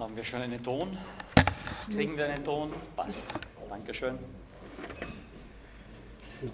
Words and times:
Haben 0.00 0.16
wir 0.16 0.24
schon 0.24 0.40
einen 0.40 0.62
Ton? 0.62 0.96
Kriegen 1.90 2.16
wir 2.16 2.24
einen 2.24 2.42
Ton? 2.42 2.72
Passt. 2.96 3.26
Dankeschön. 3.68 4.18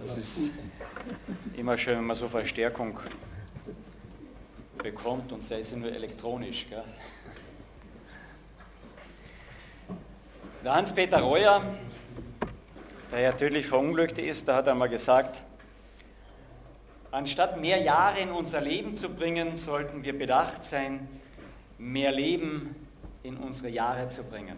Das 0.01 0.17
ist 0.17 0.51
immer 1.57 1.79
schön, 1.79 1.99
wenn 1.99 2.07
man 2.07 2.17
so 2.17 2.27
Verstärkung 2.27 2.99
bekommt 4.79 5.31
und 5.31 5.45
sei 5.45 5.61
es 5.61 5.71
nur 5.71 5.93
elektronisch. 5.93 6.67
Gell? 6.69 6.83
Der 10.65 10.75
Hans-Peter 10.75 11.21
Reuer, 11.21 11.63
der 13.13 13.21
ja 13.21 13.31
tödlich 13.31 13.69
verunglückt 13.69 14.19
ist, 14.19 14.49
der 14.49 14.57
hat 14.57 14.67
einmal 14.67 14.89
gesagt, 14.89 15.41
anstatt 17.13 17.61
mehr 17.61 17.81
Jahre 17.81 18.19
in 18.19 18.33
unser 18.33 18.61
Leben 18.61 18.97
zu 18.97 19.09
bringen, 19.09 19.57
sollten 19.57 20.03
wir 20.03 20.19
bedacht 20.19 20.65
sein, 20.65 21.07
mehr 21.79 22.11
Leben 22.11 22.86
in 23.27 23.37
unsere 23.37 23.69
Jahre 23.69 24.09
zu 24.09 24.23
bringen. 24.23 24.57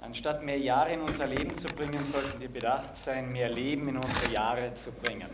Anstatt 0.00 0.44
mehr 0.44 0.58
Jahre 0.58 0.92
in 0.92 1.00
unser 1.00 1.26
Leben 1.26 1.56
zu 1.56 1.68
bringen, 1.68 2.04
sollten 2.04 2.40
wir 2.40 2.48
bedacht 2.48 2.96
sein, 2.96 3.32
mehr 3.32 3.48
Leben 3.48 3.88
in 3.88 3.96
unsere 3.96 4.32
Jahre 4.32 4.74
zu 4.74 4.92
bringen. 4.92 5.28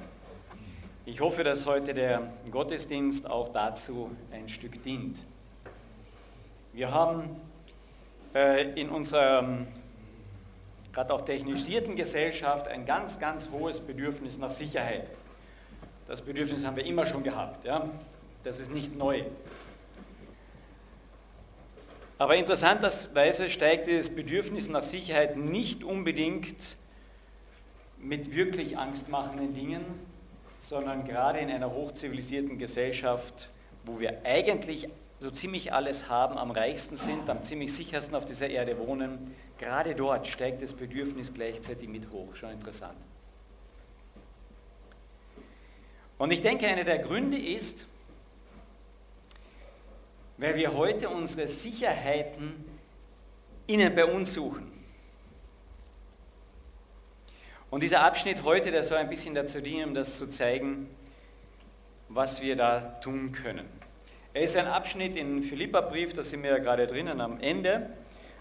Ich 1.04 1.20
hoffe, 1.20 1.44
dass 1.44 1.66
heute 1.66 1.94
der 1.94 2.22
Gottesdienst 2.50 3.28
auch 3.28 3.50
dazu 3.52 4.10
ein 4.32 4.48
Stück 4.48 4.82
dient. 4.82 5.18
Wir 6.72 6.92
haben 6.92 7.36
äh, 8.34 8.72
in 8.80 8.90
unserer 8.90 9.66
gerade 10.92 11.14
auch 11.14 11.22
technisierten 11.22 11.94
Gesellschaft 11.94 12.68
ein 12.68 12.84
ganz, 12.86 13.18
ganz 13.18 13.50
hohes 13.50 13.80
Bedürfnis 13.80 14.38
nach 14.38 14.50
Sicherheit. 14.50 15.10
Das 16.08 16.22
Bedürfnis 16.22 16.64
haben 16.64 16.76
wir 16.76 16.86
immer 16.86 17.06
schon 17.06 17.22
gehabt. 17.22 17.64
Ja? 17.64 17.88
Das 18.46 18.60
ist 18.60 18.70
nicht 18.70 18.96
neu. 18.96 19.24
Aber 22.16 22.36
interessanterweise 22.36 23.50
steigt 23.50 23.88
dieses 23.88 24.14
Bedürfnis 24.14 24.68
nach 24.68 24.84
Sicherheit 24.84 25.36
nicht 25.36 25.82
unbedingt 25.82 26.76
mit 27.98 28.36
wirklich 28.36 28.78
angstmachenden 28.78 29.52
Dingen, 29.52 29.84
sondern 30.58 31.04
gerade 31.04 31.40
in 31.40 31.50
einer 31.50 31.72
hochzivilisierten 31.72 32.56
Gesellschaft, 32.56 33.48
wo 33.84 33.98
wir 33.98 34.24
eigentlich 34.24 34.90
so 35.18 35.32
ziemlich 35.32 35.72
alles 35.72 36.08
haben, 36.08 36.38
am 36.38 36.52
reichsten 36.52 36.96
sind, 36.96 37.28
am 37.28 37.42
ziemlich 37.42 37.74
sichersten 37.74 38.14
auf 38.14 38.26
dieser 38.26 38.48
Erde 38.48 38.78
wohnen, 38.78 39.34
gerade 39.58 39.96
dort 39.96 40.28
steigt 40.28 40.62
das 40.62 40.72
Bedürfnis 40.72 41.34
gleichzeitig 41.34 41.88
mit 41.88 42.12
hoch. 42.12 42.36
Schon 42.36 42.52
interessant. 42.52 42.96
Und 46.16 46.32
ich 46.32 46.42
denke, 46.42 46.68
einer 46.68 46.84
der 46.84 46.98
Gründe 47.00 47.38
ist, 47.38 47.88
weil 50.38 50.56
wir 50.56 50.74
heute 50.74 51.08
unsere 51.08 51.48
Sicherheiten 51.48 52.64
innen 53.66 53.94
bei 53.94 54.04
uns 54.04 54.34
suchen. 54.34 54.72
Und 57.70 57.82
dieser 57.82 58.02
Abschnitt 58.02 58.44
heute, 58.44 58.70
der 58.70 58.84
soll 58.84 58.98
ein 58.98 59.08
bisschen 59.08 59.34
dazu 59.34 59.60
dienen, 59.60 59.88
um 59.88 59.94
das 59.94 60.16
zu 60.16 60.28
zeigen, 60.28 60.88
was 62.08 62.40
wir 62.40 62.54
da 62.56 62.80
tun 63.02 63.32
können. 63.32 63.66
Er 64.32 64.42
ist 64.42 64.56
ein 64.56 64.66
Abschnitt 64.66 65.16
in 65.16 65.42
Philippa-Brief, 65.42 66.12
da 66.12 66.22
sind 66.22 66.42
wir 66.42 66.50
ja 66.50 66.58
gerade 66.58 66.86
drinnen 66.86 67.20
am 67.20 67.40
Ende, 67.40 67.90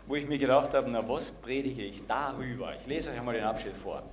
wo 0.07 0.15
ich 0.15 0.27
mir 0.27 0.37
gedacht 0.37 0.73
habe, 0.73 0.89
na 0.91 1.07
was 1.07 1.31
predige 1.31 1.81
ich 1.83 2.05
darüber? 2.05 2.73
Ich 2.79 2.85
lese 2.85 3.09
euch 3.09 3.17
einmal 3.17 3.33
den 3.33 3.45
Abschnitt 3.45 3.75
vor. 3.75 4.03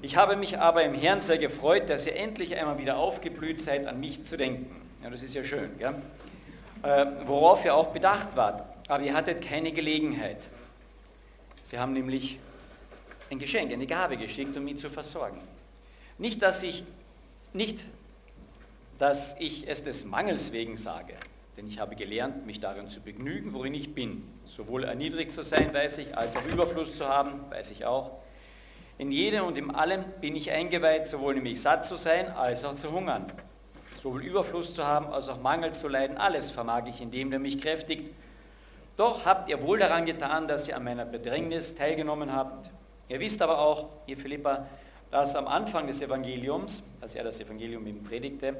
Ich 0.00 0.16
habe 0.16 0.36
mich 0.36 0.58
aber 0.58 0.82
im 0.82 0.94
Herrn 0.94 1.20
sehr 1.20 1.38
gefreut, 1.38 1.88
dass 1.88 2.06
ihr 2.06 2.16
endlich 2.16 2.56
einmal 2.56 2.78
wieder 2.78 2.96
aufgeblüht 2.96 3.60
seid, 3.60 3.86
an 3.86 4.00
mich 4.00 4.24
zu 4.24 4.36
denken. 4.36 4.74
Ja, 5.02 5.10
das 5.10 5.22
ist 5.22 5.34
ja 5.34 5.44
schön. 5.44 5.76
Gell? 5.78 5.94
Äh, 6.82 7.06
worauf 7.26 7.64
ihr 7.64 7.74
auch 7.74 7.88
bedacht 7.88 8.36
wart. 8.36 8.64
Aber 8.88 9.02
ihr 9.02 9.14
hattet 9.14 9.42
keine 9.42 9.72
Gelegenheit. 9.72 10.46
Sie 11.62 11.78
haben 11.78 11.92
nämlich 11.92 12.38
ein 13.30 13.38
Geschenk, 13.38 13.72
eine 13.72 13.86
Gabe 13.86 14.16
geschickt, 14.16 14.56
um 14.56 14.66
ihn 14.66 14.76
zu 14.76 14.88
versorgen. 14.88 15.40
Nicht, 16.16 16.40
dass 16.40 16.62
ich, 16.62 16.84
nicht, 17.52 17.84
dass 18.98 19.36
ich 19.38 19.68
es 19.68 19.82
des 19.82 20.04
Mangels 20.04 20.52
wegen 20.52 20.76
sage, 20.76 21.14
denn 21.56 21.66
ich 21.66 21.78
habe 21.78 21.96
gelernt, 21.96 22.46
mich 22.46 22.60
darin 22.60 22.88
zu 22.88 23.00
begnügen, 23.00 23.52
worin 23.52 23.74
ich 23.74 23.94
bin. 23.94 24.24
Sowohl 24.46 24.84
erniedrigt 24.84 25.32
zu 25.32 25.42
sein, 25.42 25.74
weiß 25.74 25.98
ich, 25.98 26.16
als 26.16 26.36
auch 26.36 26.46
Überfluss 26.46 26.96
zu 26.96 27.06
haben, 27.08 27.50
weiß 27.50 27.72
ich 27.72 27.84
auch. 27.84 28.12
In 28.96 29.10
jedem 29.12 29.44
und 29.44 29.58
in 29.58 29.70
allem 29.70 30.04
bin 30.20 30.34
ich 30.34 30.50
eingeweiht, 30.50 31.06
sowohl 31.06 31.34
nämlich 31.34 31.60
satt 31.60 31.84
zu 31.84 31.96
sein, 31.96 32.28
als 32.28 32.64
auch 32.64 32.74
zu 32.74 32.90
hungern 32.90 33.30
sowohl 34.02 34.24
Überfluss 34.24 34.74
zu 34.74 34.86
haben, 34.86 35.12
als 35.12 35.28
auch 35.28 35.40
Mangel 35.40 35.72
zu 35.72 35.88
leiden. 35.88 36.16
Alles 36.16 36.50
vermag 36.50 36.86
ich 36.86 37.00
in 37.00 37.10
dem, 37.10 37.30
der 37.30 37.38
mich 37.38 37.60
kräftigt. 37.60 38.10
Doch 38.96 39.24
habt 39.24 39.48
ihr 39.48 39.62
wohl 39.62 39.78
daran 39.78 40.06
getan, 40.06 40.48
dass 40.48 40.66
ihr 40.68 40.76
an 40.76 40.84
meiner 40.84 41.04
Bedrängnis 41.04 41.74
teilgenommen 41.74 42.32
habt. 42.32 42.70
Ihr 43.08 43.20
wisst 43.20 43.40
aber 43.42 43.58
auch, 43.58 43.88
ihr 44.06 44.16
Philippa, 44.16 44.66
dass 45.10 45.34
am 45.36 45.46
Anfang 45.46 45.86
des 45.86 46.02
Evangeliums, 46.02 46.82
als 47.00 47.14
er 47.14 47.24
das 47.24 47.40
Evangelium 47.40 47.86
eben 47.86 48.02
predigte, 48.02 48.56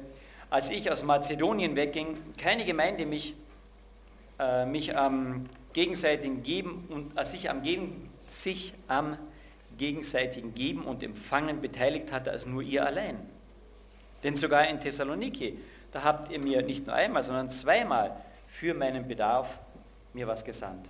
als 0.49 0.71
ich 0.71 0.91
aus 0.91 1.03
Mazedonien 1.03 1.75
wegging, 1.75 2.17
keine 2.37 2.65
Gemeinde 2.65 3.05
mich, 3.05 3.35
äh, 4.39 4.65
mich 4.65 4.97
am 4.97 5.47
gegenseitigen 5.73 6.41
Geben 6.41 6.87
und 6.89 7.17
als 7.17 7.31
sich 7.31 7.49
am, 7.49 7.61
Geben, 7.61 8.09
sich 8.19 8.73
am 8.87 9.17
gegenseitigen 9.77 10.55
Geben 10.55 10.85
und 10.85 11.03
Empfangen 11.03 11.61
beteiligt 11.61 12.11
hatte, 12.11 12.31
als 12.31 12.47
nur 12.47 12.63
ihr 12.63 12.85
allein. 12.85 13.17
Denn 14.23 14.35
sogar 14.35 14.67
in 14.67 14.79
Thessaloniki, 14.79 15.57
da 15.91 16.03
habt 16.03 16.31
ihr 16.31 16.39
mir 16.39 16.61
nicht 16.61 16.85
nur 16.85 16.95
einmal, 16.95 17.23
sondern 17.23 17.49
zweimal 17.49 18.15
für 18.47 18.73
meinen 18.73 19.07
Bedarf 19.07 19.59
mir 20.13 20.27
was 20.27 20.43
gesandt. 20.43 20.87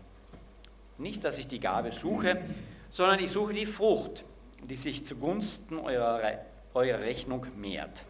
Nicht, 0.97 1.23
dass 1.23 1.38
ich 1.38 1.47
die 1.47 1.59
Gabe 1.59 1.91
suche, 1.91 2.41
sondern 2.90 3.19
ich 3.19 3.31
suche 3.31 3.53
die 3.53 3.66
Frucht, 3.66 4.23
die 4.62 4.75
sich 4.75 5.06
zugunsten 5.06 5.78
eurer, 5.78 6.40
eurer 6.73 7.00
Rechnung 7.00 7.45
mehrt. 7.56 8.03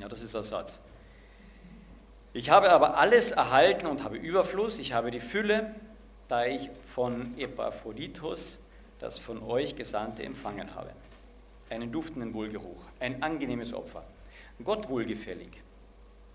Ja, 0.00 0.08
das 0.08 0.22
ist 0.22 0.34
der 0.34 0.42
Satz. 0.42 0.80
Ich 2.32 2.48
habe 2.48 2.70
aber 2.70 2.96
alles 2.96 3.32
erhalten 3.32 3.86
und 3.86 4.04
habe 4.04 4.16
Überfluss, 4.16 4.78
ich 4.78 4.94
habe 4.94 5.10
die 5.10 5.20
Fülle, 5.20 5.74
da 6.28 6.46
ich 6.46 6.70
von 6.94 7.36
Epaphroditus 7.38 8.58
das 9.00 9.18
von 9.18 9.42
euch 9.42 9.76
Gesandte 9.76 10.22
empfangen 10.22 10.74
habe. 10.74 10.90
Einen 11.68 11.92
duftenden 11.92 12.32
Wohlgeruch, 12.32 12.80
ein 13.00 13.22
angenehmes 13.22 13.74
Opfer. 13.74 14.04
Gott 14.64 14.88
wohlgefällig. 14.88 15.62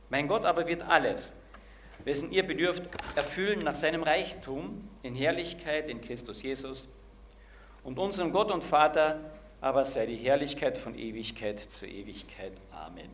Mein 0.09 0.27
Gott 0.27 0.45
aber 0.45 0.67
wird 0.67 0.83
alles, 0.83 1.33
wessen 2.03 2.31
ihr 2.31 2.43
bedürft, 2.43 2.83
erfüllen 3.15 3.59
nach 3.59 3.75
seinem 3.75 4.03
Reichtum 4.03 4.87
in 5.03 5.15
Herrlichkeit 5.15 5.89
in 5.89 6.01
Christus 6.01 6.41
Jesus. 6.43 6.87
Und 7.83 7.99
unserem 7.99 8.31
Gott 8.31 8.51
und 8.51 8.63
Vater 8.63 9.19
aber 9.59 9.85
sei 9.85 10.05
die 10.05 10.17
Herrlichkeit 10.17 10.77
von 10.77 10.97
Ewigkeit 10.97 11.59
zu 11.59 11.85
Ewigkeit. 11.85 12.53
Amen. 12.71 13.09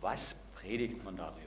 Was 0.00 0.34
predigt 0.54 1.04
man 1.04 1.16
darüber? 1.16 1.40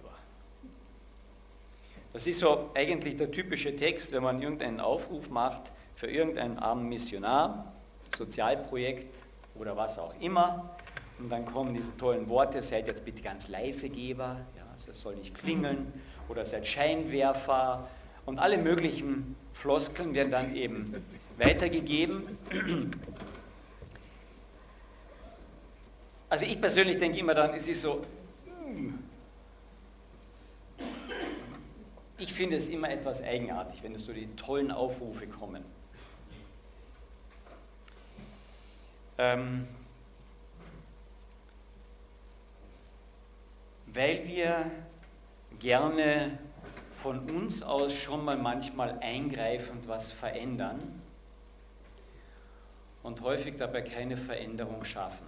Das 2.14 2.28
ist 2.28 2.40
so 2.40 2.70
eigentlich 2.76 3.18
der 3.18 3.32
typische 3.32 3.76
Text, 3.76 4.12
wenn 4.12 4.24
man 4.24 4.42
irgendeinen 4.42 4.80
Aufruf 4.80 5.30
macht 5.30 5.72
für 5.96 6.08
irgendeinen 6.08 6.60
armen 6.60 6.88
Missionar, 6.88 7.74
Sozialprojekt 8.16 9.16
oder 9.56 9.76
was 9.76 9.98
auch 9.98 10.14
immer. 10.20 10.76
Und 11.24 11.30
dann 11.30 11.46
kommen 11.46 11.74
diese 11.74 11.96
tollen 11.96 12.28
Worte, 12.28 12.62
seid 12.62 12.86
jetzt 12.86 13.06
bitte 13.06 13.22
ganz 13.22 13.48
leise 13.48 13.90
Geber, 13.90 14.42
ja, 14.58 14.64
also 14.74 14.92
es 14.92 15.00
soll 15.00 15.16
nicht 15.16 15.34
klingeln, 15.34 15.94
oder 16.28 16.46
seid 16.46 16.68
Scheinwerfer 16.68 17.88
und 18.26 18.40
alle 18.40 18.58
möglichen 18.58 19.38
Floskeln 19.54 20.14
werden 20.16 20.32
dann 20.32 20.54
eben 20.54 20.94
weitergegeben. 21.38 22.38
Also 26.30 26.46
ich 26.46 26.60
persönlich 26.60 26.98
denke 26.98 27.20
immer 27.20 27.34
dann, 27.34 27.54
es 27.54 27.70
ist 27.70 27.84
so, 27.84 28.04
ich 32.18 32.34
finde 32.34 32.58
es 32.58 32.68
immer 32.68 32.90
etwas 32.90 33.22
eigenartig, 33.22 33.82
wenn 33.82 33.98
so 33.98 34.12
die 34.12 34.28
tollen 34.36 34.72
Aufrufe 34.72 35.28
kommen. 35.28 35.64
Ähm, 39.18 39.68
weil 43.94 44.28
wir 44.28 44.72
gerne 45.60 46.38
von 46.92 47.30
uns 47.30 47.62
aus 47.62 47.94
schon 47.96 48.26
mal 48.26 48.38
manchmal 48.38 48.98
eingreifend 49.00 49.88
was 49.88 50.12
verändern 50.12 51.02
und 53.04 53.22
häufig 53.22 53.56
dabei 53.58 53.82
keine 53.82 54.18
Veränderung 54.18 54.84
schaffen. 54.84 55.28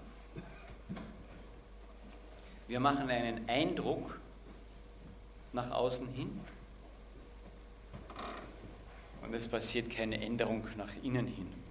Wir 2.67 2.79
machen 2.79 3.09
einen 3.09 3.47
Eindruck 3.47 4.19
nach 5.53 5.69
außen 5.71 6.07
hin 6.09 6.39
und 9.21 9.33
es 9.33 9.47
passiert 9.47 9.89
keine 9.89 10.19
Änderung 10.21 10.65
nach 10.77 10.91
innen 11.03 11.27
hin. 11.27 11.64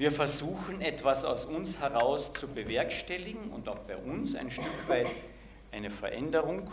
Wir 0.00 0.12
versuchen 0.12 0.80
etwas 0.80 1.26
aus 1.26 1.44
uns 1.44 1.78
heraus 1.78 2.32
zu 2.32 2.48
bewerkstelligen 2.48 3.50
und 3.50 3.68
auch 3.68 3.80
bei 3.80 3.98
uns 3.98 4.34
ein 4.34 4.50
Stück 4.50 4.88
weit 4.88 5.10
eine 5.72 5.90
Veränderung 5.90 6.72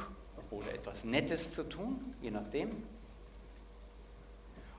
oder 0.50 0.74
etwas 0.74 1.04
Nettes 1.04 1.52
zu 1.52 1.68
tun, 1.68 2.16
je 2.22 2.32
nachdem. 2.32 2.84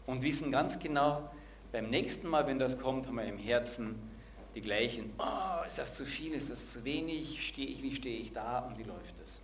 Und 0.06 0.22
wissen 0.22 0.50
ganz 0.50 0.78
genau, 0.78 1.30
beim 1.72 1.90
nächsten 1.90 2.26
Mal, 2.26 2.46
wenn 2.46 2.58
das 2.58 2.78
kommt, 2.78 3.06
haben 3.06 3.16
wir 3.16 3.24
im 3.24 3.36
Herzen 3.36 3.96
die 4.54 4.62
gleichen, 4.62 5.12
oh, 5.18 5.66
ist 5.66 5.76
das 5.76 5.94
zu 5.94 6.06
viel, 6.06 6.32
ist 6.32 6.48
das 6.48 6.72
zu 6.72 6.82
wenig, 6.84 7.46
stehe 7.46 7.68
ich, 7.68 7.82
wie 7.82 7.94
stehe 7.94 8.18
ich 8.18 8.32
da 8.32 8.60
und 8.60 8.78
wie 8.78 8.84
läuft 8.84 9.20
es? 9.22 9.42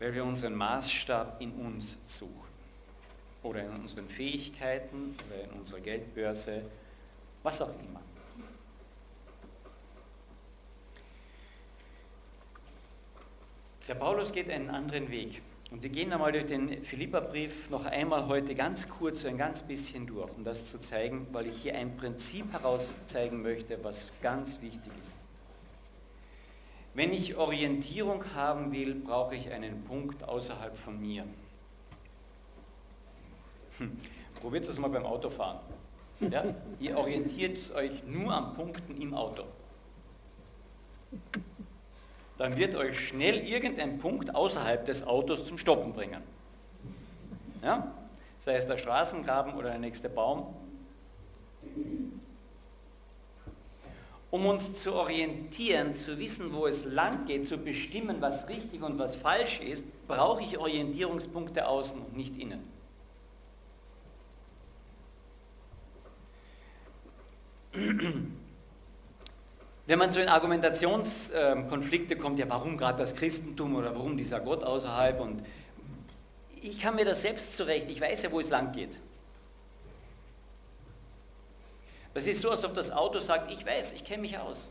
Weil 0.00 0.12
wir 0.12 0.24
unseren 0.24 0.56
Maßstab 0.56 1.40
in 1.40 1.52
uns 1.52 1.96
suchen 2.06 2.43
oder 3.44 3.62
in 3.62 3.70
unseren 3.70 4.08
Fähigkeiten 4.08 5.14
oder 5.26 5.44
in 5.44 5.50
unserer 5.60 5.80
Geldbörse, 5.80 6.62
was 7.42 7.62
auch 7.62 7.68
immer. 7.68 8.00
Der 13.86 13.94
Paulus 13.94 14.32
geht 14.32 14.50
einen 14.50 14.70
anderen 14.70 15.10
Weg. 15.10 15.42
Und 15.70 15.82
wir 15.82 15.90
gehen 15.90 16.12
einmal 16.12 16.32
durch 16.32 16.46
den 16.46 16.84
Philipperbrief 16.84 17.68
noch 17.68 17.84
einmal 17.84 18.28
heute 18.28 18.54
ganz 18.54 18.88
kurz 18.88 19.22
so 19.22 19.28
ein 19.28 19.36
ganz 19.36 19.62
bisschen 19.62 20.06
durch, 20.06 20.30
um 20.36 20.44
das 20.44 20.66
zu 20.66 20.80
zeigen, 20.80 21.26
weil 21.32 21.48
ich 21.48 21.56
hier 21.62 21.74
ein 21.74 21.96
Prinzip 21.96 22.50
herauszeigen 22.52 23.42
möchte, 23.42 23.82
was 23.82 24.12
ganz 24.22 24.62
wichtig 24.62 24.92
ist. 25.02 25.18
Wenn 26.94 27.12
ich 27.12 27.36
Orientierung 27.36 28.24
haben 28.34 28.72
will, 28.72 28.94
brauche 28.94 29.34
ich 29.34 29.50
einen 29.50 29.82
Punkt 29.82 30.22
außerhalb 30.22 30.76
von 30.76 31.00
mir. 31.00 31.24
Hm. 33.78 33.98
Probiert 34.40 34.68
es 34.68 34.78
mal 34.78 34.88
beim 34.88 35.06
Autofahren. 35.06 35.58
Ja? 36.20 36.44
Ihr 36.80 36.96
orientiert 36.96 37.74
euch 37.74 38.04
nur 38.04 38.32
an 38.32 38.54
Punkten 38.54 39.00
im 39.00 39.14
Auto 39.14 39.44
dann 42.38 42.56
wird 42.56 42.74
euch 42.74 43.08
schnell 43.08 43.48
irgendein 43.48 43.98
Punkt 43.98 44.34
außerhalb 44.34 44.84
des 44.84 45.06
Autos 45.06 45.44
zum 45.44 45.58
Stoppen 45.58 45.92
bringen. 45.92 46.22
Ja? 47.62 47.94
Sei 48.38 48.56
es 48.56 48.66
der 48.66 48.76
Straßengraben 48.76 49.54
oder 49.54 49.70
der 49.70 49.78
nächste 49.78 50.08
Baum. 50.08 50.54
Um 54.30 54.46
uns 54.46 54.74
zu 54.74 54.94
orientieren, 54.94 55.94
zu 55.94 56.18
wissen, 56.18 56.52
wo 56.52 56.66
es 56.66 56.84
lang 56.84 57.24
geht, 57.26 57.46
zu 57.46 57.56
bestimmen, 57.56 58.16
was 58.20 58.48
richtig 58.48 58.82
und 58.82 58.98
was 58.98 59.14
falsch 59.14 59.60
ist, 59.60 59.84
brauche 60.08 60.42
ich 60.42 60.58
Orientierungspunkte 60.58 61.68
außen 61.68 62.00
und 62.00 62.16
nicht 62.16 62.36
innen. 62.36 62.73
Wenn 69.86 69.98
man 69.98 70.12
so 70.12 70.20
in 70.20 70.28
Argumentationskonflikte 70.28 72.16
kommt, 72.16 72.38
ja 72.38 72.48
warum 72.48 72.78
gerade 72.78 72.98
das 72.98 73.16
Christentum 73.16 73.74
oder 73.74 73.94
warum 73.94 74.16
dieser 74.16 74.40
Gott 74.40 74.62
außerhalb 74.62 75.20
und 75.20 75.44
ich 76.62 76.78
kann 76.80 76.94
mir 76.94 77.04
das 77.04 77.22
selbst 77.22 77.56
zurecht, 77.56 77.90
ich 77.90 78.00
weiß 78.00 78.22
ja, 78.22 78.32
wo 78.32 78.40
es 78.40 78.48
lang 78.48 78.72
geht. 78.72 78.98
Das 82.14 82.26
ist 82.26 82.40
so, 82.40 82.50
als 82.50 82.64
ob 82.64 82.74
das 82.74 82.90
Auto 82.92 83.18
sagt, 83.18 83.50
ich 83.50 83.66
weiß, 83.66 83.92
ich 83.92 84.04
kenne 84.04 84.22
mich 84.22 84.38
aus. 84.38 84.70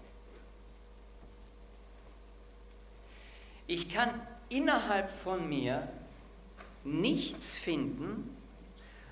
Ich 3.68 3.94
kann 3.94 4.10
innerhalb 4.50 5.12
von 5.12 5.48
mir 5.48 5.88
nichts 6.84 7.58
finden, 7.58 8.36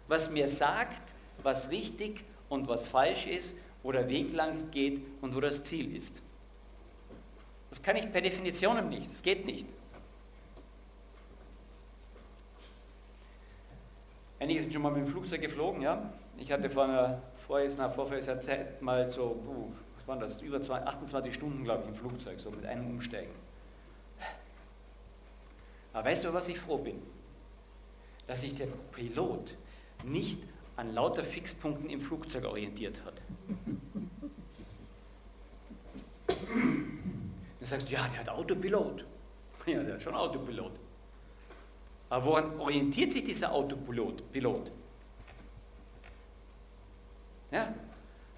was 0.08 0.32
mir 0.32 0.48
sagt, 0.48 1.14
was 1.44 1.70
richtig 1.70 2.24
und 2.50 2.68
was 2.68 2.88
falsch 2.88 3.28
ist 3.28 3.56
wo 3.84 3.92
der 3.92 4.08
Weg 4.10 4.34
lang 4.34 4.72
geht 4.72 5.02
und 5.22 5.36
wo 5.36 5.40
das 5.40 5.64
Ziel 5.64 5.96
ist. 5.96 6.22
Das 7.70 7.82
kann 7.82 7.96
ich 7.96 8.12
per 8.12 8.22
Definition 8.22 8.90
nicht, 8.90 9.12
das 9.12 9.22
geht 9.24 9.46
nicht. 9.46 9.68
Einige 14.40 14.62
sind 14.62 14.74
schon 14.74 14.82
mal 14.82 14.92
mit 14.92 15.06
dem 15.06 15.08
Flugzeug 15.08 15.42
geflogen, 15.42 15.82
ja. 15.82 16.12
Ich 16.38 16.52
hatte 16.52 16.70
vor 16.70 16.86
einer 16.86 17.22
vorvoriger 17.38 18.42
Zeit 18.42 18.82
mal 18.82 19.08
so, 19.08 19.40
uh, 19.48 19.72
was 19.96 20.08
waren 20.08 20.20
das, 20.20 20.42
über 20.42 20.58
28 20.58 21.34
Stunden, 21.34 21.64
glaube 21.64 21.84
ich, 21.84 21.90
im 21.90 21.96
Flugzeug, 21.96 22.40
so 22.40 22.50
mit 22.50 22.66
einem 22.66 22.88
Umsteigen. 22.88 23.32
Aber 25.94 26.10
weißt 26.10 26.24
du, 26.24 26.34
was 26.34 26.48
ich 26.48 26.60
froh 26.60 26.78
bin? 26.78 27.02
Dass 28.28 28.42
sich 28.42 28.56
der 28.56 28.68
Pilot 28.92 29.56
nicht 30.04 30.40
an 30.76 30.94
lauter 30.94 31.24
Fixpunkten 31.24 31.90
im 31.90 32.02
Flugzeug 32.02 32.46
orientiert 32.46 33.02
hat. 33.06 33.22
Dann 36.28 37.68
sagst 37.68 37.90
du, 37.90 37.94
ja, 37.94 38.08
der 38.08 38.20
hat 38.20 38.30
Autopilot. 38.30 39.06
Ja, 39.68 39.84
der 39.84 39.94
hat 39.94 40.02
schon 40.02 40.16
Autopilot. 40.16 40.72
Aber 42.10 42.26
woran 42.26 42.60
orientiert 42.60 43.12
sich 43.12 43.24
dieser 43.24 43.52
Autopilot? 43.52 44.32
Pilot? 44.32 44.72
Ja, 47.52 47.74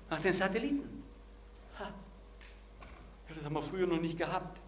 nach 0.10 0.20
den 0.20 0.34
Satelliten. 0.34 1.04
Ha. 1.80 1.86
Ja, 1.86 3.36
das 3.36 3.46
haben 3.46 3.54
wir 3.54 3.62
früher 3.62 3.88
noch 3.88 4.02
nicht 4.02 4.18
gehabt. 4.18 4.60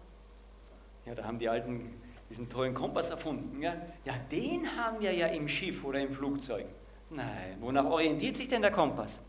Ja, 1.04 1.14
da 1.14 1.24
haben 1.24 1.38
die 1.38 1.48
Alten 1.48 1.92
diesen 2.30 2.48
tollen 2.48 2.74
Kompass 2.74 3.10
erfunden. 3.10 3.60
Ja, 3.60 3.76
ja 4.04 4.14
den 4.30 4.66
haben 4.76 5.00
wir 5.00 5.12
ja 5.12 5.26
im 5.26 5.48
Schiff 5.48 5.84
oder 5.84 6.00
im 6.00 6.10
Flugzeug. 6.10 6.66
Nein, 7.10 7.56
wonach 7.60 7.84
orientiert 7.84 8.36
sich 8.36 8.48
denn 8.48 8.62
der 8.62 8.72
Kompass? 8.72 9.20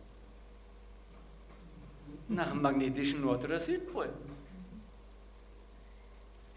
Nach 2.27 2.49
dem 2.49 2.61
magnetischen 2.61 3.21
Nord- 3.21 3.45
oder 3.45 3.59
Südpol. 3.59 4.09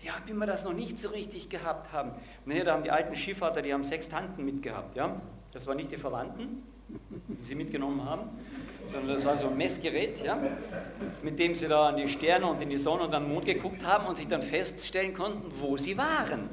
Ja, 0.03 0.15
wie 0.27 0.33
wir 0.33 0.47
das 0.47 0.65
noch 0.65 0.73
nicht 0.73 0.99
so 0.99 1.11
richtig 1.11 1.51
gehabt 1.51 1.93
haben. 1.93 2.13
Nee, 2.47 2.65
da 2.65 2.73
haben 2.73 2.83
die 2.83 2.91
alten 2.91 3.15
Skifahrter, 3.15 3.61
die 3.61 3.73
haben 3.73 3.85
Sextanten 3.85 4.45
mitgehabt. 4.45 4.97
Ja? 4.97 5.21
Das 5.53 5.67
waren 5.67 5.77
nicht 5.77 5.93
die 5.93 5.99
Verwandten, 5.99 6.63
die 6.89 7.43
sie 7.43 7.55
mitgenommen 7.55 8.03
haben, 8.05 8.23
sondern 8.91 9.15
das 9.15 9.25
war 9.25 9.37
so 9.37 9.49
ein 9.49 9.57
Messgerät, 9.59 10.25
ja? 10.25 10.39
mit 11.23 11.39
dem 11.39 11.55
sie 11.55 11.69
da 11.69 11.89
an 11.89 11.99
die 11.99 12.09
Sterne 12.09 12.47
und 12.47 12.63
in 12.63 12.71
die 12.71 12.79
Sonne 12.79 13.03
und 13.05 13.15
an 13.15 13.25
den 13.25 13.33
Mond 13.33 13.45
geguckt 13.45 13.85
haben 13.85 14.07
und 14.07 14.17
sich 14.17 14.27
dann 14.27 14.41
feststellen 14.41 15.13
konnten, 15.13 15.49
wo 15.61 15.77
sie 15.77 15.99
waren. 15.99 16.49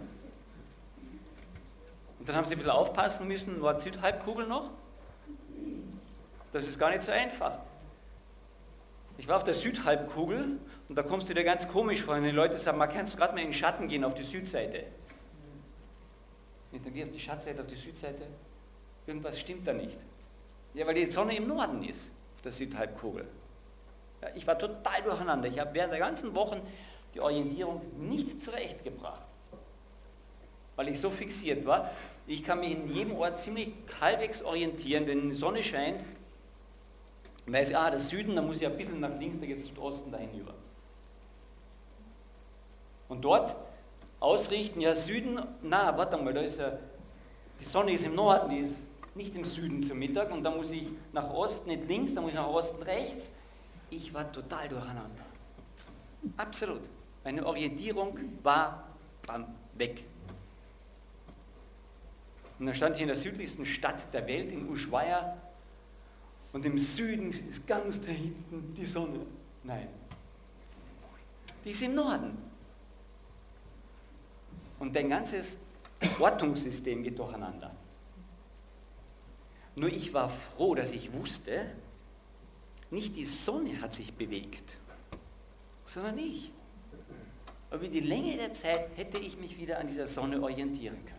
Und 2.27 2.31
dann 2.31 2.39
haben 2.39 2.45
sie 2.45 2.55
ein 2.55 2.57
bisschen 2.57 2.71
aufpassen 2.71 3.25
müssen, 3.25 3.61
war 3.61 3.79
Südhalbkugel 3.79 4.47
noch? 4.47 4.71
Das 6.51 6.67
ist 6.67 6.77
gar 6.77 6.89
nicht 6.89 7.01
so 7.01 7.13
einfach. 7.13 7.59
Ich 9.17 9.29
war 9.29 9.37
auf 9.37 9.45
der 9.45 9.53
Südhalbkugel 9.53 10.59
und 10.89 10.97
da 10.97 11.03
kommst 11.03 11.29
du 11.29 11.33
dir 11.33 11.45
ganz 11.45 11.69
komisch 11.69 12.01
vor, 12.01 12.15
wenn 12.15 12.25
die 12.25 12.31
Leute 12.31 12.57
sagen, 12.57 12.79
man 12.79 12.89
kannst 12.89 13.15
gerade 13.15 13.33
mal 13.33 13.39
in 13.39 13.47
den 13.47 13.53
Schatten 13.53 13.87
gehen 13.87 14.03
auf 14.03 14.13
die 14.13 14.23
Südseite. 14.23 14.83
Und 16.73 16.85
dann 16.85 16.93
geh 16.93 17.05
auf 17.05 17.11
die 17.11 17.19
Schattseite, 17.21 17.61
auf 17.61 17.67
die 17.67 17.75
Südseite. 17.75 18.23
Irgendwas 19.05 19.39
stimmt 19.39 19.65
da 19.65 19.71
nicht. 19.71 19.97
Ja, 20.73 20.85
weil 20.85 20.95
die 20.95 21.05
Sonne 21.05 21.33
im 21.33 21.47
Norden 21.47 21.81
ist, 21.85 22.11
auf 22.35 22.41
der 22.41 22.51
Südhalbkugel. 22.51 23.25
Ja, 24.21 24.27
ich 24.35 24.45
war 24.45 24.59
total 24.59 25.01
durcheinander. 25.01 25.47
Ich 25.47 25.59
habe 25.59 25.73
während 25.73 25.93
der 25.93 25.99
ganzen 25.99 26.35
Wochen 26.35 26.59
die 27.13 27.21
Orientierung 27.21 27.83
nicht 27.97 28.41
zurechtgebracht. 28.41 29.21
Weil 30.75 30.89
ich 30.89 30.99
so 30.99 31.09
fixiert 31.09 31.65
war. 31.65 31.89
Ich 32.27 32.43
kann 32.43 32.59
mich 32.59 32.73
in 32.73 32.93
jedem 32.93 33.15
Ort 33.15 33.39
ziemlich 33.39 33.71
halbwegs 34.01 34.43
orientieren, 34.43 35.07
wenn 35.07 35.29
die 35.29 35.35
Sonne 35.35 35.63
scheint. 35.63 36.03
Weiß, 37.45 37.73
ah, 37.73 37.89
der 37.89 38.01
Süden, 38.01 38.35
da 38.35 38.41
muss 38.41 38.59
ich 38.59 38.67
ein 38.67 38.75
bisschen 38.75 38.99
nach 38.99 39.17
links, 39.17 39.39
da 39.39 39.45
geht 39.45 39.57
es 39.57 39.65
Südosten 39.65 40.11
dahin 40.11 40.37
über. 40.37 40.53
Und 43.07 43.21
dort 43.21 43.55
ausrichten, 44.19 44.81
ja 44.81 44.93
Süden, 44.93 45.39
na, 45.61 45.97
warte 45.97 46.17
mal, 46.17 46.33
da 46.33 46.41
ist 46.41 46.59
ja, 46.59 46.77
die 47.61 47.65
Sonne 47.65 47.93
ist 47.93 48.05
im 48.05 48.15
Norden, 48.15 48.49
die 48.49 48.59
ist 48.59 48.75
nicht 49.15 49.33
im 49.33 49.45
Süden 49.45 49.81
zum 49.81 49.97
Mittag 49.97 50.29
und 50.29 50.43
da 50.43 50.51
muss 50.51 50.71
ich 50.71 50.83
nach 51.13 51.29
Osten, 51.29 51.69
nicht 51.69 51.87
links, 51.87 52.13
da 52.13 52.19
muss 52.19 52.31
ich 52.31 52.35
nach 52.35 52.49
Osten 52.49 52.83
rechts. 52.83 53.31
Ich 53.89 54.13
war 54.13 54.29
total 54.29 54.67
durcheinander. 54.67 55.25
Absolut. 56.35 56.81
Meine 57.23 57.45
Orientierung 57.45 58.19
war 58.43 58.89
weg. 59.75 60.03
Und 62.59 62.65
dann 62.65 62.75
stand 62.75 62.95
ich 62.95 63.01
in 63.01 63.07
der 63.07 63.17
südlichsten 63.17 63.65
Stadt 63.65 64.13
der 64.13 64.27
Welt, 64.27 64.51
in 64.51 64.67
Ushuaia, 64.69 65.37
und 66.53 66.65
im 66.65 66.77
Süden 66.79 67.31
ist 67.49 67.67
ganz 67.67 68.01
da 68.01 68.07
hinten 68.07 68.73
die 68.73 68.85
Sonne. 68.85 69.25
Nein. 69.63 69.89
Die 71.63 71.71
ist 71.71 71.81
im 71.81 71.93
Norden. 71.93 72.37
Und 74.79 74.95
dein 74.95 75.09
ganzes 75.09 75.57
Ortungssystem 76.19 77.03
geht 77.03 77.19
durcheinander. 77.19 77.75
Nur 79.75 79.89
ich 79.89 80.13
war 80.13 80.29
froh, 80.29 80.73
dass 80.73 80.91
ich 80.91 81.13
wusste, 81.13 81.65
nicht 82.89 83.15
die 83.15 83.25
Sonne 83.25 83.81
hat 83.81 83.93
sich 83.93 84.13
bewegt, 84.13 84.77
sondern 85.85 86.17
ich. 86.17 86.51
Aber 87.69 87.83
in 87.83 87.91
die 87.91 87.99
Länge 87.99 88.37
der 88.37 88.53
Zeit 88.53 88.89
hätte 88.95 89.17
ich 89.17 89.37
mich 89.37 89.59
wieder 89.59 89.77
an 89.77 89.87
dieser 89.87 90.07
Sonne 90.07 90.41
orientieren 90.41 90.97
können. 91.05 91.16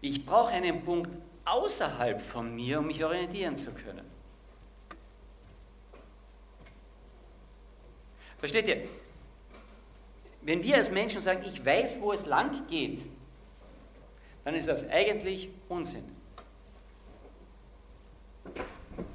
Ich 0.00 0.24
brauche 0.24 0.52
einen 0.52 0.82
Punkt 0.82 1.10
außerhalb 1.44 2.20
von 2.22 2.54
mir, 2.54 2.78
um 2.78 2.86
mich 2.86 3.04
orientieren 3.04 3.56
zu 3.56 3.72
können. 3.72 4.04
Versteht 8.38 8.68
ihr? 8.68 8.88
Wenn 10.42 10.62
wir 10.62 10.76
als 10.76 10.90
Menschen 10.90 11.20
sagen, 11.20 11.42
ich 11.44 11.64
weiß, 11.64 12.00
wo 12.00 12.12
es 12.12 12.24
lang 12.24 12.66
geht, 12.66 13.04
dann 14.44 14.54
ist 14.54 14.68
das 14.68 14.88
eigentlich 14.88 15.50
Unsinn. 15.68 16.04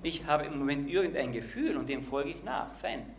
Ich 0.03 0.23
habe 0.25 0.45
im 0.45 0.59
Moment 0.59 0.87
irgendein 0.87 1.33
Gefühl 1.33 1.77
und 1.77 1.89
dem 1.89 2.03
folge 2.03 2.29
ich 2.29 2.43
nach. 2.43 2.71
Fein. 2.75 3.11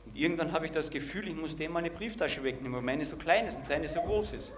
irgendwann 0.13 0.51
habe 0.51 0.65
ich 0.65 0.71
das 0.71 0.89
Gefühl, 0.89 1.27
ich 1.27 1.35
muss 1.35 1.55
dem 1.55 1.71
meine 1.71 1.89
Brieftasche 1.89 2.43
wegnehmen, 2.43 2.73
weil 2.73 2.81
meine 2.81 3.05
so 3.05 3.15
klein 3.15 3.47
ist 3.47 3.57
und 3.57 3.65
seine 3.65 3.87
so 3.87 4.01
groß 4.01 4.33
ist. 4.33 4.53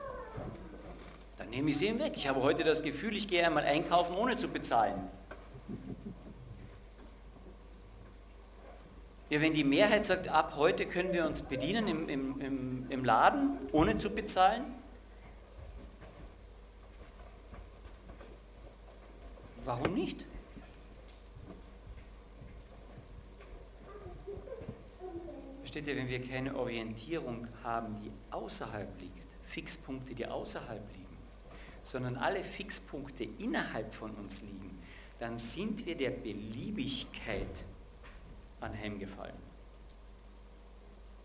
Dann 1.37 1.49
nehme 1.49 1.69
ich 1.69 1.77
sie 1.77 1.87
ihm 1.87 1.99
weg. 1.99 2.13
Ich 2.15 2.27
habe 2.27 2.41
heute 2.41 2.63
das 2.63 2.83
Gefühl, 2.83 3.15
ich 3.15 3.27
gehe 3.27 3.45
einmal 3.45 3.63
einkaufen, 3.63 4.15
ohne 4.15 4.35
zu 4.35 4.47
bezahlen. 4.47 5.09
Ja, 9.29 9.41
wenn 9.41 9.53
die 9.53 9.63
Mehrheit 9.63 10.05
sagt, 10.05 10.27
ab 10.27 10.53
heute 10.57 10.85
können 10.85 11.11
wir 11.11 11.25
uns 11.25 11.41
bedienen 11.41 11.87
im, 11.87 12.07
im, 12.09 12.39
im, 12.39 12.85
im 12.89 13.05
Laden, 13.05 13.57
ohne 13.71 13.97
zu 13.97 14.11
bezahlen, 14.11 14.63
warum 19.65 19.93
nicht? 19.95 20.23
Versteht 25.73 25.91
ihr, 25.91 25.99
wenn 25.99 26.07
wir 26.07 26.21
keine 26.21 26.55
Orientierung 26.55 27.47
haben, 27.63 27.99
die 27.99 28.11
außerhalb 28.29 29.01
liegt, 29.01 29.25
Fixpunkte, 29.47 30.13
die 30.13 30.27
außerhalb 30.27 30.87
liegen, 30.91 31.17
sondern 31.81 32.15
alle 32.15 32.43
Fixpunkte 32.43 33.27
innerhalb 33.39 33.91
von 33.91 34.11
uns 34.11 34.43
liegen, 34.43 34.77
dann 35.17 35.39
sind 35.39 35.83
wir 35.87 35.97
der 35.97 36.11
Beliebigkeit 36.11 37.65
anheimgefallen. 38.59 39.35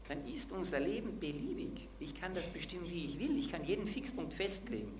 Dann 0.08 0.26
ist 0.26 0.50
unser 0.50 0.80
Leben 0.80 1.20
beliebig. 1.20 1.86
Ich 2.00 2.18
kann 2.18 2.34
das 2.34 2.48
bestimmen, 2.48 2.88
wie 2.88 3.04
ich 3.04 3.18
will. 3.18 3.36
Ich 3.36 3.52
kann 3.52 3.66
jeden 3.66 3.86
Fixpunkt 3.86 4.32
festlegen. 4.32 4.98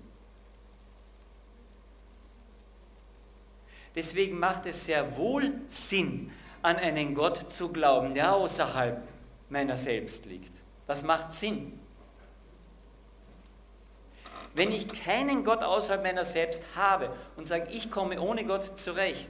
Deswegen 3.95 4.37
macht 4.37 4.67
es 4.67 4.85
sehr 4.85 5.17
wohl 5.17 5.59
Sinn, 5.65 6.29
an 6.61 6.75
einen 6.75 7.15
Gott 7.15 7.49
zu 7.49 7.69
glauben, 7.69 8.13
der 8.13 8.31
außerhalb 8.31 9.08
meiner 9.49 9.77
selbst 9.77 10.25
liegt. 10.25 10.53
Das 10.87 11.03
macht 11.03 11.33
Sinn. 11.33 11.79
Wenn 14.53 14.71
ich 14.71 14.87
keinen 15.03 15.43
Gott 15.43 15.63
außerhalb 15.63 16.03
meiner 16.03 16.25
selbst 16.25 16.63
habe 16.75 17.15
und 17.35 17.45
sage, 17.45 17.67
ich 17.71 17.91
komme 17.91 18.19
ohne 18.19 18.45
Gott 18.45 18.77
zurecht, 18.77 19.29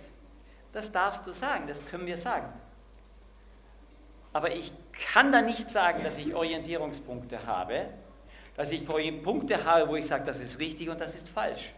das 0.72 0.92
darfst 0.92 1.28
du 1.28 1.32
sagen, 1.32 1.68
das 1.68 1.86
können 1.86 2.06
wir 2.06 2.18
sagen. 2.18 2.48
Aber 4.32 4.56
ich 4.56 4.72
kann 5.12 5.32
da 5.32 5.42
nicht 5.42 5.70
sagen, 5.70 6.04
dass 6.04 6.18
ich 6.18 6.34
Orientierungspunkte 6.34 7.46
habe, 7.46 7.88
dass 8.56 8.72
ich 8.72 8.86
Punkte 8.86 9.66
habe, 9.66 9.90
wo 9.90 9.96
ich 9.96 10.06
sage, 10.06 10.24
das 10.24 10.40
ist 10.40 10.60
richtig 10.60 10.90
und 10.90 11.00
das 11.02 11.16
ist 11.16 11.30
falsch. 11.30 11.74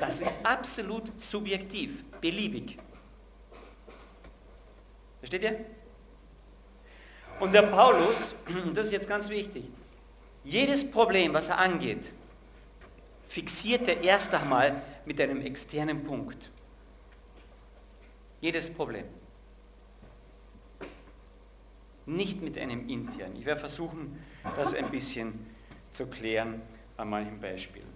Das 0.00 0.20
ist 0.20 0.32
absolut 0.42 1.20
subjektiv, 1.20 2.04
beliebig. 2.20 2.78
Versteht 5.20 5.42
ihr? 5.42 5.64
Und 7.40 7.52
der 7.52 7.62
Paulus, 7.62 8.34
das 8.74 8.86
ist 8.86 8.92
jetzt 8.92 9.08
ganz 9.08 9.28
wichtig, 9.28 9.64
jedes 10.44 10.88
Problem, 10.90 11.34
was 11.34 11.48
er 11.48 11.58
angeht, 11.58 12.12
fixiert 13.28 13.86
er 13.88 14.02
erst 14.02 14.34
einmal 14.34 14.82
mit 15.04 15.20
einem 15.20 15.40
externen 15.40 16.02
Punkt. 16.04 16.50
Jedes 18.40 18.68
Problem 18.70 19.04
nicht 22.06 22.42
mit 22.42 22.58
einem 22.58 22.88
internen. 22.88 23.36
Ich 23.36 23.46
werde 23.46 23.60
versuchen, 23.60 24.18
das 24.56 24.74
ein 24.74 24.90
bisschen 24.90 25.46
zu 25.92 26.06
klären 26.06 26.62
an 26.96 27.10
manchen 27.10 27.40
Beispielen. 27.40 27.86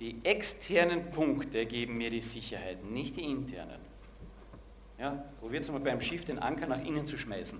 Die 0.00 0.16
externen 0.22 1.10
Punkte 1.10 1.66
geben 1.66 1.98
mir 1.98 2.10
die 2.10 2.20
Sicherheit, 2.20 2.84
nicht 2.84 3.16
die 3.16 3.24
internen. 3.24 3.80
Ja, 4.98 5.24
probiert 5.40 5.64
es 5.64 5.70
mal 5.70 5.80
beim 5.80 6.00
Schiff 6.00 6.24
den 6.24 6.38
Anker 6.38 6.66
nach 6.66 6.84
innen 6.84 7.06
zu 7.06 7.16
schmeißen. 7.16 7.58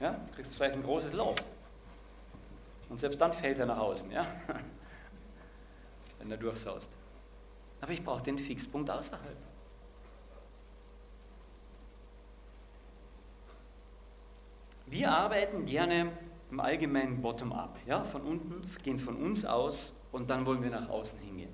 Ja, 0.00 0.20
kriegst 0.34 0.54
vielleicht 0.54 0.74
ein 0.74 0.82
großes 0.82 1.12
Loch. 1.12 1.36
Und 2.88 2.98
selbst 2.98 3.20
dann 3.20 3.32
fällt 3.32 3.58
er 3.58 3.66
nach 3.66 3.78
außen, 3.78 4.10
ja? 4.10 4.26
wenn 6.18 6.30
er 6.30 6.36
durchsaust. 6.36 6.90
Aber 7.80 7.92
ich 7.92 8.02
brauche 8.02 8.22
den 8.22 8.38
Fixpunkt 8.38 8.90
außerhalb. 8.90 9.36
Wir 14.86 15.12
arbeiten 15.12 15.66
gerne 15.66 16.12
im 16.50 16.60
Allgemeinen 16.60 17.20
bottom-up. 17.20 17.78
Ja? 17.86 18.04
Von 18.04 18.22
unten, 18.22 18.62
gehen 18.82 18.98
von 18.98 19.16
uns 19.16 19.44
aus 19.44 19.94
und 20.12 20.30
dann 20.30 20.46
wollen 20.46 20.62
wir 20.62 20.70
nach 20.70 20.88
außen 20.88 21.18
hingehen. 21.20 21.52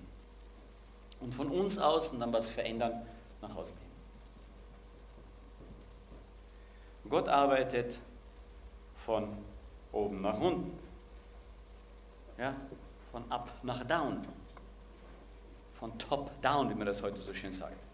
Und 1.20 1.34
von 1.34 1.48
uns 1.48 1.78
aus 1.78 2.12
und 2.12 2.20
dann 2.20 2.32
was 2.32 2.50
verändern, 2.50 3.06
nach 3.40 3.54
außen 3.56 3.76
hin. 3.76 3.93
Gott 7.08 7.28
arbeitet 7.28 7.98
von 9.04 9.36
oben 9.92 10.20
nach 10.20 10.38
unten. 10.38 10.78
Ja? 12.38 12.54
Von 13.12 13.30
up 13.30 13.50
nach 13.62 13.84
down. 13.84 14.26
Von 15.72 15.98
top 15.98 16.40
down, 16.40 16.70
wie 16.70 16.74
man 16.74 16.86
das 16.86 17.02
heute 17.02 17.18
so 17.18 17.32
schön 17.34 17.52
sagt. 17.52 17.86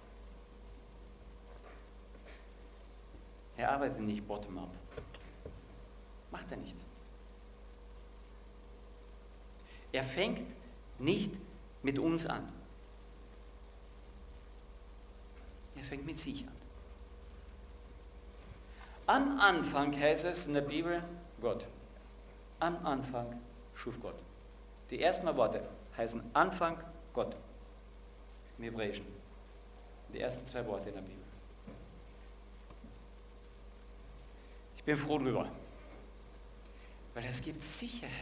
Er 3.56 3.72
arbeitet 3.72 4.00
nicht 4.00 4.26
bottom-up. 4.26 4.70
Macht 6.30 6.50
er 6.50 6.56
nicht. 6.56 6.76
Er 9.92 10.04
fängt 10.04 10.46
nicht 10.98 11.32
mit 11.82 11.98
uns 11.98 12.26
an. 12.26 12.50
Er 15.74 15.84
fängt 15.84 16.06
mit 16.06 16.18
sich 16.18 16.46
an. 16.46 16.59
Am 19.10 19.40
Anfang 19.40 19.92
heißt 19.98 20.24
es 20.26 20.46
in 20.46 20.54
der 20.54 20.60
Bibel 20.60 21.02
Gott. 21.40 21.66
Am 22.60 22.86
Anfang 22.86 23.40
schuf 23.74 24.00
Gott. 24.00 24.14
Die 24.88 25.02
ersten 25.02 25.26
Worte 25.36 25.68
heißen 25.96 26.22
Anfang 26.32 26.76
Gott 27.12 27.34
im 28.56 28.62
Hebräischen. 28.62 29.04
Die 30.14 30.20
ersten 30.20 30.46
zwei 30.46 30.64
Worte 30.64 30.90
in 30.90 30.94
der 30.94 31.02
Bibel. 31.02 31.24
Ich 34.76 34.84
bin 34.84 34.94
froh 34.94 35.18
darüber. 35.18 35.48
Weil 37.14 37.24
es 37.24 37.42
gibt 37.42 37.64
Sicherheit. 37.64 38.12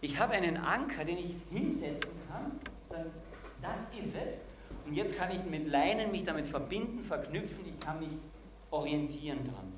Ich 0.00 0.18
habe 0.18 0.32
einen 0.32 0.56
Anker, 0.56 1.04
den 1.04 1.18
ich 1.18 1.36
hinsetzen 1.48 2.10
kann, 2.28 2.58
das 3.62 3.82
ist 3.96 4.16
es. 4.16 4.38
Und 4.84 4.94
jetzt 4.94 5.16
kann 5.16 5.30
ich 5.30 5.44
mit 5.44 5.68
Leinen 5.68 6.10
mich 6.10 6.24
damit 6.24 6.48
verbinden, 6.48 7.04
verknüpfen, 7.04 7.64
ich 7.68 7.78
kann 7.78 8.00
mich 8.00 8.18
orientieren 8.70 9.44
dran. 9.44 9.72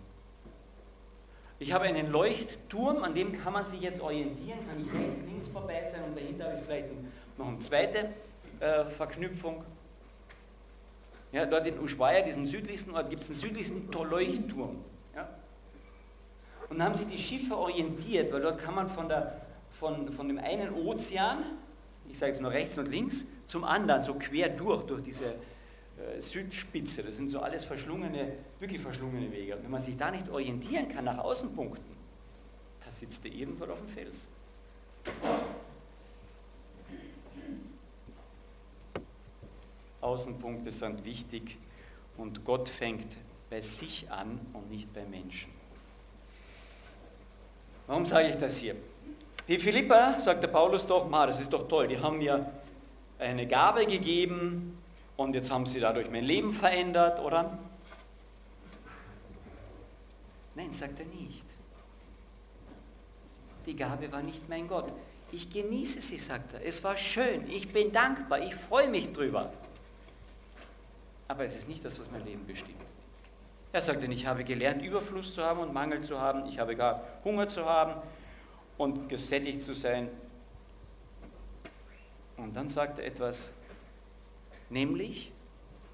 Ich 1.59 1.73
habe 1.73 1.85
einen 1.85 2.11
Leuchtturm, 2.11 3.05
an 3.05 3.15
dem 3.15 3.33
kann 3.41 3.53
man 3.53 3.65
sich 3.65 3.81
jetzt 3.81 4.01
orientieren, 4.01 4.59
kann 4.69 4.81
ich 4.81 4.93
rechts, 4.93 5.25
links 5.27 5.49
vorbei 5.49 5.85
sein 5.91 6.05
und 6.05 6.17
dahinter 6.17 6.47
habe 6.47 6.59
ich 6.59 6.65
vielleicht 6.65 6.89
noch 7.39 7.47
eine 7.47 7.59
zweite 7.61 8.09
äh, 8.61 8.85
Verknüpfung. 8.87 9.65
Ja, 11.31 11.47
dort 11.47 11.67
in 11.67 11.79
Ushuaia, 11.79 12.23
diesen 12.23 12.47
südlichsten 12.47 12.95
Ort, 12.95 13.11
gibt 13.11 13.23
es 13.23 13.31
einen 13.31 13.39
südlichsten 13.39 13.91
Leuchtturm. 13.93 14.85
Und 16.73 16.79
dann 16.79 16.89
haben 16.89 16.95
sich 16.95 17.07
die 17.07 17.19
Schiffe 17.19 17.55
orientiert, 17.55 18.33
weil 18.33 18.41
dort 18.41 18.59
kann 18.59 18.75
man 18.75 18.89
von, 18.89 19.07
der, 19.07 19.43
von, 19.73 20.11
von 20.11 20.27
dem 20.27 20.39
einen 20.39 20.73
Ozean, 20.73 21.45
ich 22.09 22.19
sage 22.19 22.33
jetzt 22.33 22.41
nur 22.41 22.51
rechts 22.51 22.79
und 22.79 22.89
links, 22.89 23.27
zum 23.45 23.65
anderen, 23.65 24.03
so 24.03 24.15
quer 24.15 24.49
durch, 24.49 24.85
durch 24.85 25.03
diese 25.03 25.35
Südspitze. 26.19 27.03
Das 27.03 27.17
sind 27.17 27.29
so 27.29 27.41
alles 27.41 27.65
verschlungene, 27.65 28.33
wirklich 28.59 28.81
verschlungene 28.81 29.31
Wege. 29.33 29.57
Und 29.57 29.65
wenn 29.65 29.71
man 29.71 29.81
sich 29.81 29.97
da 29.97 30.11
nicht 30.11 30.29
orientieren 30.29 30.89
kann 30.89 31.05
nach 31.05 31.19
Außenpunkten, 31.19 31.97
da 32.85 32.93
sitzt 32.93 33.25
er 33.25 33.33
irgendwo 33.33 33.65
auf 33.65 33.79
dem 33.79 33.89
Fels. 33.89 34.29
Außenpunkte 40.01 40.73
sind 40.73 41.05
wichtig 41.05 41.59
und 42.17 42.45
Gott 42.45 42.69
fängt 42.69 43.17
bei 43.49 43.61
sich 43.61 44.11
an 44.11 44.41
und 44.53 44.71
nicht 44.71 44.93
bei 44.93 45.05
Menschen. 45.05 45.53
Warum 47.87 48.07
sage 48.07 48.29
ich 48.29 48.37
das 48.37 48.57
hier? 48.57 48.75
Die 49.49 49.59
Philippa, 49.59 50.19
sagt 50.19 50.43
der 50.43 50.49
Paulus 50.49 50.87
doch, 50.87 51.09
ma, 51.09 51.27
das 51.27 51.41
ist 51.41 51.53
doch 51.53 51.69
toll, 51.69 51.89
die 51.89 51.99
haben 51.99 52.19
mir 52.19 52.51
eine 53.19 53.47
Gabe 53.47 53.87
gegeben 53.87 54.82
und 55.17 55.35
jetzt 55.35 55.51
haben 55.51 55.67
sie 55.67 55.81
dadurch 55.81 56.11
mein 56.11 56.25
Leben 56.25 56.53
verändert, 56.53 57.21
oder? 57.21 57.59
Nein, 60.55 60.73
sagt 60.75 61.01
er 61.01 61.07
nicht. 61.07 61.47
die 63.67 63.77
Gabe 63.77 64.11
war 64.11 64.23
nicht 64.23 64.49
mein 64.49 64.67
Gott. 64.67 64.93
Ich 65.31 65.51
genieße 65.51 66.01
sie, 66.01 66.19
sagt 66.19 66.55
er. 66.55 66.67
Es 66.67 66.85
war 66.85 66.97
schön, 66.97 67.49
ich 67.49 67.73
bin 67.73 67.93
dankbar, 67.93 68.41
ich 68.43 68.55
freue 68.55 68.89
mich 68.89 69.13
drüber. 69.13 69.53
Aber 71.29 71.45
es 71.45 71.57
ist 71.57 71.69
nicht 71.69 71.85
das, 71.85 71.99
was 71.99 72.11
mein 72.11 72.25
Leben 72.25 72.47
bestimmt. 72.47 72.77
Er 73.73 73.81
sagte, 73.81 74.05
ich 74.07 74.27
habe 74.27 74.45
gelernt, 74.45 74.83
Überfluss 74.83 75.33
zu 75.33 75.43
haben 75.43 75.61
und 75.61 75.73
Mangel 75.73 76.03
zu 76.03 76.21
haben. 76.21 76.47
Ich 76.47 76.59
habe 76.59 76.77
gar 76.77 77.03
Hunger 77.25 77.49
zu 77.49 77.65
haben 77.65 78.03
und 78.77 79.09
gesättigt 79.09 79.63
zu 79.63 79.75
sein. 79.75 80.11
Und 82.37 82.55
dann 82.55 82.69
sagt 82.69 82.99
er 82.99 83.07
etwas, 83.07 83.51
nämlich 84.73 85.33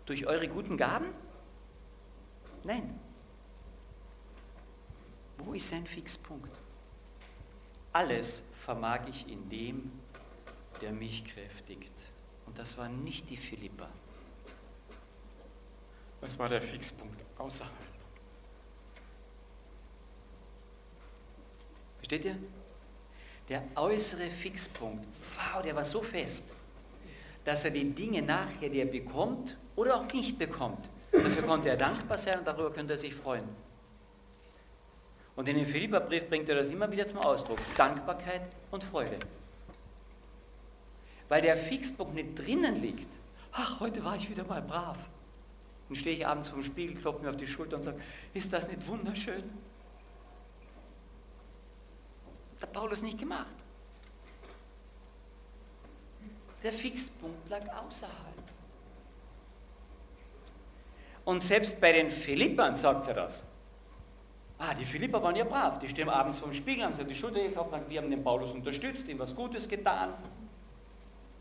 durch 0.06 0.26
eure 0.26 0.48
guten 0.48 0.76
Gaben? 0.76 1.12
Nein. 2.64 2.98
Wo 5.38 5.52
ist 5.52 5.68
sein 5.68 5.86
Fixpunkt? 5.86 6.50
Alles 7.92 8.42
vermag 8.64 9.00
ich 9.08 9.28
in 9.28 9.48
dem, 9.48 9.92
der 10.80 10.92
mich 10.92 11.24
kräftigt. 11.24 11.92
Und 12.46 12.58
das 12.58 12.76
war 12.78 12.88
nicht 12.88 13.28
die 13.30 13.36
Philippa. 13.36 13.88
Was 16.20 16.38
war 16.38 16.48
der 16.48 16.62
Fixpunkt 16.62 17.22
außerhalb? 17.38 17.72
Versteht 21.98 22.24
ihr? 22.24 22.38
Der 23.48 23.64
äußere 23.76 24.30
Fixpunkt, 24.30 25.06
wow, 25.36 25.62
der 25.62 25.74
war 25.74 25.84
so 25.84 26.02
fest, 26.02 26.52
dass 27.48 27.64
er 27.64 27.70
die 27.70 27.94
Dinge 27.94 28.20
nachher, 28.20 28.68
die 28.68 28.78
er 28.78 28.84
bekommt 28.84 29.56
oder 29.74 29.96
auch 29.96 30.12
nicht 30.12 30.38
bekommt, 30.38 30.90
dafür 31.10 31.42
konnte 31.44 31.70
er 31.70 31.78
dankbar 31.78 32.18
sein 32.18 32.40
und 32.40 32.46
darüber 32.46 32.70
könnte 32.70 32.92
er 32.92 32.98
sich 32.98 33.14
freuen. 33.14 33.48
Und 35.34 35.48
in 35.48 35.56
dem 35.56 35.64
Philipperbrief 35.64 36.28
bringt 36.28 36.46
er 36.50 36.56
das 36.56 36.70
immer 36.70 36.92
wieder 36.92 37.06
zum 37.06 37.16
Ausdruck. 37.20 37.58
Dankbarkeit 37.78 38.42
und 38.70 38.84
Freude. 38.84 39.18
Weil 41.30 41.40
der 41.40 41.56
Fixpunkt 41.56 42.14
nicht 42.14 42.34
drinnen 42.34 42.82
liegt. 42.82 43.08
Ach, 43.52 43.80
heute 43.80 44.04
war 44.04 44.14
ich 44.16 44.28
wieder 44.28 44.44
mal 44.44 44.60
brav. 44.60 45.08
Dann 45.88 45.96
stehe 45.96 46.16
ich 46.16 46.26
abends 46.26 46.48
vor 46.48 46.58
dem 46.58 46.64
Spiegel, 46.64 47.00
klopfe 47.00 47.22
mir 47.22 47.30
auf 47.30 47.36
die 47.36 47.46
Schulter 47.46 47.76
und 47.76 47.82
sage, 47.82 47.98
ist 48.34 48.52
das 48.52 48.68
nicht 48.68 48.86
wunderschön? 48.86 49.44
Das 52.56 52.64
hat 52.64 52.74
Paulus 52.74 53.00
nicht 53.00 53.18
gemacht. 53.18 53.46
Der 56.62 56.72
Fixpunkt 56.72 57.48
lag 57.48 57.62
außerhalb. 57.62 58.14
Und 61.24 61.42
selbst 61.42 61.80
bei 61.80 61.92
den 61.92 62.08
Philippern 62.08 62.74
sagt 62.74 63.08
er 63.08 63.14
das. 63.14 63.44
Ah, 64.58 64.74
die 64.74 64.84
Philipper 64.84 65.22
waren 65.22 65.36
ja 65.36 65.44
brav. 65.44 65.78
Die 65.78 65.88
stehen 65.88 66.08
abends 66.08 66.38
vor 66.40 66.48
dem 66.48 66.54
Spiegel, 66.54 66.84
haben 66.84 66.94
sich 66.94 67.06
die 67.06 67.14
Schulter 67.14 67.40
geklopft, 67.40 67.70
sagen, 67.70 67.84
wir 67.88 68.00
haben 68.00 68.10
den 68.10 68.24
Paulus 68.24 68.50
unterstützt, 68.52 69.06
ihm 69.08 69.18
was 69.18 69.36
Gutes 69.36 69.68
getan. 69.68 70.14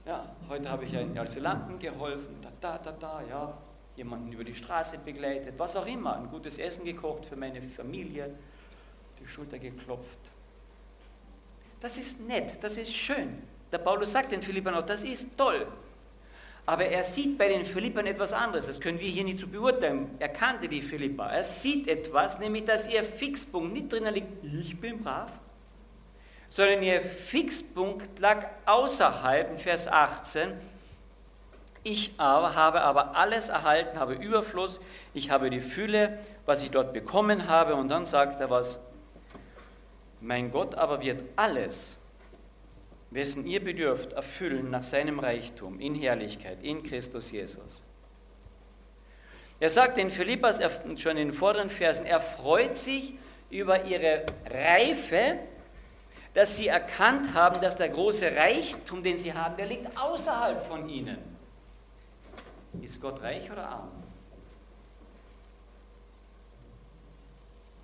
Ja, 0.05 0.35
heute 0.49 0.69
habe 0.69 0.85
ich 0.85 0.95
einen 0.95 1.17
Asylanten 1.17 1.79
geholfen, 1.79 2.35
da, 2.41 2.49
da, 2.61 2.77
da, 2.77 2.91
da, 2.91 3.21
ja 3.27 3.57
jemanden 3.97 4.31
über 4.31 4.43
die 4.43 4.55
Straße 4.55 4.99
begleitet, 4.99 5.55
was 5.57 5.75
auch 5.75 5.87
immer, 5.87 6.15
ein 6.15 6.29
gutes 6.29 6.59
Essen 6.59 6.85
gekocht 6.85 7.25
für 7.25 7.35
meine 7.35 7.61
Familie, 7.61 8.33
die 9.19 9.27
Schulter 9.27 9.57
geklopft. 9.57 10.19
Das 11.81 11.97
ist 11.97 12.19
nett, 12.21 12.63
das 12.63 12.77
ist 12.77 12.93
schön. 12.93 13.41
Der 13.71 13.79
Paulus 13.79 14.11
sagt 14.11 14.31
den 14.31 14.41
Philippern 14.41 14.75
auch, 14.75 14.85
das 14.85 15.03
ist 15.03 15.27
toll. 15.37 15.67
Aber 16.65 16.85
er 16.85 17.03
sieht 17.03 17.37
bei 17.37 17.47
den 17.47 17.63
Philippern 17.63 18.05
etwas 18.07 18.33
anderes. 18.33 18.67
Das 18.67 18.79
können 18.79 18.99
wir 18.99 19.07
hier 19.07 19.23
nicht 19.23 19.39
so 19.39 19.47
beurteilen. 19.47 20.11
Er 20.19 20.29
kannte 20.29 20.67
die 20.67 20.81
Philipper. 20.81 21.27
Er 21.27 21.43
sieht 21.43 21.87
etwas, 21.87 22.39
nämlich 22.39 22.65
dass 22.65 22.87
ihr 22.87 23.03
Fixpunkt 23.03 23.73
nicht 23.73 23.91
drinnen 23.91 24.13
liegt, 24.13 24.43
ich 24.43 24.79
bin 24.79 25.01
brav, 25.01 25.31
sondern 26.49 26.83
ihr 26.83 27.01
Fixpunkt 27.01 28.19
lag 28.19 28.45
außerhalb, 28.65 29.59
Vers 29.59 29.87
18, 29.87 30.53
ich 31.83 32.13
aber 32.17 32.55
habe 32.55 32.81
aber 32.81 33.15
alles 33.15 33.47
erhalten, 33.47 33.97
habe 33.97 34.13
Überfluss, 34.13 34.81
ich 35.13 35.29
habe 35.29 35.49
die 35.49 35.61
Fülle, 35.61 36.19
was 36.45 36.61
ich 36.63 36.71
dort 36.71 36.91
bekommen 36.91 37.47
habe. 37.47 37.75
Und 37.75 37.87
dann 37.87 38.05
sagt 38.05 38.41
er 38.41 38.49
was, 38.49 38.79
mein 40.19 40.51
Gott 40.51 40.75
aber 40.75 41.01
wird 41.01 41.23
alles, 41.35 41.96
wessen 43.09 43.45
ihr 43.45 43.63
bedürft, 43.63 44.13
erfüllen 44.13 44.69
nach 44.69 44.83
seinem 44.83 45.19
Reichtum 45.19 45.79
in 45.79 45.95
Herrlichkeit, 45.95 46.57
in 46.61 46.83
Christus 46.83 47.31
Jesus. 47.31 47.83
Er 49.59 49.69
sagt 49.69 49.97
in 49.97 50.11
Philippas 50.11 50.59
schon 50.97 51.17
in 51.17 51.29
den 51.29 51.33
vorderen 51.33 51.69
Versen, 51.69 52.05
er 52.05 52.19
freut 52.19 52.77
sich 52.77 53.15
über 53.49 53.85
ihre 53.85 54.25
Reife, 54.49 55.39
dass 56.33 56.57
sie 56.57 56.67
erkannt 56.67 57.33
haben, 57.33 57.59
dass 57.61 57.75
der 57.77 57.89
große 57.89 58.35
Reichtum, 58.35 59.01
den 59.01 59.17
sie 59.17 59.33
haben, 59.33 59.57
der 59.57 59.65
liegt 59.65 59.97
außerhalb 59.97 60.63
von 60.63 60.87
ihnen. 60.87 61.17
Ist 62.81 63.01
Gott 63.01 63.21
reich 63.23 63.49
oder 63.51 63.67
arm? 63.67 63.91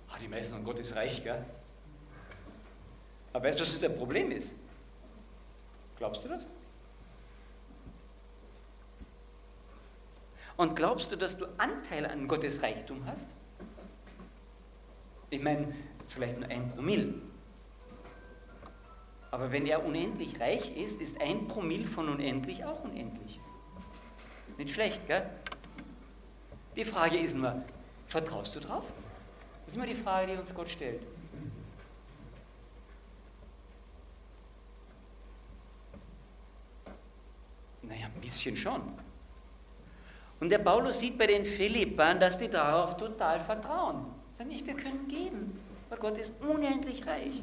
Ah, 0.08 0.18
die 0.20 0.28
meisten 0.28 0.52
sagen, 0.52 0.64
Gott 0.64 0.78
ist 0.78 0.94
reich, 0.94 1.24
gell? 1.24 1.44
Aber 3.32 3.48
weißt 3.48 3.58
du, 3.58 3.62
was 3.62 3.80
das 3.80 3.96
Problem 3.96 4.30
ist? 4.30 4.54
Glaubst 5.96 6.24
du 6.24 6.28
das? 6.28 6.46
Und 10.56 10.76
glaubst 10.76 11.10
du, 11.10 11.16
dass 11.16 11.36
du 11.36 11.46
Anteil 11.58 12.06
an 12.06 12.28
Gottes 12.28 12.62
Reichtum 12.62 13.04
hast? 13.06 13.28
Ich 15.30 15.42
meine, 15.42 15.74
vielleicht 16.06 16.38
nur 16.38 16.48
ein 16.48 16.70
Promille. 16.70 17.14
Aber 19.32 19.50
wenn 19.50 19.66
er 19.66 19.84
unendlich 19.84 20.38
reich 20.38 20.76
ist, 20.76 21.00
ist 21.00 21.20
ein 21.20 21.48
Promille 21.48 21.88
von 21.88 22.08
unendlich 22.08 22.64
auch 22.64 22.84
unendlich. 22.84 23.40
Nicht 24.56 24.72
schlecht, 24.72 25.08
gell? 25.08 25.28
Die 26.76 26.84
Frage 26.84 27.18
ist 27.18 27.34
nur, 27.34 27.64
vertraust 28.06 28.54
du 28.54 28.60
drauf? 28.60 28.92
Das 29.64 29.72
ist 29.72 29.76
immer 29.76 29.86
die 29.86 29.94
Frage, 29.94 30.32
die 30.32 30.38
uns 30.38 30.54
Gott 30.54 30.68
stellt. 30.68 31.02
Naja, 37.88 38.06
ein 38.06 38.20
bisschen 38.20 38.56
schon. 38.56 38.82
Und 40.40 40.50
der 40.50 40.58
Paulus 40.58 41.00
sieht 41.00 41.16
bei 41.16 41.26
den 41.26 41.44
Philippern, 41.44 42.20
dass 42.20 42.38
die 42.38 42.48
darauf 42.48 42.96
total 42.96 43.40
vertrauen. 43.40 44.06
Sagen 44.36 44.50
nicht, 44.50 44.66
wir 44.66 44.74
können 44.74 45.08
geben, 45.08 45.58
weil 45.88 45.98
Gott 45.98 46.18
ist 46.18 46.34
unendlich 46.40 47.06
reich. 47.06 47.42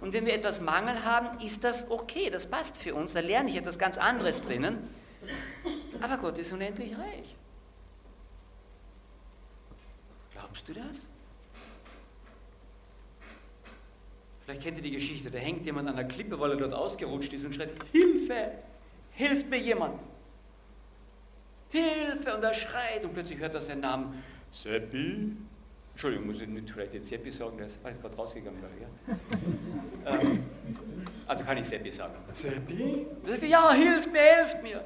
Und 0.00 0.14
wenn 0.14 0.24
wir 0.24 0.34
etwas 0.34 0.60
Mangel 0.60 1.04
haben, 1.04 1.40
ist 1.44 1.62
das 1.62 1.90
okay, 1.90 2.30
das 2.30 2.46
passt 2.46 2.78
für 2.78 2.94
uns, 2.94 3.12
da 3.12 3.20
lerne 3.20 3.50
ich 3.50 3.56
etwas 3.56 3.78
ganz 3.78 3.98
anderes 3.98 4.40
drinnen. 4.40 4.78
Aber 6.00 6.16
Gott 6.16 6.38
ist 6.38 6.52
unendlich 6.52 6.96
reich. 6.96 7.36
Glaubst 10.32 10.68
du 10.68 10.72
das? 10.72 11.06
Vielleicht 14.44 14.62
kennt 14.62 14.78
ihr 14.78 14.82
die 14.82 14.90
Geschichte, 14.90 15.30
da 15.30 15.38
hängt 15.38 15.66
jemand 15.66 15.88
an 15.88 15.96
der 15.96 16.08
Klippe, 16.08 16.40
weil 16.40 16.52
er 16.52 16.56
dort 16.56 16.72
ausgerutscht 16.72 17.32
ist 17.34 17.44
und 17.44 17.54
schreit, 17.54 17.72
Hilfe, 17.92 18.52
hilft 19.12 19.48
mir 19.48 19.58
jemand. 19.58 20.00
Hilfe! 21.68 22.34
Und 22.34 22.42
er 22.42 22.54
schreit 22.54 23.04
und 23.04 23.14
plötzlich 23.14 23.38
hört 23.38 23.54
er 23.54 23.60
seinen 23.60 23.80
Namen, 23.80 24.22
Seppi. 24.50 25.36
Entschuldigung, 25.92 26.26
muss 26.26 26.40
ich 26.40 26.48
nicht 26.48 26.70
vielleicht 26.70 26.94
jetzt 26.94 27.08
Seppi 27.08 27.30
sagen, 27.30 27.58
der 27.58 27.66
ist 27.66 27.82
gerade 27.82 28.16
rausgegangen. 28.16 28.60
Ja. 30.06 30.12
ähm, 30.20 30.44
also 31.26 31.44
kann 31.44 31.58
ich 31.58 31.66
Seppi 31.66 31.90
sagen. 31.90 32.14
Seppi? 32.32 33.06
sagt, 33.24 33.42
ja, 33.42 33.72
hilft 33.72 34.12
mir, 34.12 34.20
hilft 34.20 34.62
mir 34.62 34.84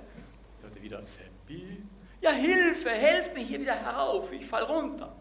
wieder, 0.84 1.02
Seppi, 1.02 1.82
ja 2.20 2.30
Hilfe, 2.30 2.90
helft 2.90 3.34
mir 3.34 3.42
hier 3.42 3.60
wieder 3.60 3.74
herauf, 3.74 4.30
ich 4.32 4.46
fall 4.46 4.62
runter. 4.62 5.16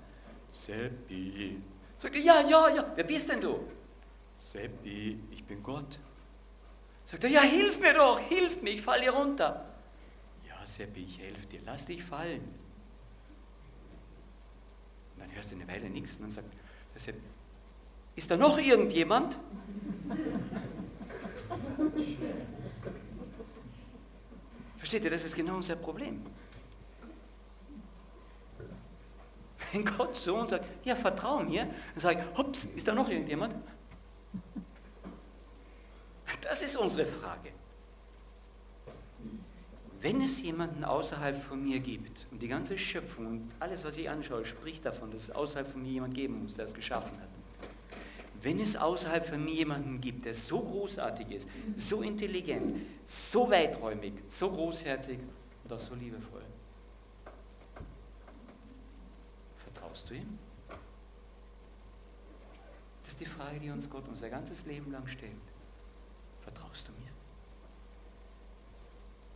Seppi. 0.52 1.62
Sagt 1.98 2.16
er, 2.16 2.22
ja, 2.22 2.42
ja, 2.42 2.70
ja, 2.76 2.92
wer 2.96 3.04
bist 3.04 3.30
denn 3.30 3.42
du? 3.42 3.60
Seppi, 4.38 5.18
ich 5.32 5.44
bin 5.46 5.64
Gott. 5.64 6.00
Sagt 7.06 7.24
er, 7.24 7.30
ja, 7.30 7.42
hilf 7.42 7.80
mir 7.80 7.94
doch, 7.94 8.20
hilf 8.20 8.62
mir, 8.62 8.72
ich 8.72 8.82
falle 8.82 9.02
hier 9.02 9.12
runter. 9.12 9.66
Ja, 10.48 10.66
Seppi, 10.66 11.02
ich 11.02 11.20
helfe 11.20 11.46
dir, 11.48 11.62
lass 11.66 11.86
dich 11.86 12.04
fallen. 12.04 12.42
Und 15.16 15.20
dann 15.20 15.32
hörst 15.36 15.52
du 15.52 15.56
eine 15.56 15.68
Weile 15.68 15.90
nichts 15.90 16.16
und 16.16 16.22
dann 16.24 16.32
sagt 16.32 16.54
der 16.94 17.02
Seppi, 17.02 17.20
ist 18.16 18.32
da 18.32 18.38
noch 18.38 18.58
irgendjemand? 18.58 19.38
Versteht 24.78 25.04
ihr, 25.06 25.12
das 25.12 25.24
ist 25.26 25.36
genau 25.36 25.56
unser 25.56 25.76
Problem. 25.76 26.26
Wenn 29.72 29.86
Gott 29.86 30.16
so 30.16 30.36
und 30.38 30.50
sagt, 30.50 30.66
ja, 30.86 30.96
vertrau 30.96 31.40
mir, 31.40 31.66
dann 31.66 32.00
sage 32.00 32.20
ich, 32.20 32.38
hops, 32.38 32.66
ist 32.76 32.88
da 32.88 32.94
noch 32.94 33.10
irgendjemand? 33.10 33.56
Das 36.42 36.62
ist 36.62 36.76
unsere 36.76 37.06
Frage. 37.06 37.52
Wenn 40.02 40.22
es 40.22 40.42
jemanden 40.42 40.84
außerhalb 40.84 41.38
von 41.38 41.64
mir 41.64 41.80
gibt 41.80 42.28
und 42.30 42.42
die 42.42 42.50
ganze 42.50 42.78
Schöpfung 42.78 43.26
und 43.26 43.52
alles, 43.60 43.86
was 43.86 43.96
ich 43.96 44.10
anschaue, 44.10 44.44
spricht 44.44 44.86
davon, 44.86 45.12
dass 45.12 45.22
es 45.22 45.32
außerhalb 45.32 45.68
von 45.68 45.82
mir 45.82 45.92
jemand 45.92 46.14
geben 46.14 46.44
muss, 46.44 46.56
der 46.56 46.66
es 46.66 46.74
geschaffen 46.74 47.18
hat. 47.22 47.30
wenn 48.44 48.60
es 48.60 48.76
außerhalb 48.76 49.26
von 49.26 49.44
mir 49.44 49.54
jemanden 49.54 50.02
gibt, 50.02 50.26
der 50.26 50.36
so 50.36 50.60
großartig 50.60 51.32
ist, 51.32 51.50
so 51.78 52.02
intelligent, 52.02 52.82
so 53.06 53.50
weiträumig, 53.50 54.14
so 54.28 54.52
großherzig 54.52 55.18
und 55.64 55.74
auch 55.74 55.80
so 55.80 55.96
liebevoll, 55.96 56.44
vertraust 59.64 60.10
du 60.10 60.16
ihm? 60.16 60.38
Das 63.02 63.14
ist 63.14 63.22
die 63.22 63.26
Frage, 63.26 63.60
die 63.60 63.70
uns 63.70 63.90
Gott 63.90 64.04
unser 64.10 64.30
ganzes 64.30 64.66
Leben 64.66 64.92
lang 64.92 65.08
stellt. 65.08 65.32
Vertraust 66.44 66.88
du 66.88 66.92
mir? 66.94 67.12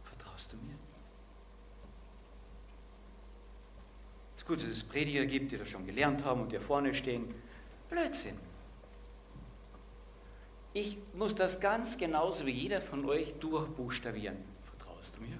Vertraust 0.03 0.51
du 0.51 0.57
mir? 0.57 0.75
Es 4.35 4.43
ist 4.43 4.47
gut, 4.47 4.61
dass 4.61 4.69
es 4.69 4.83
Prediger 4.83 5.25
gibt, 5.25 5.51
die 5.51 5.57
das 5.57 5.69
schon 5.69 5.85
gelernt 5.85 6.23
haben 6.23 6.41
und 6.41 6.49
hier 6.49 6.61
vorne 6.61 6.93
stehen. 6.93 7.33
Blödsinn. 7.89 8.37
Ich 10.73 10.97
muss 11.13 11.33
das 11.33 11.59
ganz 11.59 11.97
genauso 11.97 12.45
wie 12.45 12.51
jeder 12.51 12.81
von 12.81 13.03
euch 13.05 13.33
durchbuchstabieren. 13.39 14.37
Vertraust 14.63 15.17
du 15.17 15.21
mir? 15.21 15.39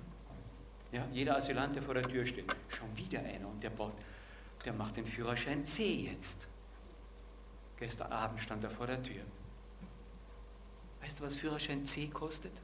Ja, 0.91 1.05
jeder 1.11 1.35
Asylant, 1.35 1.75
der 1.75 1.83
vor 1.83 1.93
der 1.93 2.03
Tür 2.03 2.25
steht, 2.25 2.45
schon 2.69 2.95
wieder 2.97 3.19
einer 3.19 3.47
und 3.47 3.61
der, 3.61 3.69
baut, 3.69 3.93
der 4.65 4.73
macht 4.73 4.97
den 4.97 5.05
Führerschein 5.05 5.65
C 5.65 6.09
jetzt. 6.11 6.47
Gestern 7.77 8.11
Abend 8.11 8.39
stand 8.39 8.63
er 8.63 8.71
vor 8.71 8.87
der 8.87 9.03
Tür. 9.03 9.21
Weißt 11.01 11.19
du, 11.19 11.23
was 11.23 11.35
Führerschein 11.35 11.85
C 11.85 12.07
kostet? 12.07 12.61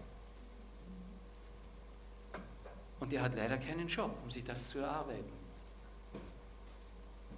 Und 2.99 3.11
er 3.11 3.21
hat 3.21 3.35
leider 3.35 3.57
keinen 3.57 3.87
Job, 3.87 4.15
um 4.23 4.31
sich 4.31 4.43
das 4.43 4.69
zu 4.69 4.79
erarbeiten. 4.79 5.31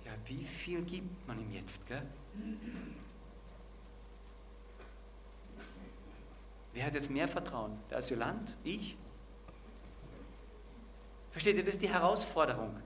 Ja, 0.06 0.12
wie 0.26 0.46
viel 0.46 0.84
gibt 0.84 1.28
man 1.28 1.40
ihm 1.40 1.52
jetzt, 1.52 1.88
gell? 1.88 2.06
Wer 6.74 6.86
hat 6.86 6.94
jetzt 6.94 7.10
mehr 7.10 7.28
Vertrauen? 7.28 7.80
Der 7.90 7.98
Asylant? 8.00 8.56
Ich? 8.64 8.98
Versteht 11.32 11.56
ihr, 11.56 11.66
das 11.66 11.76
ist 11.76 11.82
die 11.82 11.90
Herausforderung. 11.90 12.80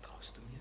Vertraust 0.00 0.36
du 0.36 0.40
mir? 0.40 0.60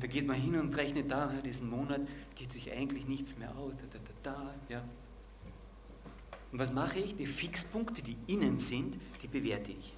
Und 0.00 0.04
da 0.04 0.08
geht 0.14 0.26
man 0.26 0.36
hin 0.36 0.58
und 0.58 0.74
rechnet 0.78 1.10
da, 1.10 1.26
diesen 1.44 1.68
Monat 1.68 2.00
geht 2.34 2.50
sich 2.50 2.72
eigentlich 2.72 3.06
nichts 3.06 3.36
mehr 3.36 3.54
aus. 3.54 3.74
Da, 3.76 3.84
da, 3.92 4.32
da, 4.32 4.54
ja. 4.70 4.82
Und 6.50 6.58
was 6.58 6.72
mache 6.72 7.00
ich? 7.00 7.16
Die 7.16 7.26
Fixpunkte, 7.26 8.00
die 8.00 8.16
innen 8.26 8.58
sind, 8.58 8.98
die 9.22 9.28
bewerte 9.28 9.72
ich. 9.72 9.94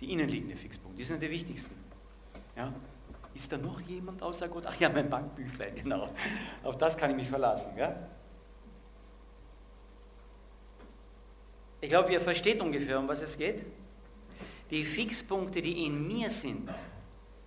Die 0.00 0.12
innenliegenden 0.12 0.56
Fixpunkte, 0.56 0.98
die 0.98 1.02
sind 1.02 1.20
die 1.20 1.28
wichtigsten. 1.28 1.74
Ja? 2.56 2.72
Ist 3.34 3.50
da 3.50 3.58
noch 3.58 3.80
jemand 3.80 4.22
außer 4.22 4.46
Gott? 4.46 4.66
Ach 4.68 4.78
ja, 4.78 4.88
mein 4.88 5.10
Bankbüchlein, 5.10 5.74
genau. 5.82 6.08
Auf 6.62 6.78
das 6.78 6.96
kann 6.96 7.10
ich 7.10 7.16
mich 7.16 7.28
verlassen. 7.28 7.74
Gell? 7.74 7.96
Ich 11.80 11.88
glaube, 11.88 12.12
ihr 12.12 12.20
versteht 12.20 12.60
ungefähr, 12.60 13.00
um 13.00 13.08
was 13.08 13.20
es 13.20 13.36
geht. 13.36 13.66
Die 14.70 14.84
Fixpunkte, 14.84 15.60
die 15.60 15.86
in 15.86 16.06
mir 16.06 16.30
sind, 16.30 16.70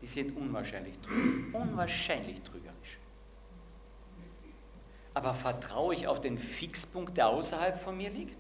die 0.04 0.08
sind 0.08 0.36
unwahrscheinlich 0.36 1.00
trügerisch. 1.00 1.54
Unwahrscheinlich 1.54 2.42
trügerisch. 2.42 3.00
Aber 5.14 5.34
vertraue 5.34 5.96
ich 5.96 6.08
auf 6.08 6.20
den 6.20 6.38
Fixpunkt, 6.38 7.16
der 7.16 7.30
außerhalb 7.30 7.82
von 7.82 7.96
mir 7.96 8.10
liegt? 8.10 8.38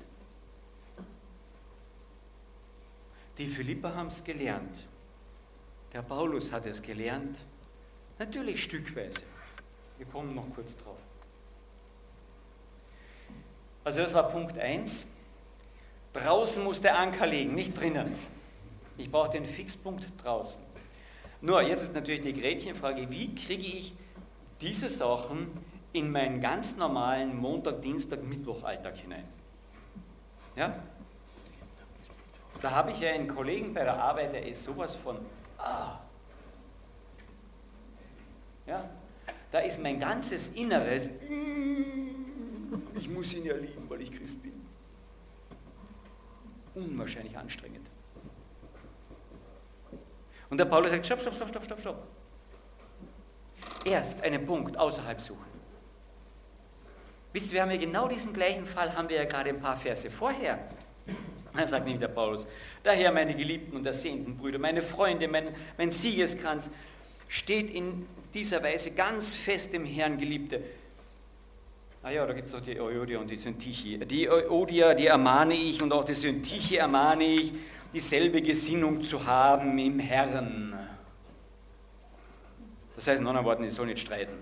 Die 3.37 3.47
Philipper 3.47 3.95
haben 3.95 4.07
es 4.07 4.25
gelernt. 4.25 4.85
Der 5.93 6.01
Paulus 6.01 6.51
hat 6.51 6.65
es 6.65 6.81
gelernt, 6.81 7.39
natürlich 8.19 8.61
stückweise. 8.61 9.23
Wir 9.97 10.05
kommen 10.07 10.35
noch 10.35 10.53
kurz 10.53 10.75
drauf. 10.75 10.99
Also 13.85 14.01
das 14.01 14.13
war 14.13 14.27
Punkt 14.27 14.57
1. 14.57 15.05
Draußen 16.11 16.61
muss 16.61 16.81
der 16.81 16.99
Anker 16.99 17.25
liegen, 17.25 17.55
nicht 17.55 17.79
drinnen. 17.79 18.13
Ich 18.97 19.09
brauche 19.09 19.29
den 19.29 19.45
Fixpunkt 19.45 20.11
draußen. 20.21 20.72
Nur, 21.43 21.61
jetzt 21.61 21.83
ist 21.83 21.93
natürlich 21.93 22.21
die 22.21 22.31
Gretchenfrage, 22.31 23.11
wie 23.11 23.35
kriege 23.35 23.63
ich 23.63 23.93
diese 24.61 24.87
Sachen 24.87 25.51
in 25.91 26.09
meinen 26.09 26.39
ganz 26.39 26.77
normalen 26.77 27.35
Montag, 27.35 27.81
Dienstag, 27.81 28.23
Mittwoch-Alltag 28.23 28.95
hinein? 28.95 29.25
Ja? 30.55 30.73
Da 32.61 32.71
habe 32.71 32.91
ich 32.91 33.01
ja 33.01 33.11
einen 33.11 33.27
Kollegen 33.27 33.73
bei 33.73 33.83
der 33.83 34.01
Arbeit, 34.01 34.31
der 34.31 34.47
ist 34.47 34.63
sowas 34.63 34.95
von 34.95 35.17
Ah. 35.57 35.99
Ja, 38.65 38.89
da 39.51 39.59
ist 39.59 39.81
mein 39.81 39.99
ganzes 39.99 40.47
Inneres, 40.47 41.09
ich 42.95 43.09
muss 43.09 43.33
ihn 43.33 43.43
ja 43.43 43.55
lieben, 43.57 43.89
weil 43.89 44.01
ich 44.01 44.13
Christ 44.13 44.41
bin. 44.41 44.53
Unwahrscheinlich 46.73 47.37
anstrengend. 47.37 47.89
Und 50.53 50.59
der 50.59 50.65
Paulus 50.65 50.91
sagt, 50.91 51.03
stopp, 51.03 51.19
stopp, 51.19 51.33
stopp, 51.33 51.49
stopp, 51.49 51.65
stopp, 51.65 51.79
stopp. 51.79 52.07
Erst 53.83 54.21
einen 54.21 54.45
Punkt 54.45 54.77
außerhalb 54.77 55.19
suchen. 55.19 55.47
Wisst 57.31 57.47
ihr, 57.47 57.53
wir 57.53 57.61
haben 57.63 57.71
ja 57.71 57.77
genau 57.77 58.07
diesen 58.07 58.33
gleichen 58.33 58.63
Fall, 58.63 58.95
haben 58.95 59.09
wir 59.09 59.15
ja 59.15 59.25
gerade 59.25 59.49
ein 59.49 59.59
paar 59.59 59.75
Verse 59.75 60.11
vorher. 60.11 60.59
Er 61.57 61.67
sagt 61.67 61.85
nämlich 61.85 62.01
der 62.01 62.09
Paulus, 62.09 62.45
daher 62.83 63.11
meine 63.11 63.33
geliebten 63.33 63.75
und 63.75 63.83
ersehnten 63.87 64.37
Brüder, 64.37 64.59
meine 64.59 64.83
Freunde, 64.83 65.27
mein, 65.27 65.49
mein 65.75 65.89
Siegeskranz, 65.89 66.69
steht 67.27 67.71
in 67.71 68.05
dieser 68.35 68.61
Weise 68.61 68.91
ganz 68.91 69.33
fest 69.33 69.73
im 69.73 69.85
Herrn, 69.85 70.19
Geliebte. 70.19 70.61
Ah 72.03 72.11
ja, 72.11 72.27
da 72.27 72.33
gibt 72.33 72.45
es 72.45 72.51
doch 72.53 72.61
die 72.61 72.79
Euodia 72.79 73.17
und 73.17 73.31
die 73.31 73.37
Syntyche. 73.37 74.05
Die 74.05 74.29
Euodia, 74.29 74.93
die 74.93 75.07
ermahne 75.07 75.55
ich 75.55 75.81
und 75.81 75.91
auch 75.91 76.05
die 76.05 76.13
Syntyche 76.13 76.77
ermahne 76.77 77.23
ich, 77.23 77.53
dieselbe 77.93 78.41
Gesinnung 78.41 79.01
zu 79.03 79.25
haben 79.25 79.77
im 79.77 79.99
Herrn. 79.99 80.73
Das 82.95 83.07
heißt 83.07 83.21
in 83.21 83.27
anderen 83.27 83.45
Worten, 83.45 83.63
die 83.63 83.69
sollen 83.69 83.89
nicht 83.89 84.01
streiten. 84.01 84.37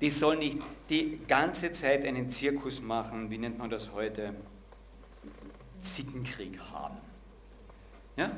Die 0.00 0.10
sollen 0.10 0.40
nicht 0.40 0.58
die 0.90 1.20
ganze 1.26 1.72
Zeit 1.72 2.04
einen 2.04 2.28
Zirkus 2.28 2.82
machen, 2.82 3.30
wie 3.30 3.38
nennt 3.38 3.58
man 3.58 3.70
das 3.70 3.92
heute? 3.92 4.34
Zickenkrieg 5.80 6.58
haben. 6.72 6.98
Ja? 8.16 8.30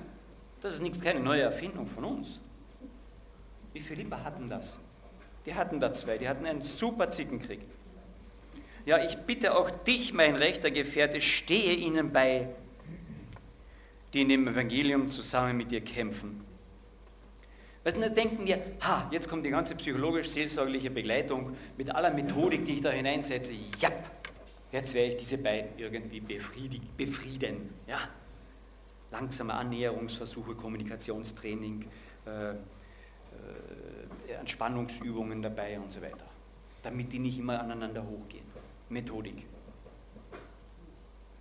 Das 0.60 0.74
ist 0.74 0.82
nichts, 0.82 1.00
keine 1.00 1.20
neue 1.20 1.42
Erfindung 1.42 1.86
von 1.86 2.04
uns. 2.04 2.40
Die 3.74 3.80
Philipper 3.80 4.22
hatten 4.22 4.48
das. 4.48 4.76
Die 5.46 5.54
hatten 5.54 5.80
da 5.80 5.92
zwei, 5.92 6.18
die 6.18 6.28
hatten 6.28 6.46
einen 6.46 6.62
super 6.62 7.10
Zickenkrieg. 7.10 7.60
Ja, 8.84 9.04
ich 9.04 9.16
bitte 9.18 9.56
auch 9.56 9.70
dich, 9.70 10.12
mein 10.12 10.34
rechter 10.34 10.70
Gefährte, 10.70 11.20
stehe 11.20 11.74
ihnen 11.74 12.12
bei, 12.12 12.48
die 14.12 14.22
in 14.22 14.28
dem 14.28 14.48
Evangelium 14.48 15.08
zusammen 15.08 15.56
mit 15.56 15.70
dir 15.70 15.80
kämpfen. 15.80 16.44
Weißt 17.84 17.96
du, 17.96 18.00
da 18.00 18.08
denken 18.08 18.46
wir, 18.46 18.60
ha, 18.80 19.08
jetzt 19.10 19.28
kommt 19.28 19.46
die 19.46 19.50
ganze 19.50 19.74
psychologisch-seelsorgliche 19.74 20.90
Begleitung 20.90 21.56
mit 21.76 21.94
aller 21.94 22.12
Methodik, 22.12 22.64
die 22.64 22.74
ich 22.74 22.80
da 22.80 22.90
hineinsetze. 22.90 23.52
Ja, 23.80 23.90
Jetzt 24.70 24.92
werde 24.92 25.08
ich 25.08 25.16
diese 25.16 25.38
beiden 25.38 25.78
irgendwie 25.78 26.20
befrieden. 26.20 27.74
Ja? 27.86 28.00
Langsame 29.10 29.54
Annäherungsversuche, 29.54 30.54
Kommunikationstraining, 30.54 31.86
äh, 32.26 32.50
äh, 32.50 32.54
Entspannungsübungen 34.38 35.40
dabei 35.40 35.80
und 35.80 35.90
so 35.90 36.02
weiter. 36.02 36.26
Damit 36.82 37.12
die 37.12 37.18
nicht 37.18 37.38
immer 37.38 37.60
aneinander 37.60 38.04
hochgehen. 38.06 38.44
Methodik. 38.90 39.46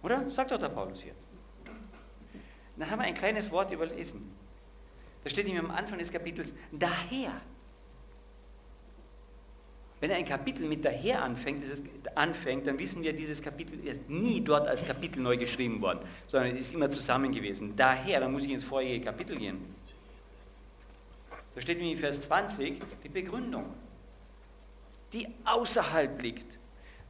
Oder? 0.04 0.30
Sagt 0.30 0.52
doch 0.52 0.60
der 0.60 0.70
Paulus 0.70 1.02
hier. 1.02 1.14
Dann 2.78 2.90
haben 2.90 3.00
wir 3.00 3.06
ein 3.06 3.16
kleines 3.16 3.52
Wort 3.52 3.72
überlesen. 3.72 4.32
Da 5.24 5.30
steht 5.30 5.46
nämlich 5.46 5.64
am 5.64 5.72
Anfang 5.72 6.00
des 6.00 6.12
Kapitels, 6.12 6.54
daher 6.72 7.42
wenn 10.00 10.12
ein 10.12 10.26
Kapitel 10.26 10.68
mit 10.68 10.86
daher 10.86 11.24
anfängt, 11.24 11.64
es, 11.64 11.82
anfängt, 12.14 12.68
dann 12.68 12.78
wissen 12.78 13.02
wir, 13.02 13.14
dieses 13.14 13.42
Kapitel 13.42 13.80
ist 13.86 14.08
nie 14.08 14.42
dort 14.42 14.68
als 14.68 14.86
Kapitel 14.86 15.22
neu 15.22 15.38
geschrieben 15.38 15.82
worden, 15.82 16.00
sondern 16.28 16.56
es 16.56 16.62
ist 16.62 16.74
immer 16.74 16.90
zusammen 16.90 17.32
gewesen. 17.32 17.76
Daher, 17.76 18.20
dann 18.20 18.32
muss 18.32 18.46
ich 18.46 18.52
ins 18.52 18.64
vorherige 18.64 19.06
Kapitel 19.06 19.38
gehen. 19.38 19.76
Da 21.56 21.62
steht 21.62 21.80
in 21.80 21.98
Vers 21.98 22.22
20 22.22 22.80
die 23.04 23.10
Begründung, 23.10 23.66
die 25.14 25.28
außerhalb 25.46 26.22
liegt. 26.22 26.60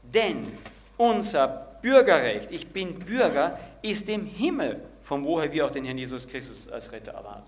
Denn 0.02 0.48
unser 0.96 1.48
Bürgerrecht, 1.82 2.52
ich 2.52 2.68
bin 2.68 3.00
Bürger, 3.00 3.60
ist 3.82 4.08
im 4.08 4.26
Himmel, 4.26 4.82
von 5.08 5.24
woher 5.24 5.50
wir 5.54 5.66
auch 5.66 5.72
den 5.72 5.86
Herrn 5.86 5.98
Jesus 5.98 6.28
Christus 6.28 6.68
als 6.68 6.92
Retter 6.92 7.14
erwarten. 7.14 7.48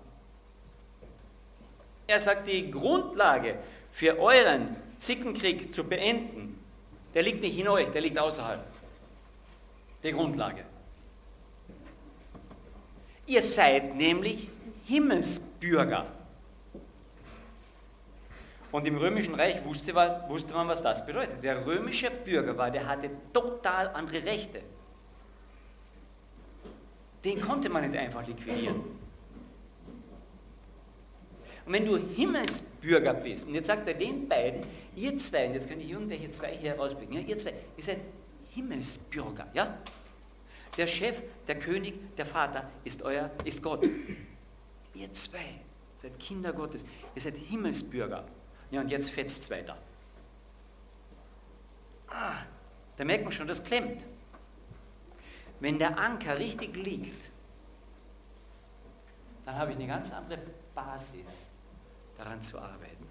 Er 2.06 2.18
sagt, 2.18 2.48
die 2.48 2.70
Grundlage 2.70 3.56
für 3.92 4.18
euren 4.18 4.76
Zickenkrieg 4.96 5.74
zu 5.74 5.84
beenden, 5.84 6.58
der 7.12 7.22
liegt 7.22 7.42
nicht 7.42 7.58
in 7.58 7.68
euch, 7.68 7.90
der 7.90 8.00
liegt 8.00 8.18
außerhalb. 8.18 8.64
Der 10.02 10.12
Grundlage. 10.12 10.64
Ihr 13.26 13.42
seid 13.42 13.94
nämlich 13.94 14.48
Himmelsbürger. 14.86 15.50
Bürger. 15.60 16.06
Und 18.72 18.86
im 18.86 18.96
Römischen 18.96 19.34
Reich 19.34 19.62
wusste, 19.66 19.94
wusste 20.28 20.54
man, 20.54 20.66
was 20.66 20.82
das 20.82 21.04
bedeutet. 21.04 21.44
Der 21.44 21.66
römische 21.66 22.10
Bürger 22.10 22.56
war, 22.56 22.70
der 22.70 22.86
hatte 22.86 23.10
total 23.34 23.88
andere 23.88 24.24
Rechte. 24.24 24.62
Den 27.24 27.40
konnte 27.40 27.68
man 27.68 27.88
nicht 27.88 27.98
einfach 27.98 28.26
liquidieren. 28.26 28.76
Und 31.66 31.72
wenn 31.72 31.84
du 31.84 31.96
Himmelsbürger 31.96 33.14
bist, 33.14 33.46
und 33.46 33.54
jetzt 33.54 33.66
sagt 33.66 33.86
er 33.86 33.94
den 33.94 34.28
beiden, 34.28 34.62
ihr 34.96 35.16
zwei, 35.18 35.46
und 35.46 35.54
jetzt 35.54 35.68
könnte 35.68 35.84
ich 35.84 35.90
irgendwelche 35.90 36.30
zwei 36.30 36.56
hier 36.56 36.70
herauspicken, 36.70 37.14
ja, 37.14 37.20
ihr 37.20 37.38
zwei, 37.38 37.52
ihr 37.76 37.84
seid 37.84 37.98
Himmelsbürger, 38.54 39.46
ja? 39.54 39.78
Der 40.76 40.86
Chef, 40.86 41.20
der 41.46 41.58
König, 41.58 42.16
der 42.16 42.26
Vater 42.26 42.70
ist 42.84 43.02
euer, 43.02 43.30
ist 43.44 43.62
Gott. 43.62 43.86
Ihr 44.94 45.12
zwei 45.12 45.60
seid 45.96 46.18
Kinder 46.18 46.52
Gottes, 46.52 46.84
ihr 47.14 47.20
seid 47.20 47.36
Himmelsbürger. 47.36 48.24
Ja, 48.70 48.80
und 48.80 48.90
jetzt 48.90 49.10
fetzt 49.10 49.42
es 49.42 49.50
weiter. 49.50 49.76
Ah, 52.08 52.38
da 52.96 53.04
merkt 53.04 53.24
man 53.24 53.32
schon, 53.32 53.46
das 53.46 53.62
klemmt. 53.62 54.06
Wenn 55.60 55.78
der 55.78 55.98
Anker 55.98 56.38
richtig 56.38 56.74
liegt, 56.76 57.30
dann 59.44 59.56
habe 59.56 59.72
ich 59.72 59.76
eine 59.76 59.86
ganz 59.86 60.12
andere 60.12 60.38
Basis, 60.74 61.48
daran 62.16 62.42
zu 62.42 62.58
arbeiten. 62.58 63.06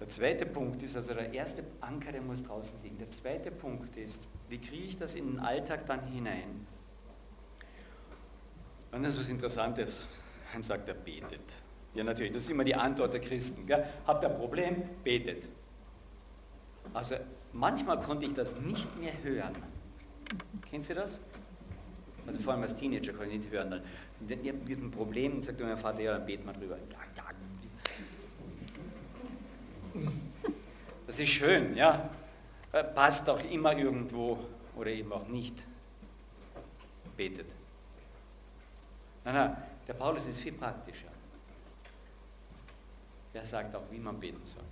Der 0.00 0.08
zweite 0.08 0.44
Punkt 0.44 0.82
ist, 0.82 0.96
also 0.96 1.14
der 1.14 1.32
erste 1.32 1.64
Anker, 1.80 2.12
der 2.12 2.20
muss 2.20 2.42
draußen 2.42 2.82
liegen. 2.82 2.98
Der 2.98 3.10
zweite 3.10 3.50
Punkt 3.50 3.96
ist, 3.96 4.22
wie 4.48 4.58
kriege 4.58 4.84
ich 4.84 4.96
das 4.96 5.14
in 5.14 5.32
den 5.32 5.40
Alltag 5.40 5.86
dann 5.86 6.06
hinein? 6.06 6.66
Und 8.92 9.02
das 9.02 9.14
ist 9.14 9.20
was 9.20 9.28
Interessantes. 9.28 10.06
Dann 10.52 10.62
sagt 10.62 10.88
er, 10.88 10.94
betet. 10.94 11.62
Ja, 11.94 12.04
natürlich, 12.04 12.32
das 12.32 12.44
ist 12.44 12.50
immer 12.50 12.64
die 12.64 12.74
Antwort 12.74 13.12
der 13.12 13.20
Christen. 13.20 13.66
Gell? 13.66 13.84
Habt 14.06 14.22
ihr 14.24 14.30
ein 14.30 14.36
Problem? 14.36 14.82
Betet. 15.02 15.48
Also 16.92 17.16
manchmal 17.54 17.98
konnte 18.00 18.26
ich 18.26 18.34
das 18.34 18.56
nicht 18.60 18.98
mehr 18.98 19.12
hören. 19.22 19.54
Kennt 20.68 20.88
ihr 20.88 20.94
das? 20.94 21.18
Also 22.26 22.38
vor 22.40 22.52
allem 22.52 22.62
als 22.62 22.74
Teenager 22.74 23.12
konnte 23.12 23.32
ich 23.32 23.40
nicht 23.40 23.50
hören. 23.50 23.82
Ihr 24.28 24.52
habt 24.52 24.68
ein 24.68 24.90
Problem, 24.90 25.42
sagt 25.42 25.60
mein 25.60 25.78
Vater, 25.78 26.00
ja, 26.00 26.18
dann 26.18 26.26
beten 26.26 26.44
wir 26.46 26.52
drüber. 26.52 26.76
Das 31.06 31.20
ist 31.20 31.28
schön, 31.28 31.76
ja. 31.76 32.10
Äh, 32.72 32.82
passt 32.82 33.28
auch 33.28 33.42
immer 33.50 33.76
irgendwo 33.76 34.38
oder 34.74 34.90
eben 34.90 35.12
auch 35.12 35.28
nicht. 35.28 35.64
Betet. 37.16 37.54
Nein, 39.24 39.34
nein, 39.34 39.56
der 39.86 39.94
Paulus 39.94 40.26
ist 40.26 40.40
viel 40.40 40.52
praktischer. 40.52 41.08
Er 43.32 43.44
sagt 43.44 43.74
auch, 43.76 43.84
wie 43.90 43.98
man 43.98 44.18
beten 44.18 44.44
soll. 44.44 44.62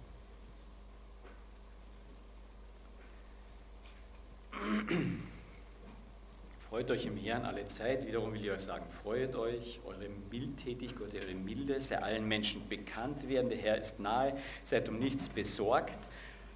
Freut 6.59 6.91
euch 6.91 7.05
im 7.05 7.17
Herrn 7.19 7.45
alle 7.45 7.67
Zeit. 7.67 8.07
Wiederum 8.07 8.33
will 8.33 8.43
ich 8.43 8.51
euch 8.51 8.63
sagen, 8.63 8.89
freut 8.89 9.35
euch, 9.37 9.81
eure 9.85 10.09
Mildtätigkeit, 10.31 11.15
eure 11.15 11.35
Milde 11.35 11.81
sei 11.81 11.99
allen 11.99 12.27
Menschen 12.27 12.67
bekannt 12.69 13.29
werden. 13.29 13.51
Der 13.51 13.59
Herr 13.59 13.79
ist 13.79 14.01
nahe, 14.01 14.37
seid 14.63 14.89
um 14.89 14.99
nichts 14.99 15.29
besorgt, 15.29 15.99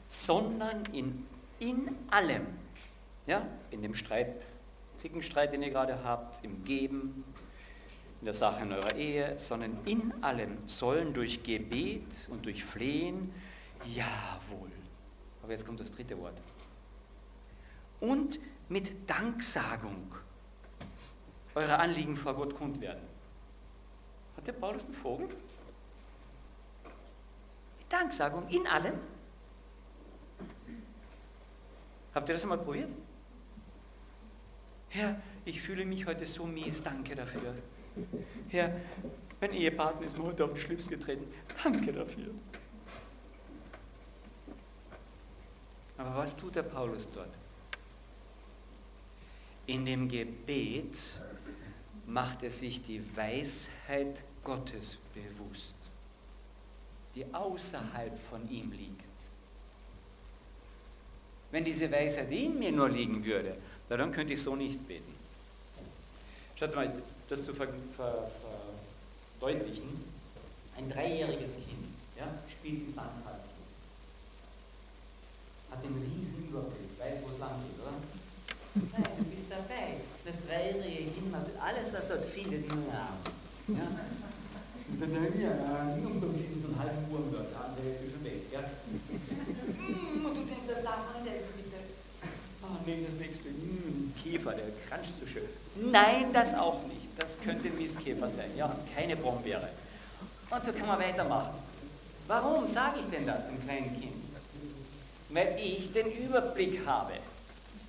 sondern 0.08 0.84
in, 0.92 1.26
in 1.58 1.94
allem, 2.10 2.46
ja, 3.26 3.46
in 3.70 3.82
dem 3.82 3.94
Streit, 3.94 4.36
Zickenstreit, 4.96 5.52
den 5.52 5.62
ihr 5.62 5.70
gerade 5.70 6.02
habt, 6.02 6.42
im 6.44 6.64
Geben, 6.64 7.24
in 8.20 8.24
der 8.24 8.34
Sache 8.34 8.62
in 8.62 8.72
eurer 8.72 8.96
Ehe, 8.96 9.38
sondern 9.38 9.78
in 9.84 10.14
allem 10.22 10.56
sollen 10.66 11.12
durch 11.12 11.42
Gebet 11.42 12.28
und 12.30 12.46
durch 12.46 12.64
Flehen, 12.64 13.34
jawohl. 13.94 14.72
Aber 15.42 15.52
jetzt 15.52 15.66
kommt 15.66 15.80
das 15.80 15.92
dritte 15.92 16.18
Wort. 16.18 16.40
Und 18.00 18.38
mit 18.68 19.08
Danksagung 19.08 20.14
eure 21.54 21.78
Anliegen 21.78 22.16
vor 22.16 22.34
Gott 22.34 22.54
kund 22.54 22.80
werden. 22.80 23.02
Hat 24.36 24.46
der 24.46 24.52
Paulus 24.52 24.84
einen 24.84 24.94
Vogel? 24.94 25.28
Mit 25.28 25.36
Danksagung 27.88 28.48
in 28.48 28.66
allem. 28.66 28.94
Habt 32.14 32.28
ihr 32.28 32.34
das 32.34 32.42
einmal 32.42 32.58
probiert? 32.58 32.90
Herr, 34.88 35.20
ich 35.44 35.60
fühle 35.60 35.84
mich 35.84 36.06
heute 36.06 36.26
so 36.26 36.44
mies, 36.44 36.82
danke 36.82 37.14
dafür. 37.14 37.54
Herr, 38.48 38.74
mein 39.40 39.52
Ehepartner 39.52 40.06
ist 40.06 40.16
mir 40.16 40.24
heute 40.24 40.44
auf 40.44 40.52
den 40.52 40.58
Schlips 40.58 40.88
getreten. 40.88 41.32
Danke 41.62 41.92
dafür. 41.92 42.34
Aber 45.98 46.16
was 46.16 46.36
tut 46.36 46.54
der 46.54 46.62
Paulus 46.62 47.10
dort? 47.10 47.30
In 49.66 49.84
dem 49.84 50.08
Gebet 50.08 50.96
macht 52.06 52.42
er 52.42 52.50
sich 52.50 52.82
die 52.82 53.02
Weisheit 53.16 54.22
Gottes 54.44 54.96
bewusst, 55.12 55.74
die 57.14 57.24
außerhalb 57.34 58.16
von 58.18 58.48
ihm 58.48 58.70
liegt. 58.70 59.04
Wenn 61.50 61.64
diese 61.64 61.90
Weisheit 61.90 62.30
in 62.30 62.58
mir 62.58 62.70
nur 62.70 62.88
liegen 62.88 63.24
würde, 63.24 63.56
dann 63.88 64.12
könnte 64.12 64.34
ich 64.34 64.42
so 64.42 64.54
nicht 64.54 64.86
beten. 64.86 65.14
Schaut 66.56 66.74
mal, 66.74 66.90
das 67.28 67.44
zu 67.44 67.52
ver, 67.54 67.68
ver, 67.96 68.30
verdeutlichen, 69.38 70.04
ein 70.76 70.88
dreijähriges 70.88 71.54
Kind 71.54 71.86
ja, 72.16 72.26
spielt 72.48 72.86
im 72.86 72.92
Sandkasten, 72.92 73.50
hat 75.70 75.84
den 75.84 75.94
riesen 75.94 76.48
Überblick, 76.48 76.98
weiß, 76.98 77.22
wo 77.22 77.32
es 77.32 77.38
lang 77.38 77.60
geht, 77.62 77.80
oder? 77.80 77.94
Nein, 78.92 79.10
du 79.18 79.24
bist 79.24 79.50
dabei. 79.50 79.96
Das 80.26 80.34
dreijährige 80.46 81.10
Kind 81.14 81.30
macht 81.30 81.54
alles, 81.62 81.94
was 81.94 82.08
dort 82.08 82.24
findet, 82.26 82.66
in 82.66 82.68
den 82.68 82.90
Arm. 82.90 83.22
Ja? 83.68 83.86
Und 84.88 85.00
dann 85.00 85.10
und 85.10 86.20
dann 86.22 86.34
gibt 86.34 86.58
es 86.58 86.64
einen 86.66 86.78
halben 86.78 87.10
Wurm 87.10 87.30
dort, 87.32 87.50
der 87.50 87.62
andere 87.62 87.86
ist 87.94 88.12
schon 88.12 88.24
weg. 88.24 88.42
Ja? 88.50 88.60
und 90.26 90.34
du 90.34 90.42
denkst, 90.42 90.66
das 90.66 90.82
darf 90.82 91.00
man 91.14 91.22
nicht 91.22 91.56
bitte. 91.56 91.78
Ah, 92.62 92.78
nimm 92.84 93.06
das 93.06 93.14
nächste. 93.20 93.48
Hm, 93.48 94.12
Käfer, 94.22 94.52
der 94.52 94.66
kranscht 94.88 95.14
so 95.20 95.26
schön. 95.26 95.48
Nein, 95.90 96.32
das 96.32 96.54
auch 96.54 96.82
nicht 96.88 97.06
das 97.16 97.38
könnte 97.40 97.68
ein 97.68 97.76
Mistkäfer 97.76 98.28
sein, 98.28 98.50
ja, 98.56 98.74
keine 98.94 99.16
Brombeere. 99.16 99.68
Und 100.50 100.64
so 100.64 100.72
kann 100.72 100.86
man 100.86 101.00
weitermachen. 101.00 101.54
Warum 102.26 102.66
sage 102.66 103.00
ich 103.00 103.06
denn 103.06 103.26
das 103.26 103.46
dem 103.46 103.62
kleinen 103.64 104.00
Kind? 104.00 104.12
Weil 105.30 105.58
ich 105.60 105.92
den 105.92 106.12
Überblick 106.12 106.86
habe. 106.86 107.14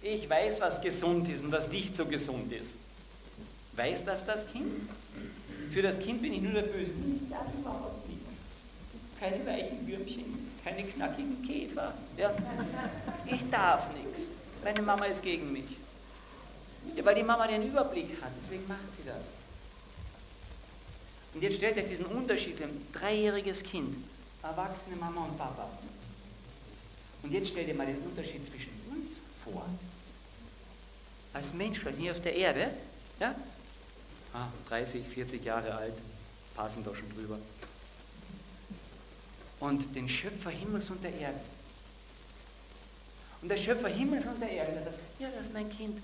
Ich 0.10 0.30
weiß, 0.30 0.62
was 0.62 0.82
gesund 0.82 1.28
ist 1.28 1.44
und 1.44 1.52
was 1.52 1.68
nicht 1.68 1.94
so 1.94 2.06
gesund 2.06 2.50
ist. 2.54 2.76
Weiß 3.74 4.06
das 4.06 4.26
das 4.26 4.50
Kind? 4.50 4.90
Für 5.72 5.82
das 5.82 6.00
Kind 6.00 6.22
bin 6.22 6.32
ich 6.32 6.42
nur 6.42 6.54
der 6.54 6.62
Böse. 6.62 6.92
Ich 6.92 7.30
darf 7.30 7.54
überhaupt 7.54 8.08
nichts. 8.08 8.24
Keine 9.20 9.46
weichen 9.46 9.86
Würmchen, 9.86 10.50
keine 10.64 10.84
knackigen 10.84 11.42
Käfer. 11.46 11.94
Ja. 12.16 12.32
Ich 13.26 13.50
darf 13.50 13.94
nichts. 13.94 14.30
Meine 14.64 14.82
Mama 14.82 15.06
ist 15.06 15.22
gegen 15.22 15.52
mich. 15.52 15.76
Ja, 16.96 17.04
weil 17.04 17.16
die 17.16 17.24
Mama 17.24 17.46
den 17.46 17.68
Überblick 17.68 18.22
hat, 18.22 18.32
deswegen 18.42 18.66
macht 18.66 18.96
sie 18.96 19.04
das. 19.06 19.32
Und 21.34 21.44
jetzt 21.44 21.58
stellt 21.58 21.78
euch 21.78 21.88
diesen 21.88 22.06
Unterschied, 22.06 22.62
ein 22.62 22.88
dreijähriges 22.94 23.62
Kind, 23.62 23.94
erwachsene 24.42 24.96
Mama 24.96 25.26
und 25.26 25.38
Papa. 25.38 25.68
Und 27.24 27.32
jetzt 27.34 27.50
stellt 27.50 27.68
ihr 27.68 27.76
mal 27.76 27.86
den 27.86 27.98
Unterschied 27.98 28.46
zwischen 28.46 28.72
uns 28.90 29.10
vor. 29.44 29.66
Als 31.38 31.54
Mensch 31.54 31.80
hier 32.00 32.14
auf 32.14 32.22
der 32.22 32.36
Erde, 32.36 32.72
ja, 33.20 33.36
ah, 34.34 34.48
30, 34.70 35.06
40 35.08 35.46
Jahre 35.46 35.72
alt, 35.72 35.94
passen 36.56 36.84
doch 36.84 36.96
schon 36.96 37.14
drüber. 37.14 37.38
Und 39.60 39.96
den 39.96 40.10
Schöpfer 40.10 40.50
Himmels 40.50 40.90
und 40.90 41.04
der 41.04 41.14
Erde. 41.14 41.40
Und 43.44 43.50
der 43.50 43.58
Schöpfer 43.58 43.88
Himmels 43.88 44.26
und 44.26 44.42
der 44.42 44.50
Erde 44.50 44.84
sagt, 44.84 44.98
ja, 45.20 45.30
das 45.30 45.46
ist 45.46 45.54
mein 45.54 45.70
Kind. 45.70 46.02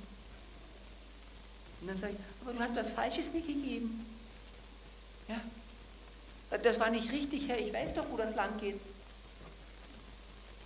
Und 1.82 1.88
dann 1.88 1.98
sage 1.98 2.14
ich, 2.14 2.20
aber 2.44 2.54
du 2.54 2.60
hast 2.60 2.76
was 2.76 2.92
Falsches 2.92 3.34
mir 3.34 3.42
gegeben. 3.42 4.06
Ja, 5.28 5.42
das 6.60 6.80
war 6.80 6.92
nicht 6.92 7.12
richtig, 7.12 7.48
Herr, 7.48 7.58
ich 7.58 7.74
weiß 7.74 7.96
doch, 7.96 8.08
wo 8.12 8.18
das 8.18 8.36
lang 8.36 8.60
geht. 8.60 8.80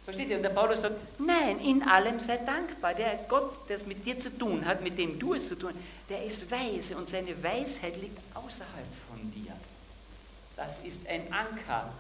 Versteht 0.08 0.30
ihr? 0.30 0.38
Und 0.38 0.44
der 0.44 0.52
Paulus 0.52 0.80
sagt, 0.80 1.20
nein, 1.20 1.60
in 1.60 1.84
allem 1.84 2.18
sei 2.22 2.38
dankbar. 2.38 2.94
Der 2.94 3.26
Gott, 3.28 3.68
der 3.68 3.76
es 3.76 3.86
mit 3.86 4.06
dir 4.06 4.18
zu 4.18 4.30
tun 4.30 4.66
hat, 4.66 4.82
mit 4.82 4.98
dem 4.98 5.20
du 5.20 5.34
es 5.34 5.50
zu 5.50 5.56
tun 5.56 5.72
hast, 5.72 6.10
der 6.10 6.24
ist 6.24 6.50
weise 6.50 6.96
und 6.96 7.10
seine 7.10 7.44
Weisheit 7.44 7.98
liegt 7.98 8.18
außerhalb 8.34 8.96
von 9.10 9.20
dir. 9.34 9.52
Das 10.56 10.80
ist 10.80 11.06
ein 11.10 11.24
Anker. 11.34 11.92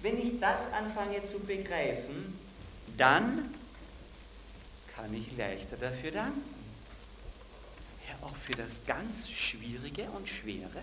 Wenn 0.00 0.18
ich 0.18 0.40
das 0.40 0.72
anfange 0.72 1.22
zu 1.26 1.40
begreifen, 1.40 2.38
dann 2.96 3.54
kann 4.96 5.12
ich 5.12 5.36
leichter 5.36 5.76
dafür 5.76 6.12
danken. 6.12 6.42
Herr, 8.06 8.16
auch 8.26 8.36
für 8.36 8.54
das 8.54 8.80
ganz 8.86 9.28
Schwierige 9.28 10.04
und 10.16 10.26
Schwere. 10.26 10.82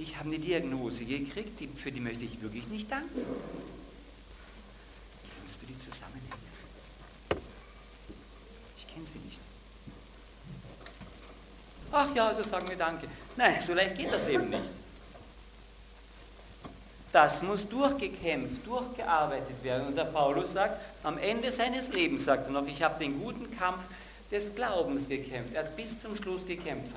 Ich 0.00 0.16
habe 0.16 0.30
eine 0.30 0.38
Diagnose 0.38 1.04
gekriegt, 1.04 1.60
für 1.78 1.92
die 1.92 2.00
möchte 2.00 2.24
ich 2.24 2.40
wirklich 2.40 2.66
nicht 2.68 2.90
danken. 2.90 3.20
Kennst 5.38 5.60
du 5.60 5.66
die 5.66 5.78
Zusammenhänge? 5.78 6.24
Ich 8.78 8.88
kenne 8.88 9.04
sie 9.04 9.18
nicht. 9.18 9.42
Ach 11.92 12.14
ja, 12.14 12.34
so 12.34 12.42
sagen 12.44 12.66
wir 12.70 12.76
Danke. 12.78 13.08
Nein, 13.36 13.60
so 13.60 13.74
leicht 13.74 13.94
geht 13.94 14.10
das 14.10 14.26
eben 14.28 14.48
nicht. 14.48 14.62
Das 17.12 17.42
muss 17.42 17.68
durchgekämpft, 17.68 18.66
durchgearbeitet 18.66 19.62
werden. 19.62 19.88
Und 19.88 19.96
der 19.96 20.04
Paulus 20.04 20.54
sagt, 20.54 20.80
am 21.02 21.18
Ende 21.18 21.52
seines 21.52 21.88
Lebens 21.88 22.24
sagt 22.24 22.46
er 22.46 22.52
noch, 22.52 22.66
ich 22.66 22.82
habe 22.82 22.98
den 22.98 23.20
guten 23.20 23.54
Kampf 23.58 23.80
des 24.30 24.54
Glaubens 24.54 25.06
gekämpft. 25.08 25.52
Er 25.52 25.64
hat 25.64 25.76
bis 25.76 26.00
zum 26.00 26.16
Schluss 26.16 26.46
gekämpft. 26.46 26.90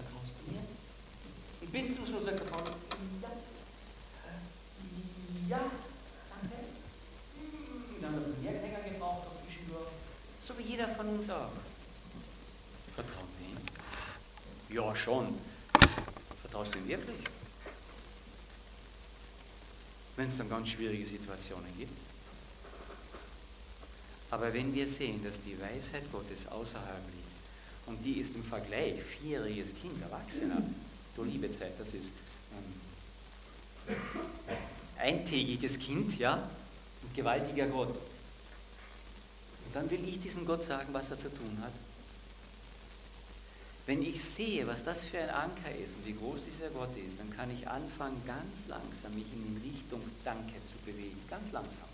Vertraust 1.73 2.09
du 2.09 2.15
mir? 2.15 2.21
Sagt 2.21 2.39
der 2.39 2.45
Paulus, 2.45 2.73
ja, 5.49 5.49
ja, 5.49 5.71
danke. 6.29 6.55
Dann 8.01 8.15
hat 8.15 8.21
er 8.21 8.51
mehr 8.51 8.62
länger 8.62 8.89
gebraucht 8.89 9.27
auf 9.27 9.33
die. 9.47 10.45
So 10.45 10.57
wie 10.57 10.63
jeder 10.63 10.88
von 10.89 11.07
uns 11.09 11.29
auch. 11.29 11.51
Vertrauen 12.95 13.27
wir 13.39 13.49
ihm? 13.49 14.86
Ja, 14.86 14.95
schon. 14.95 15.39
Vertraust 16.41 16.75
du 16.75 16.79
ihm 16.79 16.88
wirklich? 16.88 17.17
wenn 20.15 20.27
es 20.27 20.38
dann 20.38 20.49
ganz 20.49 20.69
schwierige 20.69 21.05
Situationen 21.05 21.75
gibt. 21.77 21.97
Aber 24.29 24.53
wenn 24.53 24.73
wir 24.73 24.88
sehen, 24.88 25.23
dass 25.23 25.41
die 25.41 25.59
Weisheit 25.59 26.12
Gottes 26.12 26.47
außerhalb 26.47 27.03
liegt, 27.12 27.23
und 27.86 28.03
die 28.03 28.19
ist 28.19 28.36
im 28.36 28.43
Vergleich, 28.43 28.95
vierjähriges 29.03 29.73
Kind, 29.81 30.01
Erwachsener, 30.01 30.62
du 31.15 31.23
liebe 31.23 31.52
Zeit, 31.52 31.73
das 31.80 31.93
ist 31.93 32.12
ein 33.88 33.95
eintägiges 34.99 35.80
Kind, 35.80 36.17
ja, 36.17 36.36
ein 36.36 37.15
gewaltiger 37.15 37.67
Gott. 37.67 37.89
Und 37.89 39.76
dann 39.76 39.89
will 39.89 40.08
ich 40.08 40.19
diesem 40.19 40.45
Gott 40.45 40.63
sagen, 40.63 40.93
was 40.93 41.10
er 41.12 41.19
zu 41.19 41.30
tun 41.30 41.58
hat. 41.62 41.73
Wenn 43.86 44.02
ich 44.02 44.23
sehe, 44.23 44.65
was 44.65 44.84
das 44.84 45.04
für 45.04 45.19
ein 45.19 45.30
Anker 45.30 45.76
ist 45.84 45.97
und 45.97 46.08
wie 46.08 46.13
groß 46.13 46.45
dieser 46.45 46.69
Gott 46.69 46.95
ist, 47.06 47.19
dann 47.19 47.30
kann 47.36 47.52
ich 47.52 47.67
anfangen, 47.67 48.21
ganz 48.26 48.67
langsam 48.69 49.13
mich 49.13 49.26
in 49.34 49.62
Richtung 49.62 50.02
Danke 50.23 50.54
zu 50.65 50.78
bewegen. 50.86 51.19
Ganz 51.30 51.52
langsam. 51.52 51.89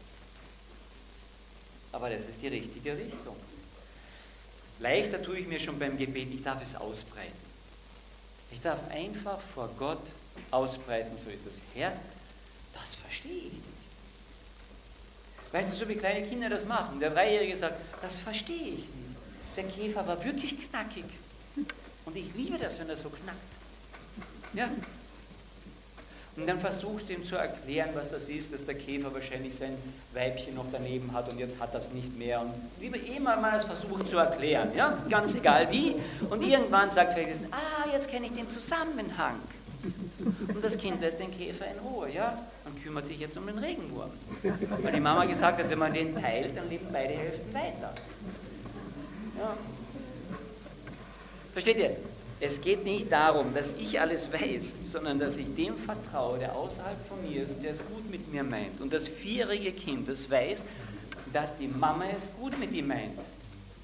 Aber 1.92 2.12
das 2.12 2.28
ist 2.28 2.42
die 2.44 2.50
richtige 2.50 2.96
Richtung. 2.96 3.36
Leichter 4.80 5.22
tue 5.22 5.40
ich 5.40 5.48
mir 5.48 5.60
schon 5.60 5.80
beim 5.80 5.98
Gebet, 5.98 6.30
ich 6.32 6.44
darf 6.44 6.62
es 6.62 6.76
ausbreiten. 6.76 7.49
Ich 8.52 8.62
darf 8.62 8.80
einfach 8.90 9.40
vor 9.40 9.70
Gott 9.78 10.02
ausbreiten, 10.52 11.18
so 11.18 11.30
ist 11.30 11.46
es. 11.46 11.56
Herr, 11.76 11.94
das 12.74 12.96
verstehe 12.96 13.32
ich 13.32 13.54
nicht. 13.54 13.64
Weißt 15.52 15.72
du, 15.72 15.76
so 15.76 15.88
wie 15.88 15.96
kleine 15.96 16.28
Kinder 16.28 16.50
das 16.50 16.66
machen. 16.66 17.00
Der 17.00 17.10
Dreijährige 17.10 17.58
sagt, 17.58 17.76
das 18.02 18.20
verstehe 18.20 18.68
ich 18.68 18.78
nicht. 18.78 18.90
Der 19.58 19.64
Käfer 19.64 20.06
war 20.08 20.24
wirklich 20.24 20.70
knackig. 20.70 21.06
Und 22.06 22.16
ich 22.16 22.34
liebe 22.36 22.58
das, 22.58 22.80
wenn 22.80 22.90
er 22.90 22.98
so 22.98 23.10
knackt. 23.10 23.38
Ja. 24.54 24.70
Und 26.36 26.48
dann 26.48 26.60
versuchst 26.60 27.10
du 27.10 27.14
ihm 27.14 27.24
zu 27.24 27.36
erklären, 27.36 27.90
was 27.96 28.12
das 28.12 28.30
ist, 28.30 28.54
dass 28.54 28.66
der 28.66 28.76
Käfer 28.76 29.14
wahrscheinlich 29.14 29.56
sein 29.56 29.74
Weibchen 30.14 30.56
noch 30.56 30.66
daneben 30.72 31.12
hat 31.14 31.32
und 31.32 31.38
jetzt 31.38 31.60
hat 31.60 31.74
er 31.74 31.82
es 31.82 31.92
nicht 31.92 32.18
mehr. 32.18 32.40
Und 32.42 32.54
wie 32.80 32.94
wir 32.94 33.04
eh 33.04 33.20
mal 33.20 33.60
versuchen 33.60 34.06
zu 34.08 34.18
erklären, 34.18 34.70
ja, 34.76 34.98
ganz 35.10 35.36
egal 35.36 35.68
wie. 35.72 35.96
Und 36.30 36.42
irgendwann 36.42 36.92
sagt 36.92 37.14
vielleicht, 37.14 37.34
ah, 37.52 37.90
jetzt 37.92 38.08
kenne 38.08 38.28
ich 38.28 38.34
den 38.34 38.48
Zusammenhang. 38.48 39.36
Und 40.48 40.64
das 40.64 40.78
Kind 40.78 41.02
lässt 41.02 41.20
den 41.20 41.32
Käfer 41.32 41.66
in 41.66 41.80
Ruhe, 41.80 42.10
ja, 42.10 42.38
und 42.66 42.82
kümmert 42.84 43.08
sich 43.08 43.20
jetzt 43.20 43.38
um 43.38 43.46
den 43.46 43.58
Regenwurm. 43.58 44.12
Weil 44.82 44.92
die 44.94 45.00
Mama 45.00 45.26
gesagt 45.26 45.60
hat, 45.60 45.70
wenn 45.70 45.80
man 45.80 45.94
den 45.94 46.14
teilt, 46.16 46.56
dann 46.56 46.70
leben 46.70 46.88
beide 46.92 47.14
Hälften 47.14 47.54
weiter. 47.54 47.94
Ja. 49.38 49.58
Versteht 51.54 51.78
ihr? 51.78 51.98
Es 52.42 52.62
geht 52.62 52.86
nicht 52.86 53.12
darum, 53.12 53.54
dass 53.54 53.74
ich 53.74 54.00
alles 54.00 54.32
weiß, 54.32 54.74
sondern 54.90 55.20
dass 55.20 55.36
ich 55.36 55.54
dem 55.56 55.78
vertraue, 55.78 56.40
der 56.40 56.56
außerhalb 56.56 56.98
von 57.08 57.30
mir 57.30 57.44
ist, 57.44 57.56
der 57.62 57.72
es 57.74 57.80
gut 57.80 58.10
mit 58.10 58.32
mir 58.32 58.44
meint. 58.44 58.80
Und 58.80 58.94
das 58.94 59.10
vierjährige 59.10 59.74
Kind, 59.74 60.08
das 60.08 60.30
weiß, 60.30 60.64
dass 61.34 61.58
die 61.58 61.68
Mama 61.68 62.06
es 62.16 62.30
gut 62.40 62.58
mit 62.58 62.72
ihm 62.72 62.88
meint. 62.88 63.20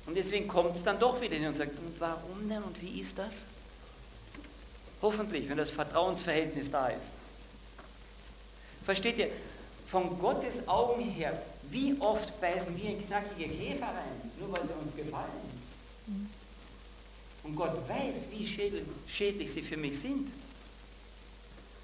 Und 0.05 0.15
deswegen 0.15 0.47
kommt 0.47 0.75
es 0.75 0.83
dann 0.83 0.99
doch 0.99 1.19
wieder 1.19 1.35
hin 1.35 1.47
und 1.47 1.55
sagt, 1.55 1.77
und 1.79 1.99
warum 1.99 2.47
denn 2.47 2.63
und 2.63 2.81
wie 2.81 3.01
ist 3.01 3.17
das? 3.17 3.45
Hoffentlich, 5.01 5.49
wenn 5.49 5.57
das 5.57 5.71
Vertrauensverhältnis 5.71 6.71
da 6.71 6.87
ist. 6.87 7.11
Versteht 8.85 9.17
ihr? 9.17 9.27
Von 9.87 10.17
Gottes 10.19 10.67
Augen 10.67 11.03
her, 11.03 11.41
wie 11.69 11.95
oft 11.99 12.39
beißen 12.39 12.75
wir 12.77 12.89
in 12.91 13.05
knackige 13.05 13.49
Käfer 13.49 13.87
rein, 13.87 14.31
nur 14.39 14.51
weil 14.51 14.63
sie 14.65 14.73
uns 14.73 14.95
gefallen? 14.95 15.64
Und 17.45 17.55
Gott 17.55 17.87
weiß, 17.87 18.27
wie 18.31 18.45
schädlich 19.07 19.51
sie 19.51 19.61
für 19.61 19.77
mich 19.77 19.99
sind. 19.99 20.29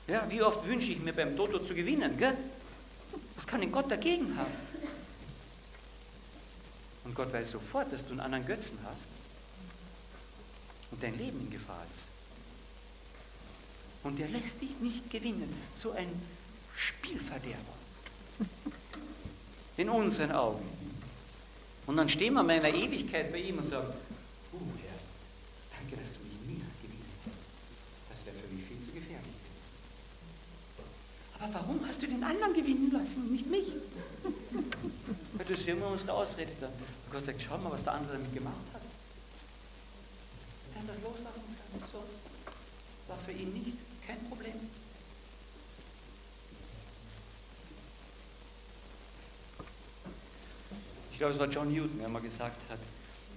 Ja, 0.08 0.26
wie 0.30 0.42
oft 0.42 0.66
wünsche 0.66 0.92
ich 0.92 1.00
mir 1.00 1.14
beim 1.14 1.38
Toto 1.38 1.60
zu 1.60 1.74
gewinnen, 1.74 2.18
gell? 2.18 2.36
Was 3.36 3.46
kann 3.46 3.62
denn 3.62 3.72
Gott 3.72 3.90
dagegen 3.90 4.36
haben? 4.38 4.52
Und 7.06 7.16
Gott 7.16 7.32
weiß 7.32 7.52
sofort, 7.52 7.94
dass 7.94 8.04
du 8.06 8.12
einen 8.12 8.20
anderen 8.20 8.46
Götzen 8.46 8.78
hast 8.86 9.08
und 10.92 11.02
dein 11.02 11.18
Leben 11.18 11.40
in 11.40 11.50
Gefahr 11.50 11.86
ist. 11.96 12.10
Und 14.04 14.20
er 14.20 14.28
lässt 14.30 14.62
dich 14.62 14.80
nicht 14.80 15.10
gewinnen. 15.10 15.54
So 15.76 15.92
ein 15.92 16.10
Spielverderber. 16.76 17.76
In 19.78 19.90
unseren 19.90 20.32
Augen. 20.32 20.68
Und 21.86 21.98
dann 21.98 22.10
stehen 22.10 22.34
wir 22.34 22.44
mal 22.44 22.56
in 22.56 22.64
der 22.64 22.74
Ewigkeit 22.74 23.32
bei 23.32 23.40
ihm 23.40 23.60
und 23.60 23.68
sagen, 23.68 23.88
uh, 24.54 24.58
Herr, 24.58 24.91
Danke, 25.92 26.06
dass 26.06 26.14
du 26.14 26.24
mich 26.24 26.40
nie 26.48 26.64
hast 26.66 26.82
gewinnen 26.82 27.04
Das 28.10 28.26
wäre 28.26 28.36
für 28.38 28.54
mich 28.56 28.66
viel 28.66 28.80
zu 28.80 28.92
gefährlich 28.92 29.36
Aber 31.38 31.54
warum 31.54 31.86
hast 31.86 32.02
du 32.02 32.08
den 32.08 32.24
anderen 32.24 32.54
gewinnen 32.54 32.92
lassen 32.92 33.24
und 33.24 33.32
nicht 33.32 33.48
mich? 33.48 33.68
Das 35.38 35.50
ist 35.50 35.68
immer 35.68 35.88
unsere 35.88 36.14
Ausrede 36.14 36.52
dann. 36.62 36.72
Und 36.72 37.12
Gott 37.12 37.26
sagt, 37.26 37.42
schau 37.42 37.58
mal, 37.58 37.72
was 37.72 37.84
der 37.84 37.94
andere 37.94 38.14
damit 38.14 38.34
gemacht 38.34 38.56
hat. 38.74 38.82
Er 40.76 40.82
hat 40.82 40.90
das 40.90 40.96
loslassen 41.04 41.58
können. 41.58 41.84
So. 41.92 42.04
War 43.08 43.18
für 43.26 43.32
ihn 43.34 43.52
nicht 43.52 43.78
kein 44.08 44.24
Problem. 44.30 44.54
Ich 51.12 51.18
glaube, 51.18 51.34
es 51.34 51.40
war 51.40 51.48
John 51.50 51.72
Newton, 51.72 52.00
der 52.00 52.08
mal 52.08 52.22
gesagt 52.22 52.70
hat, 52.70 52.80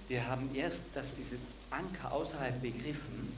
wir 0.07 0.27
haben 0.27 0.53
erst 0.53 0.83
dass 0.93 1.15
diese 1.15 1.37
Anker 1.71 2.11
außerhalb 2.11 2.61
begriffen, 2.61 3.35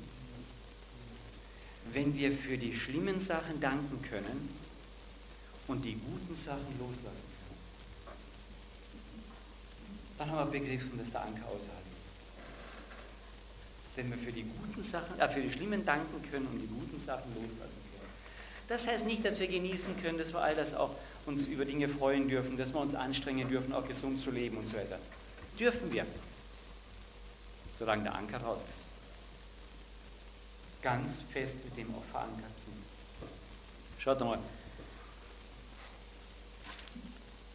wenn 1.94 2.16
wir 2.16 2.32
für 2.32 2.58
die 2.58 2.76
schlimmen 2.76 3.20
Sachen 3.20 3.60
danken 3.60 4.02
können 4.02 4.50
und 5.68 5.84
die 5.84 5.96
guten 5.96 6.36
Sachen 6.36 6.78
loslassen 6.80 7.24
können. 7.24 7.60
Dann 10.18 10.32
haben 10.32 10.52
wir 10.52 10.60
begriffen, 10.60 10.98
dass 10.98 11.12
der 11.12 11.22
Anker 11.22 11.46
außerhalb 11.46 11.62
ist. 11.62 12.08
Wenn 13.96 14.10
wir 14.10 14.18
für 14.18 14.32
die 14.32 14.44
guten 14.44 14.84
Sachen, 14.84 15.20
äh, 15.20 15.30
für 15.30 15.42
die 15.42 15.52
schlimmen 15.52 15.86
danken 15.86 16.22
können 16.30 16.48
und 16.48 16.60
die 16.60 16.68
guten 16.68 17.00
Sachen 17.00 17.34
loslassen 17.34 17.82
können. 17.92 18.12
Das 18.68 18.86
heißt 18.86 19.06
nicht, 19.06 19.24
dass 19.24 19.40
wir 19.40 19.48
genießen 19.48 20.00
können, 20.02 20.18
dass 20.18 20.34
wir 20.34 20.42
all 20.42 20.56
das 20.56 20.74
auch 20.74 20.92
uns 21.26 21.48
über 21.48 21.66
Dinge 21.66 21.88
freuen 21.88 22.28
dürfen, 22.28 22.58
dass 22.58 22.74
wir 22.74 22.82
uns 22.82 22.96
anstrengen 22.96 23.48
dürfen, 23.48 23.74
auch 23.74 23.88
gesund 23.88 24.20
zu 24.20 24.32
leben 24.32 24.58
und 24.58 24.68
so 24.68 24.76
weiter. 24.76 25.00
Dürfen 25.58 25.92
wir 25.92 26.06
solange 27.78 28.04
der 28.04 28.16
Anker 28.16 28.40
raus 28.40 28.62
ist. 28.64 28.86
Ganz 30.82 31.22
fest 31.32 31.58
mit 31.66 31.78
dem 31.78 31.94
auch 31.96 32.04
verankert 32.12 32.60
sind. 32.60 32.78
Schaut 34.00 34.20
mal. 34.20 34.40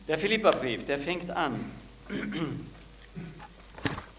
Der 0.09 0.19
Philipperbrief, 0.19 0.85
der 0.87 0.99
fängt 0.99 1.31
an. 1.31 1.59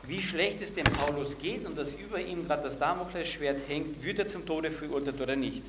Wie 0.03 0.21
schlecht 0.21 0.61
es 0.61 0.73
dem 0.73 0.85
Paulus 0.85 1.37
geht 1.37 1.65
und 1.65 1.77
dass 1.77 1.93
über 1.93 2.19
ihm 2.19 2.47
gerade 2.47 2.63
das 2.63 2.79
Damoklesschwert 2.79 3.67
hängt, 3.67 4.03
wird 4.03 4.19
er 4.19 4.27
zum 4.27 4.45
Tode 4.45 4.71
verurteilt 4.71 5.19
oder 5.21 5.35
nicht. 5.35 5.63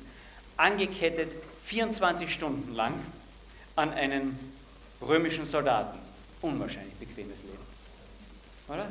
Angekettet 0.57 1.31
24 1.65 2.33
Stunden 2.33 2.73
lang 2.73 2.93
an 3.75 3.91
einen 3.93 4.37
römischen 5.01 5.45
Soldaten. 5.45 5.99
Unwahrscheinlich 6.41 6.93
bequemes 6.95 7.41
Leben. 7.43 7.57
Oder? 8.67 8.87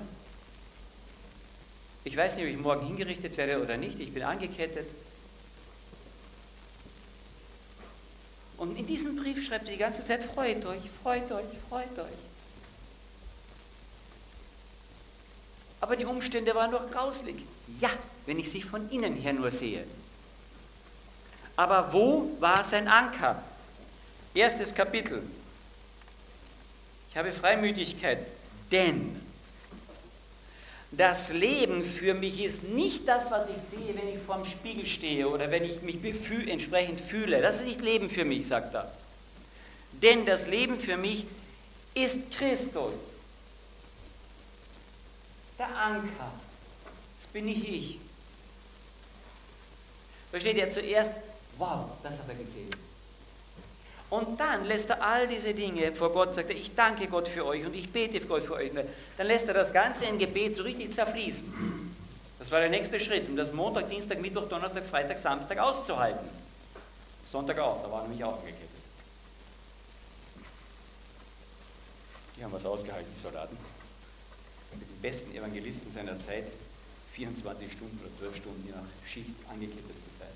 Ich 2.04 2.16
weiß 2.16 2.36
nicht, 2.36 2.44
ob 2.44 2.50
ich 2.50 2.58
morgen 2.58 2.86
hingerichtet 2.86 3.36
werde 3.38 3.62
oder 3.62 3.76
nicht. 3.78 3.98
Ich 3.98 4.12
bin 4.12 4.22
angekettet. 4.22 4.86
Und 8.58 8.78
in 8.78 8.86
diesem 8.86 9.16
Brief 9.16 9.44
schreibt 9.44 9.66
er 9.66 9.72
die 9.72 9.78
ganze 9.78 10.06
Zeit, 10.06 10.22
freut 10.22 10.64
euch, 10.64 10.82
freut 11.02 11.30
euch, 11.32 11.44
freut 11.68 11.98
euch. 11.98 12.18
Aber 15.80 15.96
die 15.96 16.04
Umstände 16.04 16.54
waren 16.54 16.70
doch 16.70 16.90
grauslig. 16.90 17.36
Ja, 17.80 17.90
wenn 18.26 18.38
ich 18.38 18.50
sie 18.50 18.62
von 18.62 18.88
innen 18.90 19.16
her 19.16 19.32
nur 19.32 19.50
sehe. 19.50 19.84
Aber 21.56 21.92
wo 21.92 22.36
war 22.40 22.64
sein 22.64 22.88
Anker? 22.88 23.42
Erstes 24.34 24.74
Kapitel. 24.74 25.22
Ich 27.10 27.16
habe 27.16 27.32
Freimütigkeit, 27.32 28.26
denn 28.72 29.23
das 30.96 31.32
Leben 31.32 31.84
für 31.84 32.14
mich 32.14 32.42
ist 32.42 32.62
nicht 32.62 33.08
das, 33.08 33.30
was 33.30 33.48
ich 33.48 33.78
sehe, 33.78 33.96
wenn 33.96 34.08
ich 34.08 34.18
vorm 34.20 34.44
Spiegel 34.44 34.86
stehe 34.86 35.28
oder 35.28 35.50
wenn 35.50 35.64
ich 35.64 35.82
mich 35.82 35.98
entsprechend 36.46 37.00
fühle. 37.00 37.40
Das 37.40 37.56
ist 37.56 37.66
nicht 37.66 37.80
Leben 37.80 38.08
für 38.08 38.24
mich, 38.24 38.46
sagt 38.46 38.74
er. 38.74 38.90
Denn 39.92 40.26
das 40.26 40.46
Leben 40.46 40.78
für 40.78 40.96
mich 40.96 41.26
ist 41.94 42.30
Christus. 42.32 42.96
Der 45.58 45.68
Anker. 45.68 46.32
Das 47.20 47.28
bin 47.32 47.46
nicht 47.46 47.68
ich. 47.68 47.98
Versteht 50.30 50.56
ihr 50.56 50.70
zuerst, 50.70 51.12
wow, 51.58 51.86
das 52.02 52.18
hat 52.18 52.28
er 52.28 52.34
gesehen. 52.34 52.70
Und 54.10 54.38
dann 54.38 54.64
lässt 54.64 54.90
er 54.90 55.02
all 55.02 55.26
diese 55.26 55.54
Dinge 55.54 55.90
vor 55.92 56.12
Gott, 56.12 56.34
sagt 56.34 56.50
er, 56.50 56.56
ich 56.56 56.74
danke 56.74 57.08
Gott 57.08 57.26
für 57.26 57.44
euch 57.44 57.64
und 57.64 57.74
ich 57.74 57.90
bete 57.90 58.20
für 58.20 58.26
Gott 58.26 58.42
für 58.44 58.54
euch. 58.54 58.70
Dann 59.16 59.26
lässt 59.26 59.48
er 59.48 59.54
das 59.54 59.72
Ganze 59.72 60.04
in 60.04 60.18
Gebet 60.18 60.54
so 60.54 60.62
richtig 60.62 60.92
zerfließen. 60.92 61.52
Das 62.38 62.50
war 62.50 62.60
der 62.60 62.68
nächste 62.68 63.00
Schritt, 63.00 63.28
um 63.28 63.36
das 63.36 63.52
Montag, 63.52 63.88
Dienstag, 63.88 64.20
Mittwoch, 64.20 64.48
Donnerstag, 64.48 64.84
Freitag, 64.84 65.18
Samstag 65.18 65.58
auszuhalten. 65.58 66.28
Sonntag 67.24 67.58
auch, 67.58 67.82
da 67.82 67.90
war 67.90 68.02
nämlich 68.02 68.22
auch 68.22 68.38
angekettet. 68.38 68.68
Die 72.36 72.44
haben 72.44 72.52
was 72.52 72.66
ausgehalten, 72.66 73.10
die 73.14 73.20
Soldaten. 73.20 73.56
Mit 74.72 74.88
den 74.88 75.00
besten 75.00 75.34
Evangelisten 75.34 75.92
seiner 75.92 76.18
Zeit 76.18 76.44
24 77.12 77.72
Stunden 77.72 77.98
oder 78.04 78.12
12 78.14 78.36
Stunden 78.36 78.66
je 78.66 78.72
nach 78.72 79.08
Schicht 79.08 79.30
angekettet 79.48 80.00
zu 80.00 80.10
sein. 80.18 80.33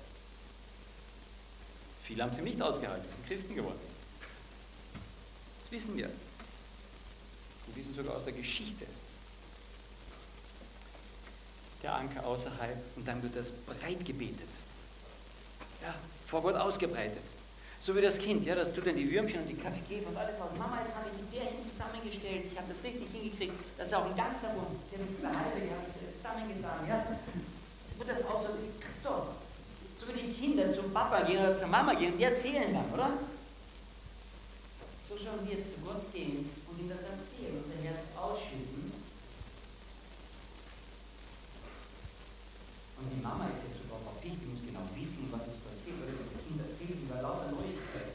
Viele 2.09 2.23
haben 2.23 2.33
sie 2.33 2.41
nicht 2.41 2.59
ausgehalten, 2.59 3.07
sind 3.07 3.27
Christen 3.27 3.53
geworden. 3.53 3.79
Das 5.61 5.71
wissen 5.71 5.95
wir. 5.95 6.09
Wir 7.67 7.75
wissen 7.75 7.93
sogar 7.93 8.15
aus 8.15 8.23
der 8.23 8.33
Geschichte. 8.33 8.87
Der 11.83 11.93
Anker 11.93 12.25
außerhalb 12.25 12.77
und 12.95 13.07
dann 13.07 13.21
wird 13.21 13.35
das 13.35 13.51
breit 13.51 14.03
gebetet. 14.03 14.49
Ja, 15.83 15.93
vor 16.25 16.41
Gott 16.41 16.55
ausgebreitet. 16.55 17.21
So 17.79 17.95
wie 17.95 18.01
das 18.01 18.17
Kind, 18.17 18.43
ja, 18.43 18.55
das 18.55 18.73
tut 18.73 18.87
dann 18.87 18.95
die 18.95 19.11
Würmchen 19.11 19.41
und 19.41 19.47
die 19.47 19.53
Kaffee 19.53 20.01
und 20.03 20.17
alles 20.17 20.35
was. 20.39 20.57
Mama, 20.57 20.79
jetzt 20.83 20.95
habe 20.95 21.09
ich 21.13 21.15
die 21.15 21.37
Bärchen 21.37 21.61
zusammengestellt, 21.71 22.45
ich 22.51 22.57
habe 22.57 22.73
das 22.73 22.83
richtig 22.83 23.07
hingekriegt. 23.11 23.53
Das 23.77 23.85
ist 23.85 23.93
auch 23.93 24.05
ein 24.05 24.17
ganzer 24.17 24.49
Bund, 24.57 24.81
der 24.91 24.97
mit 24.97 25.13
zwei 25.15 25.29
halbe, 25.29 25.61
zusammengetan, 26.17 26.89
ja. 26.89 27.05
Wird 27.99 28.09
das 28.09 28.25
auch 28.25 28.41
so, 28.41 28.49
so, 29.03 29.27
so 30.09 30.15
wie 30.15 30.27
die 30.27 30.33
Kinder 30.33 30.73
zum 30.73 30.91
Papa 30.91 31.21
gehen 31.21 31.39
oder 31.39 31.55
zur 31.55 31.67
Mama 31.67 31.93
gehen, 31.93 32.17
die 32.17 32.23
erzählen 32.23 32.73
dann, 32.73 32.91
oder? 32.93 33.11
So 35.07 35.17
sollen 35.17 35.47
wir 35.47 35.57
zu 35.63 35.77
Gott 35.85 36.11
gehen 36.13 36.49
und 36.67 36.79
ihm 36.79 36.89
das 36.89 37.01
erzählen, 37.01 37.63
unser 37.63 37.81
Herz 37.83 38.01
ausschütten. 38.17 38.91
Und 42.99 43.09
die 43.15 43.21
Mama 43.21 43.45
ist 43.47 43.63
jetzt 43.69 43.83
überhaupt 43.85 44.07
auf 44.07 44.21
dich, 44.21 44.33
die 44.33 44.45
muss 44.45 44.61
genau 44.65 44.83
wissen, 44.93 45.29
was 45.31 45.41
es 45.47 45.57
passiert, 45.63 45.97
oder 46.03 46.13
das 46.19 46.35
Kind 46.43 46.59
erzählt 46.59 46.99
über 46.99 47.21
lauter 47.21 47.51
Neuigkeiten. 47.51 48.11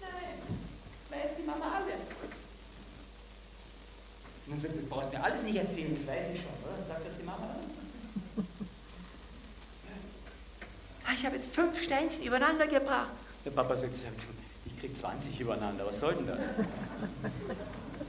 Nein, 0.00 0.40
weiß 1.10 1.30
die 1.38 1.46
Mama 1.46 1.78
alles. 1.78 2.10
Und 4.46 4.52
dann 4.52 4.60
sagt, 4.60 4.76
das 4.76 4.88
brauchst 4.88 5.12
du 5.12 5.16
mir 5.16 5.24
alles 5.24 5.42
nicht 5.42 5.56
erzählen, 5.56 5.96
das 5.96 6.06
weiß 6.06 6.26
ich 6.34 6.40
schon, 6.40 6.56
oder? 6.64 6.84
Sagt 6.86 7.06
das 7.06 7.16
die 7.18 7.24
Mama 7.24 7.46
dann? 7.46 7.70
Ah, 11.05 11.05
ich 11.16 11.24
habe 11.24 11.36
jetzt 11.36 11.54
fünf 11.54 11.82
Steinchen 11.82 12.22
übereinander 12.22 12.66
gebracht. 12.66 13.10
Der 13.44 13.50
Papa 13.50 13.76
sagt, 13.76 13.92
ich 14.66 14.80
kriege 14.80 14.94
20 14.94 15.40
übereinander, 15.40 15.86
was 15.86 15.98
soll 15.98 16.14
denn 16.14 16.26
das? 16.26 16.40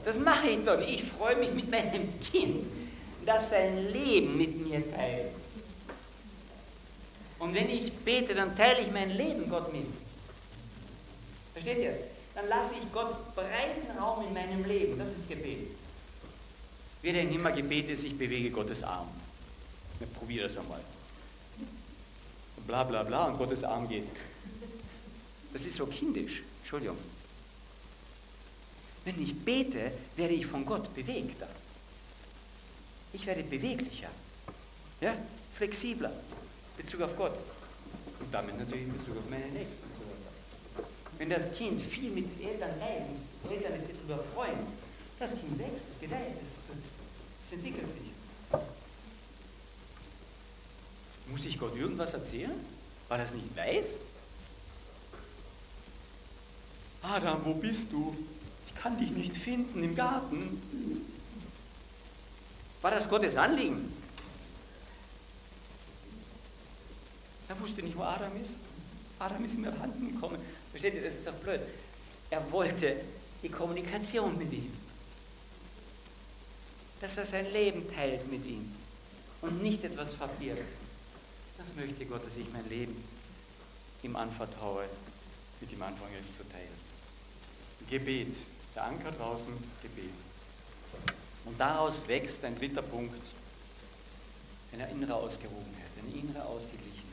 Das 0.04 0.18
mache 0.18 0.48
ich 0.48 0.64
doch 0.64 0.78
nicht. 0.78 1.02
Ich 1.02 1.10
freue 1.10 1.36
mich 1.36 1.52
mit 1.52 1.70
meinem 1.70 2.08
Kind, 2.20 2.64
das 3.26 3.50
sein 3.50 3.92
Leben 3.92 4.38
mit 4.38 4.66
mir 4.66 4.90
teilt. 4.90 5.32
Und 7.38 7.54
wenn 7.54 7.68
ich 7.68 7.92
bete, 7.92 8.34
dann 8.34 8.56
teile 8.56 8.80
ich 8.80 8.90
mein 8.90 9.10
Leben 9.10 9.50
Gott 9.50 9.70
mit. 9.70 9.84
Versteht 11.52 11.78
ihr? 11.78 11.94
Dann 12.34 12.48
lasse 12.48 12.74
ich 12.80 12.90
Gott 12.90 13.34
breiten 13.34 13.98
Raum 14.00 14.24
in 14.26 14.32
meinem 14.32 14.64
Leben. 14.64 14.98
Das 14.98 15.08
ist 15.08 15.28
Gebet. 15.28 15.72
Wer 17.02 17.12
denn 17.12 17.30
immer 17.30 17.52
Gebet 17.52 17.90
ist, 17.90 18.04
ich 18.04 18.16
bewege 18.16 18.50
Gottes 18.50 18.82
Arm. 18.82 19.08
Probier 20.14 20.44
das 20.44 20.56
einmal 20.56 20.80
bla 22.68 22.84
bla 22.84 23.02
bla 23.02 23.24
und 23.24 23.38
Gottes 23.38 23.64
Arm 23.64 23.88
geht. 23.88 24.04
Das 25.52 25.64
ist 25.64 25.76
so 25.76 25.86
kindisch. 25.86 26.42
Entschuldigung. 26.60 26.98
Wenn 29.04 29.20
ich 29.22 29.34
bete, 29.34 29.90
werde 30.16 30.34
ich 30.34 30.46
von 30.46 30.66
Gott 30.66 30.94
bewegter. 30.94 31.48
Ich 33.14 33.24
werde 33.24 33.42
beweglicher. 33.42 34.10
Ja? 35.00 35.16
Flexibler. 35.54 36.10
In 36.10 36.84
Bezug 36.84 37.00
auf 37.00 37.16
Gott. 37.16 37.32
Und 38.20 38.32
damit 38.32 38.58
natürlich 38.58 38.84
in 38.84 38.92
Bezug 38.92 39.16
auf 39.16 39.30
meine 39.30 39.46
Nächsten. 39.46 39.88
Wenn 41.16 41.30
das 41.30 41.52
Kind 41.54 41.80
viel 41.80 42.10
mit 42.10 42.26
Eltern 42.40 42.70
reibt, 42.80 43.50
Eltern 43.50 43.80
sich 43.80 43.96
darüber 44.06 44.22
freuen, 44.34 44.58
das 45.18 45.30
Kind 45.30 45.58
wächst, 45.58 45.82
es 45.92 46.00
gedeiht, 46.00 46.34
es, 46.36 46.76
es 47.46 47.52
entwickelt 47.52 47.88
sich. 47.88 48.07
Muss 51.38 51.46
ich 51.46 51.56
Gott 51.60 51.76
irgendwas 51.76 52.14
erzählen? 52.14 52.50
Weil 53.06 53.20
er 53.20 53.26
es 53.26 53.32
nicht 53.32 53.56
weiß? 53.56 53.94
Adam, 57.02 57.44
wo 57.44 57.54
bist 57.54 57.92
du? 57.92 58.12
Ich 58.66 58.74
kann 58.74 58.98
dich 58.98 59.12
nicht 59.12 59.36
finden 59.36 59.84
im 59.84 59.94
Garten. 59.94 60.60
War 62.82 62.90
das 62.90 63.08
Gottes 63.08 63.36
Anliegen? 63.36 63.92
Er 67.48 67.60
wusste 67.60 67.82
nicht, 67.82 67.96
wo 67.96 68.02
Adam 68.02 68.32
ist. 68.42 68.56
Adam 69.20 69.44
ist 69.44 69.54
ihm 69.54 69.64
abhanden 69.66 70.12
gekommen. 70.12 70.40
Versteht 70.72 70.94
ihr, 70.94 71.04
das 71.04 71.14
ist 71.14 71.26
doch 71.28 71.34
blöd. 71.34 71.60
Er 72.30 72.50
wollte 72.50 72.96
die 73.44 73.48
Kommunikation 73.48 74.36
mit 74.36 74.52
ihm. 74.52 74.72
Dass 77.00 77.16
er 77.16 77.26
sein 77.26 77.52
Leben 77.52 77.88
teilt 77.94 78.28
mit 78.28 78.44
ihm 78.44 78.74
und 79.40 79.62
nicht 79.62 79.84
etwas 79.84 80.14
verbirgt. 80.14 80.87
Das 81.58 81.66
möchte 81.74 82.06
Gott, 82.06 82.24
dass 82.24 82.36
ich 82.36 82.50
mein 82.52 82.68
Leben 82.68 82.96
ihm 84.04 84.14
anvertraue, 84.14 84.84
mit 85.60 85.72
ihm 85.72 85.82
anfange 85.82 86.16
es 86.20 86.36
zu 86.36 86.48
teilen. 86.48 86.68
Gebet, 87.90 88.36
der 88.76 88.84
Anker 88.84 89.10
draußen, 89.10 89.52
Gebet. 89.82 90.14
Und 91.44 91.58
daraus 91.58 92.06
wächst 92.06 92.44
ein 92.44 92.56
dritter 92.56 92.82
Punkt, 92.82 93.20
eine 94.72 94.88
innere 94.90 95.14
Ausgewogenheit, 95.14 95.90
eine 96.00 96.16
innere 96.16 96.44
Ausgeglichenheit. 96.44 97.04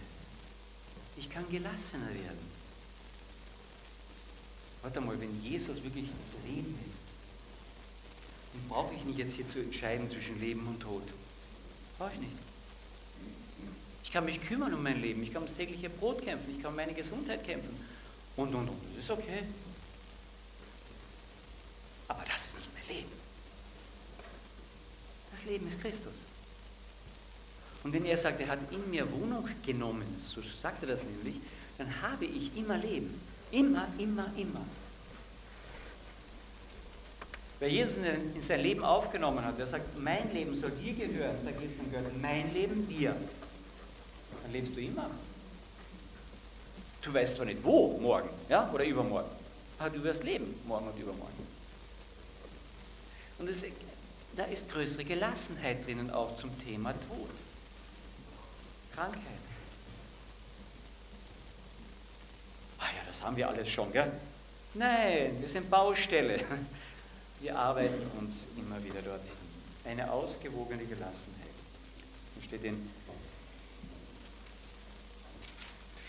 Ich 1.17 1.29
kann 1.29 1.49
gelassener 1.49 2.09
werden. 2.09 2.55
Warte 4.83 5.01
mal, 5.01 5.19
wenn 5.19 5.41
Jesus 5.41 5.81
wirklich 5.83 6.05
das 6.05 6.51
Leben 6.51 6.77
ist, 6.85 6.99
dann 8.53 8.69
brauche 8.69 8.93
ich 8.93 9.03
nicht 9.05 9.17
jetzt 9.17 9.33
hier 9.33 9.47
zu 9.47 9.59
entscheiden 9.59 10.07
zwischen 10.07 10.39
Leben 10.39 10.67
und 10.67 10.79
Tod. 10.79 11.03
Brauche 11.97 12.11
ich 12.13 12.19
nicht. 12.19 12.37
Kann 14.15 14.23
mich 14.23 14.39
kümmern 14.47 14.73
um 14.73 14.81
mein 14.81 15.01
Leben, 15.01 15.23
ich 15.23 15.33
kann 15.33 15.41
ums 15.41 15.57
tägliche 15.57 15.89
Brot 15.89 16.21
kämpfen, 16.21 16.49
ich 16.55 16.61
kann 16.61 16.71
um 16.71 16.77
meine 16.77 16.93
Gesundheit 16.93 17.43
kämpfen 17.43 17.77
und, 18.37 18.55
und, 18.55 18.69
und. 18.69 18.79
Das 18.95 19.03
ist 19.03 19.11
okay. 19.11 19.43
Aber 22.07 22.23
das 22.25 22.45
ist 22.45 22.57
nicht 22.57 22.69
mein 22.73 22.95
Leben. 22.95 23.11
Das 25.33 25.43
Leben 25.43 25.67
ist 25.67 25.81
Christus. 25.81 26.13
Und 27.83 27.91
wenn 27.91 28.05
er 28.05 28.17
sagt, 28.17 28.39
er 28.39 28.47
hat 28.47 28.59
in 28.71 28.89
mir 28.89 29.05
Wohnung 29.11 29.49
genommen, 29.65 30.05
so 30.17 30.41
sagt 30.61 30.81
er 30.83 30.87
das 30.87 31.03
nämlich, 31.03 31.35
dann 31.77 32.01
habe 32.01 32.23
ich 32.23 32.55
immer 32.55 32.77
Leben. 32.77 33.19
Immer, 33.51 33.85
immer, 33.97 34.31
immer. 34.37 34.65
Wer 37.59 37.69
Jesus 37.69 37.97
in 38.33 38.41
sein 38.41 38.61
Leben 38.61 38.85
aufgenommen 38.85 39.43
hat, 39.43 39.57
der 39.57 39.67
sagt, 39.67 39.99
mein 39.99 40.31
Leben 40.31 40.55
soll 40.55 40.71
dir 40.71 40.93
gehören, 40.93 41.35
sagt 41.43 41.57
Gott, 41.59 42.21
mein 42.21 42.53
Leben 42.53 42.87
dir 42.87 43.13
dann 44.45 44.53
lebst 44.53 44.75
du 44.75 44.81
immer. 44.81 45.09
Du 47.01 47.13
weißt 47.13 47.35
zwar 47.35 47.45
nicht 47.45 47.63
wo 47.63 47.97
morgen 47.99 48.29
ja, 48.49 48.69
oder 48.71 48.85
übermorgen, 48.85 49.29
aber 49.79 49.89
du 49.89 50.03
wirst 50.03 50.23
leben 50.23 50.59
morgen 50.67 50.87
und 50.87 50.99
übermorgen. 50.99 51.47
Und 53.37 53.49
es, 53.49 53.63
da 54.35 54.45
ist 54.45 54.69
größere 54.71 55.03
Gelassenheit 55.03 55.85
drinnen 55.85 56.09
auch 56.11 56.35
zum 56.37 56.57
Thema 56.63 56.93
Tod, 56.93 57.29
Krankheit. 58.93 59.21
Ah 62.79 62.85
ja, 62.95 63.01
das 63.07 63.21
haben 63.21 63.35
wir 63.35 63.49
alles 63.49 63.69
schon, 63.69 63.91
gell? 63.91 64.11
Nein, 64.73 65.37
wir 65.39 65.49
sind 65.49 65.69
Baustelle. 65.69 66.39
Wir 67.41 67.59
arbeiten 67.59 68.01
uns 68.17 68.37
immer 68.55 68.81
wieder 68.81 69.01
dorthin. 69.01 69.29
eine 69.83 70.09
ausgewogene 70.09 70.83
Gelassenheit. 70.83 71.53
Da 72.35 72.43
steht 72.43 72.63
in 72.63 72.89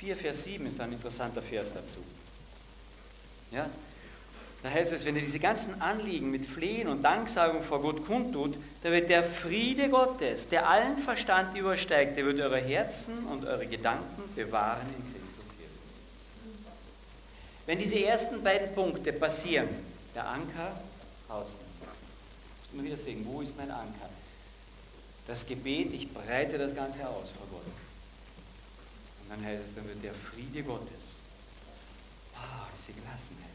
4, 0.00 0.16
Vers 0.16 0.44
7 0.44 0.66
ist 0.66 0.80
ein 0.80 0.92
interessanter 0.92 1.42
Vers 1.42 1.72
dazu. 1.72 1.98
Ja? 3.50 3.68
Da 4.62 4.70
heißt 4.70 4.92
es, 4.92 5.04
wenn 5.04 5.14
ihr 5.16 5.22
diese 5.22 5.38
ganzen 5.38 5.80
Anliegen 5.80 6.30
mit 6.30 6.44
Flehen 6.44 6.88
und 6.88 7.02
Danksagung 7.02 7.62
vor 7.62 7.80
Gott 7.80 8.04
kundtut, 8.06 8.56
da 8.82 8.90
wird 8.90 9.08
der 9.08 9.22
Friede 9.22 9.88
Gottes, 9.88 10.48
der 10.48 10.68
allen 10.68 10.98
Verstand 10.98 11.56
übersteigt, 11.56 12.16
der 12.16 12.24
wird 12.24 12.40
eure 12.40 12.58
Herzen 12.58 13.26
und 13.26 13.44
eure 13.44 13.66
Gedanken 13.66 14.22
bewahren 14.34 14.88
in 14.88 15.02
Christus 15.04 15.54
Jesus. 15.58 15.78
Wenn 17.66 17.78
diese 17.78 18.02
ersten 18.02 18.42
beiden 18.42 18.74
Punkte 18.74 19.12
passieren, 19.12 19.68
der 20.14 20.26
Anker 20.26 20.72
außen, 21.28 21.60
muss 21.60 22.74
man 22.74 22.84
wieder 22.84 22.96
sehen, 22.96 23.24
wo 23.24 23.42
ist 23.42 23.56
mein 23.56 23.70
Anker? 23.70 24.08
Das 25.26 25.46
Gebet, 25.46 25.92
ich 25.92 26.12
breite 26.12 26.58
das 26.58 26.74
Ganze 26.74 27.06
aus 27.08 27.30
vor 27.30 27.46
Gott. 27.50 27.55
Und 29.26 29.30
dann 29.30 29.44
heißt 29.44 29.64
es, 29.66 29.74
dann 29.74 29.88
wird 29.88 30.02
der 30.04 30.14
Friede 30.14 30.62
Gottes. 30.62 31.18
Wow, 32.34 32.68
diese 32.78 32.98
Gelassenheit. 32.98 33.50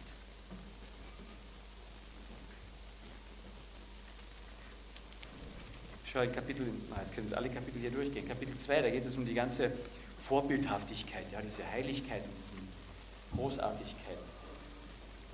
Schau 6.11 6.27
Kapitel, 6.27 6.67
jetzt 6.67 7.15
können 7.15 7.29
wir 7.29 7.37
alle 7.37 7.49
Kapitel 7.49 7.79
hier 7.79 7.91
durchgehen. 7.91 8.27
Kapitel 8.27 8.57
2, 8.57 8.81
da 8.81 8.89
geht 8.89 9.05
es 9.05 9.15
um 9.15 9.25
die 9.25 9.33
ganze 9.33 9.71
Vorbildhaftigkeit, 10.27 11.31
ja, 11.31 11.41
diese 11.41 11.65
Heiligkeit 11.71 12.21
und 12.23 12.33
diese 12.43 13.37
Großartigkeit. 13.37 14.17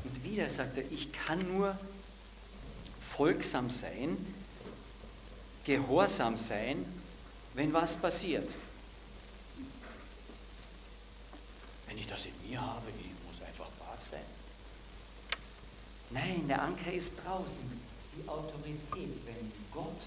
Und 0.03 0.23
wieder 0.23 0.47
sagt 0.51 0.77
er, 0.77 0.83
ich 0.91 1.11
kann 1.11 1.51
nur 1.51 1.75
folgsam 3.01 3.71
sein, 3.71 4.15
gehorsam 5.65 6.37
sein, 6.37 6.85
wenn 7.55 7.73
was 7.73 7.95
passiert. 7.95 8.47
Wenn 11.87 11.97
ich 11.97 12.07
das 12.07 12.25
in 12.25 12.33
mir 12.49 12.61
habe, 12.61 12.89
ich 12.89 13.11
muss 13.25 13.41
einfach 13.47 13.69
brav 13.79 14.01
sein. 14.01 14.19
Nein, 16.09 16.47
der 16.47 16.61
Anker 16.61 16.91
ist 16.91 17.13
draußen. 17.23 17.87
Die 18.15 18.27
Autorität, 18.27 19.25
wenn 19.25 19.51
Gott 19.71 20.01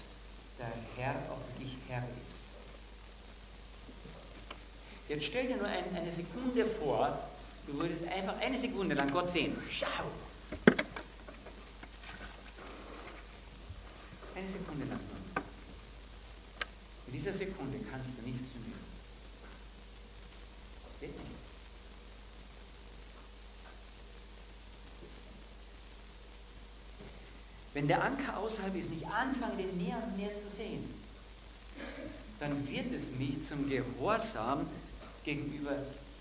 der 0.57 0.71
Herr 0.95 1.15
auch 1.31 1.39
wirklich 1.49 1.77
Herr 1.87 2.03
ist. 2.03 2.41
Jetzt 5.09 5.25
stell 5.25 5.47
dir 5.47 5.57
nur 5.57 5.67
ein, 5.67 5.83
eine 5.95 6.11
Sekunde 6.11 6.65
vor, 6.65 7.19
du 7.67 7.73
würdest 7.73 8.07
einfach 8.07 8.37
eine 8.39 8.57
Sekunde 8.57 8.95
lang 8.95 9.11
Gott 9.11 9.29
sehen. 9.29 9.57
Schau! 9.69 9.87
Eine 14.35 14.49
Sekunde 14.49 14.85
lang. 14.85 14.99
In 17.07 17.13
dieser 17.13 17.33
Sekunde 17.33 17.77
kannst 17.91 18.11
du 18.17 18.21
nicht 18.21 18.47
zu 18.47 18.57
mir. 18.59 18.77
Das 20.87 20.99
geht 20.99 21.17
nicht. 21.17 21.40
Wenn 27.73 27.87
der 27.87 28.03
Anker 28.03 28.37
außerhalb 28.37 28.75
ist, 28.75 28.89
nicht 28.89 29.05
anfangen, 29.05 29.57
den 29.57 29.77
näher 29.77 30.01
und 30.05 30.17
näher 30.17 30.31
zu 30.33 30.55
sehen, 30.55 30.93
dann 32.39 32.67
wird 32.67 32.91
es 32.93 33.11
mich 33.17 33.43
zum 33.43 33.69
Gehorsam 33.69 34.67
gegenüber 35.23 35.75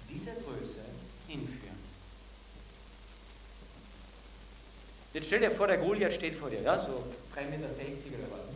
dieser 0.09 0.33
Größe 0.33 0.81
hinführen. 1.27 1.81
Jetzt 5.13 5.27
stell 5.27 5.41
dir 5.41 5.51
vor, 5.51 5.67
der 5.67 5.79
Goliath 5.79 6.13
steht 6.13 6.37
vor 6.37 6.51
dir, 6.51 6.63
ja, 6.63 6.79
so 6.79 7.05
3,60 7.35 7.51
Meter 7.51 7.67
oder 7.67 8.31
was, 8.31 8.49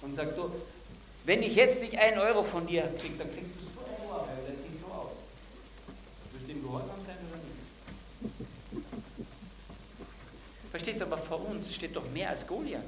und 0.00 0.14
sagt 0.14 0.38
du, 0.38 0.50
wenn 1.24 1.42
ich 1.42 1.54
jetzt 1.54 1.80
nicht 1.80 1.98
einen 1.98 2.18
Euro 2.18 2.42
von 2.42 2.66
dir 2.66 2.82
kriege, 2.98 3.14
dann 3.18 3.30
kriegst 3.32 3.52
du 3.54 3.66
es 3.66 3.72
vor 3.74 3.84
der 3.84 4.06
Ohr, 4.06 4.26
weil 4.26 4.52
das 4.52 4.62
sieht 4.62 4.80
so 4.80 4.86
aus. 4.86 5.12
Wirst 6.32 6.48
du 6.48 6.52
ihm 6.52 6.62
gehorsam 6.62 7.00
sein 7.04 7.16
oder 7.30 7.36
nicht? 7.36 7.52
Verstehst 10.72 11.02
du, 11.02 11.04
aber 11.04 11.18
vor 11.18 11.46
uns 11.46 11.74
steht 11.74 11.94
doch 11.94 12.10
mehr 12.12 12.30
als 12.30 12.46
Goliath. 12.46 12.80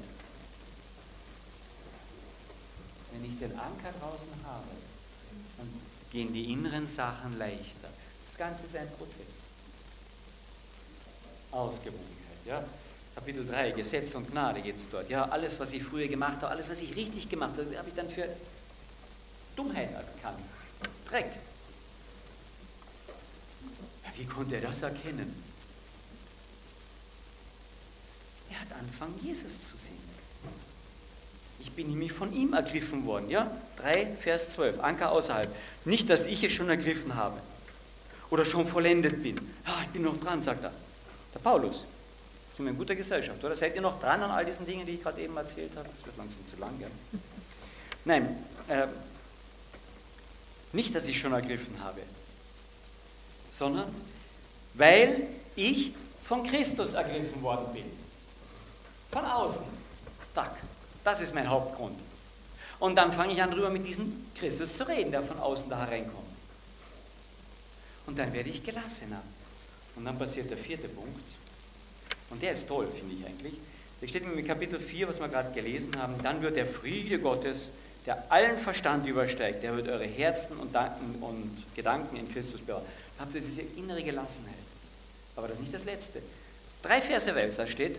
Wenn 3.11 3.23
ich 3.31 3.37
den 3.37 3.51
Anker 3.51 3.93
draußen 3.99 4.33
habe, 4.43 4.65
dann 5.57 5.71
gehen 6.11 6.33
die 6.33 6.51
inneren 6.51 6.87
Sachen 6.87 7.37
leichter. 7.37 7.89
Das 8.25 8.35
Ganze 8.35 8.65
ist 8.65 8.75
ein 8.75 8.91
Prozess. 8.93 9.27
Ausgewogenheit, 11.51 12.45
ja. 12.47 12.63
Kapitel 13.13 13.45
3, 13.45 13.71
Gesetz 13.71 14.15
und 14.15 14.31
Gnade 14.31 14.61
geht 14.61 14.77
es 14.77 14.89
dort. 14.89 15.07
Ja, 15.07 15.25
alles, 15.25 15.59
was 15.59 15.71
ich 15.71 15.83
früher 15.83 16.07
gemacht 16.07 16.37
habe, 16.37 16.47
alles, 16.47 16.67
was 16.71 16.81
ich 16.81 16.95
richtig 16.95 17.29
gemacht 17.29 17.53
habe, 17.55 17.77
habe 17.77 17.87
ich 17.87 17.93
dann 17.93 18.09
für 18.09 18.27
Dummheit 19.55 19.93
erkannt. 19.93 20.39
Dreck. 21.07 21.31
Ja, 24.03 24.09
wie 24.17 24.25
konnte 24.25 24.55
er 24.55 24.61
das 24.61 24.81
erkennen? 24.81 25.44
Hat 28.85 29.01
angefangen, 29.01 29.19
Jesus 29.21 29.61
zu 29.61 29.77
sehen. 29.77 29.95
Ich 31.59 31.71
bin 31.71 31.87
nämlich 31.89 32.11
von 32.11 32.33
ihm 32.33 32.53
ergriffen 32.53 33.05
worden. 33.05 33.29
Ja? 33.29 33.49
3, 33.77 34.07
Vers 34.21 34.49
12, 34.49 34.79
Anker 34.79 35.11
außerhalb. 35.11 35.53
Nicht, 35.85 36.09
dass 36.09 36.25
ich 36.27 36.43
es 36.43 36.53
schon 36.53 36.69
ergriffen 36.69 37.15
habe 37.15 37.39
oder 38.29 38.45
schon 38.45 38.65
vollendet 38.65 39.23
bin. 39.23 39.35
Ja, 39.65 39.81
ich 39.83 39.89
bin 39.89 40.03
noch 40.03 40.19
dran, 40.19 40.41
sagt 40.41 40.63
er. 40.63 40.71
Der 41.33 41.39
Paulus. 41.39 41.85
Sind 42.55 42.65
wir 42.65 42.71
in 42.71 42.77
guter 42.77 42.95
Gesellschaft, 42.95 43.43
oder? 43.43 43.55
Seid 43.55 43.75
ihr 43.75 43.81
noch 43.81 43.99
dran 43.99 44.21
an 44.21 44.31
all 44.31 44.45
diesen 44.45 44.65
Dingen, 44.65 44.85
die 44.85 44.93
ich 44.93 45.03
gerade 45.03 45.21
eben 45.21 45.35
erzählt 45.35 45.71
habe? 45.75 45.89
Das 45.93 46.05
wird 46.05 46.17
langsam 46.17 46.47
zu 46.47 46.55
lang, 46.57 46.77
gell? 46.79 46.89
Nein, 48.05 48.37
äh, 48.69 48.87
nicht, 50.71 50.95
dass 50.95 51.05
ich 51.07 51.19
schon 51.19 51.33
ergriffen 51.33 51.83
habe, 51.83 52.01
sondern 53.51 53.93
weil 54.73 55.27
ich 55.55 55.93
von 56.23 56.43
Christus 56.43 56.93
ergriffen 56.93 57.41
worden 57.41 57.73
bin. 57.73 58.04
Von 59.15 59.23
außen. 59.23 59.63
Tack. 60.33 60.57
Das 61.05 61.21
ist 61.21 61.33
mein 61.33 61.49
Hauptgrund. 61.49 61.97
Und 62.79 62.97
dann 62.97 63.13
fange 63.13 63.31
ich 63.31 63.41
an, 63.41 63.49
darüber 63.49 63.69
mit 63.69 63.85
diesem 63.85 64.25
Christus 64.37 64.75
zu 64.75 64.85
reden, 64.85 65.09
der 65.09 65.23
von 65.23 65.39
außen 65.39 65.69
da 65.69 65.85
hereinkommt. 65.85 66.27
Und 68.07 68.19
dann 68.19 68.33
werde 68.33 68.49
ich 68.49 68.61
gelassener. 68.61 69.21
Und 69.95 70.03
dann 70.03 70.17
passiert 70.17 70.49
der 70.49 70.57
vierte 70.57 70.89
Punkt. 70.89 71.23
Und 72.29 72.43
der 72.43 72.51
ist 72.51 72.67
toll, 72.67 72.89
finde 72.93 73.15
ich 73.15 73.25
eigentlich. 73.25 73.53
Da 74.01 74.07
steht 74.09 74.23
in 74.23 74.45
Kapitel 74.45 74.81
4, 74.81 75.07
was 75.07 75.17
wir 75.17 75.29
gerade 75.29 75.53
gelesen 75.53 75.97
haben, 75.97 76.21
dann 76.21 76.41
wird 76.41 76.57
der 76.57 76.65
Friede 76.65 77.17
Gottes, 77.17 77.69
der 78.05 78.29
allen 78.29 78.57
Verstand 78.57 79.07
übersteigt, 79.07 79.63
der 79.63 79.77
wird 79.77 79.87
eure 79.87 80.03
Herzen 80.03 80.57
und, 80.57 80.75
Danken 80.75 81.23
und 81.23 81.63
Gedanken 81.73 82.17
in 82.17 82.29
Christus 82.33 82.59
bewahren. 82.59 82.83
Habt 83.17 83.33
ihr 83.33 83.39
diese 83.39 83.61
innere 83.61 84.03
Gelassenheit. 84.03 84.55
Aber 85.37 85.47
das 85.47 85.55
ist 85.55 85.61
nicht 85.61 85.73
das 85.73 85.85
Letzte. 85.85 86.21
Drei 86.83 87.01
Verse 87.01 87.33
weiter 87.33 87.65
steht, 87.65 87.95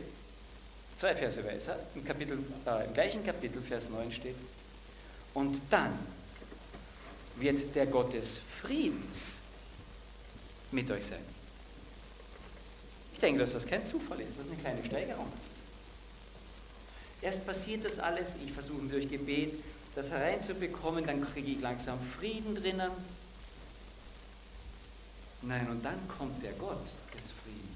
Zwei 0.96 1.14
Verse 1.14 1.44
weiter, 1.44 1.78
im, 1.94 2.04
Kapitel, 2.04 2.38
äh, 2.66 2.86
im 2.86 2.94
gleichen 2.94 3.24
Kapitel, 3.24 3.60
Vers 3.60 3.90
9 3.90 4.10
steht, 4.12 4.36
und 5.34 5.60
dann 5.68 5.92
wird 7.36 7.74
der 7.74 7.86
Gott 7.86 8.14
des 8.14 8.40
Friedens 8.62 9.38
mit 10.70 10.90
euch 10.90 11.06
sein. 11.06 11.22
Ich 13.12 13.20
denke, 13.20 13.40
dass 13.40 13.52
das 13.52 13.66
kein 13.66 13.84
Zufall 13.84 14.20
ist, 14.20 14.38
das 14.38 14.46
ist 14.46 14.52
eine 14.52 14.60
kleine 14.60 14.84
Steigerung. 14.84 15.30
Erst 17.20 17.44
passiert 17.44 17.84
das 17.84 17.98
alles, 17.98 18.30
ich 18.44 18.52
versuche 18.52 18.86
durch 18.86 19.10
Gebet 19.10 19.62
das 19.94 20.10
hereinzubekommen, 20.10 21.06
dann 21.06 21.22
kriege 21.22 21.52
ich 21.52 21.60
langsam 21.60 22.00
Frieden 22.00 22.54
drinnen. 22.54 22.90
Nein, 25.42 25.68
und 25.68 25.84
dann 25.84 25.98
kommt 26.08 26.42
der 26.42 26.52
Gott 26.52 26.84
des 27.14 27.30
Friedens 27.42 27.75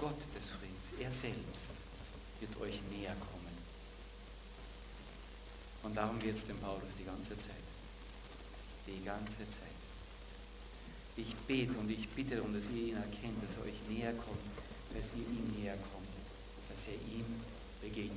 Gott 0.00 0.16
des 0.34 0.48
Friedens, 0.48 0.98
er 0.98 1.10
selbst, 1.10 1.68
wird 2.40 2.58
euch 2.62 2.80
näher 2.90 3.14
kommen. 3.20 3.52
Und 5.82 5.94
darum 5.94 6.18
geht 6.18 6.34
es 6.34 6.46
dem 6.46 6.56
Paulus 6.56 6.96
die 6.98 7.04
ganze 7.04 7.36
Zeit. 7.36 7.66
Die 8.86 9.04
ganze 9.04 9.40
Zeit. 9.50 9.76
Ich 11.16 11.34
bete 11.46 11.74
und 11.74 11.90
ich 11.90 12.08
bitte 12.08 12.36
darum, 12.36 12.54
dass 12.54 12.70
ihr 12.70 12.82
ihn 12.82 12.96
erkennt, 12.96 13.44
dass 13.44 13.56
er 13.56 13.64
euch 13.64 13.78
näher 13.90 14.14
kommt, 14.14 14.40
dass 14.94 15.12
ihr 15.12 15.28
ihm 15.28 15.54
näher 15.58 15.76
kommt, 15.92 16.08
dass 16.70 16.86
ihr 16.86 16.94
ihm 16.94 17.26
begegnet. 17.82 18.16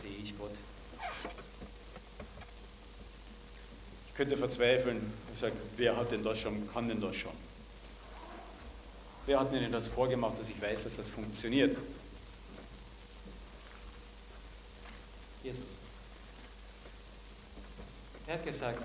Sehe 0.00 0.18
ich 0.22 0.38
Gott. 0.38 0.54
Könnte 4.20 4.36
verzweifeln, 4.36 5.10
sage, 5.40 5.54
wer 5.78 5.96
hat 5.96 6.12
denn 6.12 6.22
das 6.22 6.38
schon, 6.38 6.70
kann 6.74 6.86
denn 6.86 7.00
das 7.00 7.16
schon? 7.16 7.32
Wer 9.24 9.40
hat 9.40 9.50
mir 9.50 9.60
denn 9.60 9.72
das 9.72 9.86
vorgemacht, 9.86 10.38
dass 10.38 10.46
ich 10.50 10.60
weiß, 10.60 10.84
dass 10.84 10.96
das 10.96 11.08
funktioniert? 11.08 11.74
Jesus. 15.42 15.64
Er 18.26 18.34
hat 18.34 18.44
gesagt, 18.44 18.82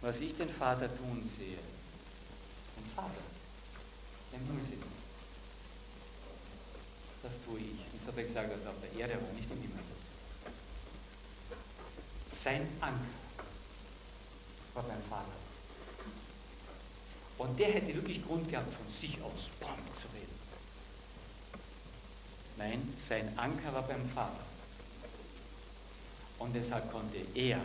was 0.00 0.18
ich 0.18 0.34
den 0.34 0.48
Vater 0.48 0.92
tun 0.92 1.22
sehe, 1.22 1.58
Ein 2.78 2.90
Vater, 2.96 3.22
der 4.32 4.40
im 4.40 4.46
Himmel 4.46 4.64
sitzt. 4.64 4.90
Das 7.22 7.34
tue 7.44 7.60
ich. 7.60 7.78
Das 7.96 8.08
hat 8.08 8.18
er 8.18 8.24
gesagt, 8.24 8.52
dass 8.52 8.64
er 8.64 8.70
auf 8.70 8.80
der 8.82 9.00
Erde 9.00 9.22
war, 9.22 9.32
nicht 9.34 9.48
im 9.52 9.60
Himmel. 9.60 9.84
Sein 12.32 12.66
Anker 12.80 13.25
war 14.76 14.84
beim 14.84 15.02
Vater. 15.02 15.32
Und 17.38 17.58
der 17.58 17.72
hätte 17.72 17.94
wirklich 17.94 18.24
Grund 18.24 18.48
gehabt, 18.48 18.72
von 18.72 18.88
sich 18.88 19.20
aus 19.22 19.50
bam, 19.60 19.78
zu 19.94 20.06
reden. 20.08 20.36
Nein, 22.56 22.94
sein 22.98 23.38
Anker 23.38 23.72
war 23.74 23.82
beim 23.82 24.08
Vater. 24.08 24.44
Und 26.38 26.54
deshalb 26.54 26.90
konnte 26.90 27.18
er 27.34 27.60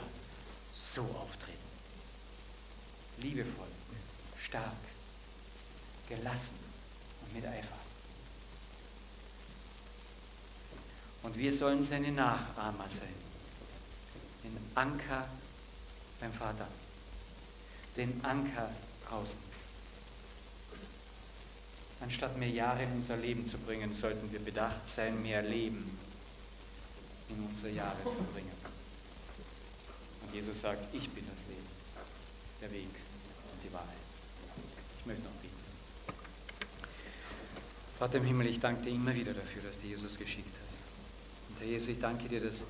so 0.74 1.01
auftreten. 1.01 1.57
Liebevoll, 3.18 3.68
stark, 4.38 4.74
gelassen 6.07 6.57
und 7.22 7.34
mit 7.36 7.45
Eifer. 7.45 7.78
Und 11.24 11.38
wir 11.38 11.53
sollen 11.53 11.84
seine 11.84 12.12
Nachahmer 12.12 12.89
sein. 12.89 13.14
Den 14.43 14.57
Anker 14.76 15.28
beim 16.20 16.34
Vater. 16.34 16.68
Den 17.97 18.23
Anker 18.23 18.69
draußen. 19.07 19.39
Anstatt 22.01 22.37
mehr 22.37 22.49
Jahre 22.49 22.83
in 22.83 22.91
unser 22.93 23.17
Leben 23.17 23.45
zu 23.45 23.57
bringen, 23.59 23.93
sollten 23.93 24.31
wir 24.31 24.39
bedacht 24.39 24.89
sein, 24.89 25.21
mehr 25.21 25.43
Leben 25.43 25.99
in 27.29 27.43
unsere 27.47 27.69
Jahre 27.69 28.03
zu 28.03 28.23
bringen. 28.33 28.51
Und 30.23 30.33
Jesus 30.33 30.61
sagt, 30.61 30.93
ich 30.93 31.09
bin 31.09 31.25
das 31.27 31.45
Leben, 31.47 31.67
der 32.61 32.71
Weg 32.71 32.87
und 32.87 33.63
die 33.63 33.73
Wahrheit. 33.73 33.87
Ich 34.99 35.05
möchte 35.05 35.23
noch 35.23 35.31
beten. 35.31 35.55
Vater 37.99 38.17
im 38.17 38.25
Himmel, 38.25 38.47
ich 38.47 38.59
danke 38.59 38.83
dir 38.83 38.91
immer 38.91 39.13
wieder 39.13 39.33
dafür, 39.33 39.61
dass 39.61 39.79
du 39.79 39.87
Jesus 39.87 40.17
geschickt 40.17 40.55
hast. 40.67 40.79
Und 41.49 41.59
Herr 41.59 41.67
Jesus, 41.67 41.89
ich 41.89 41.99
danke 41.99 42.27
dir, 42.27 42.41
dass 42.41 42.65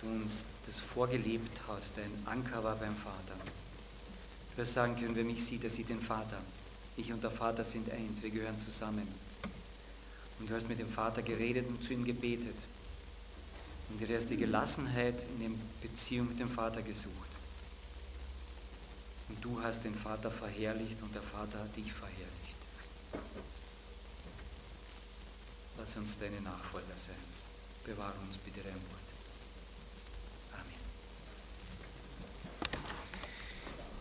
du 0.00 0.06
uns 0.06 0.44
das 0.66 0.78
vorgelebt 0.78 1.60
hast, 1.66 1.96
dein 1.96 2.12
Anker 2.24 2.62
war 2.62 2.76
beim 2.76 2.96
Vater. 2.96 3.34
Wir 4.60 4.66
sagen 4.66 4.94
können, 4.94 5.16
wer 5.16 5.24
mich 5.24 5.42
sieht, 5.42 5.62
der 5.62 5.70
sieht 5.70 5.88
den 5.88 6.02
Vater. 6.02 6.36
Ich 6.94 7.10
und 7.10 7.24
der 7.24 7.30
Vater 7.30 7.64
sind 7.64 7.90
eins, 7.90 8.22
wir 8.22 8.28
gehören 8.28 8.58
zusammen. 8.58 9.08
Und 10.38 10.50
du 10.50 10.54
hast 10.54 10.68
mit 10.68 10.78
dem 10.78 10.92
Vater 10.92 11.22
geredet 11.22 11.66
und 11.66 11.82
zu 11.82 11.94
ihm 11.94 12.04
gebetet. 12.04 12.56
Und 13.88 13.98
du 13.98 14.14
hast 14.14 14.28
die 14.28 14.36
Gelassenheit 14.36 15.14
in 15.30 15.40
der 15.40 15.50
Beziehung 15.80 16.28
mit 16.28 16.40
dem 16.40 16.50
Vater 16.50 16.82
gesucht. 16.82 17.30
Und 19.30 19.42
du 19.42 19.62
hast 19.62 19.82
den 19.82 19.94
Vater 19.94 20.30
verherrlicht 20.30 21.00
und 21.00 21.14
der 21.14 21.22
Vater 21.22 21.58
hat 21.58 21.74
dich 21.74 21.90
verherrlicht. 21.90 22.60
Lass 25.78 25.96
uns 25.96 26.18
deine 26.18 26.42
Nachfolger 26.42 26.98
sein. 26.98 27.16
Bewahre 27.86 28.12
uns 28.28 28.36
bitte 28.36 28.60
dein 28.60 28.74
Wort. 28.74 28.99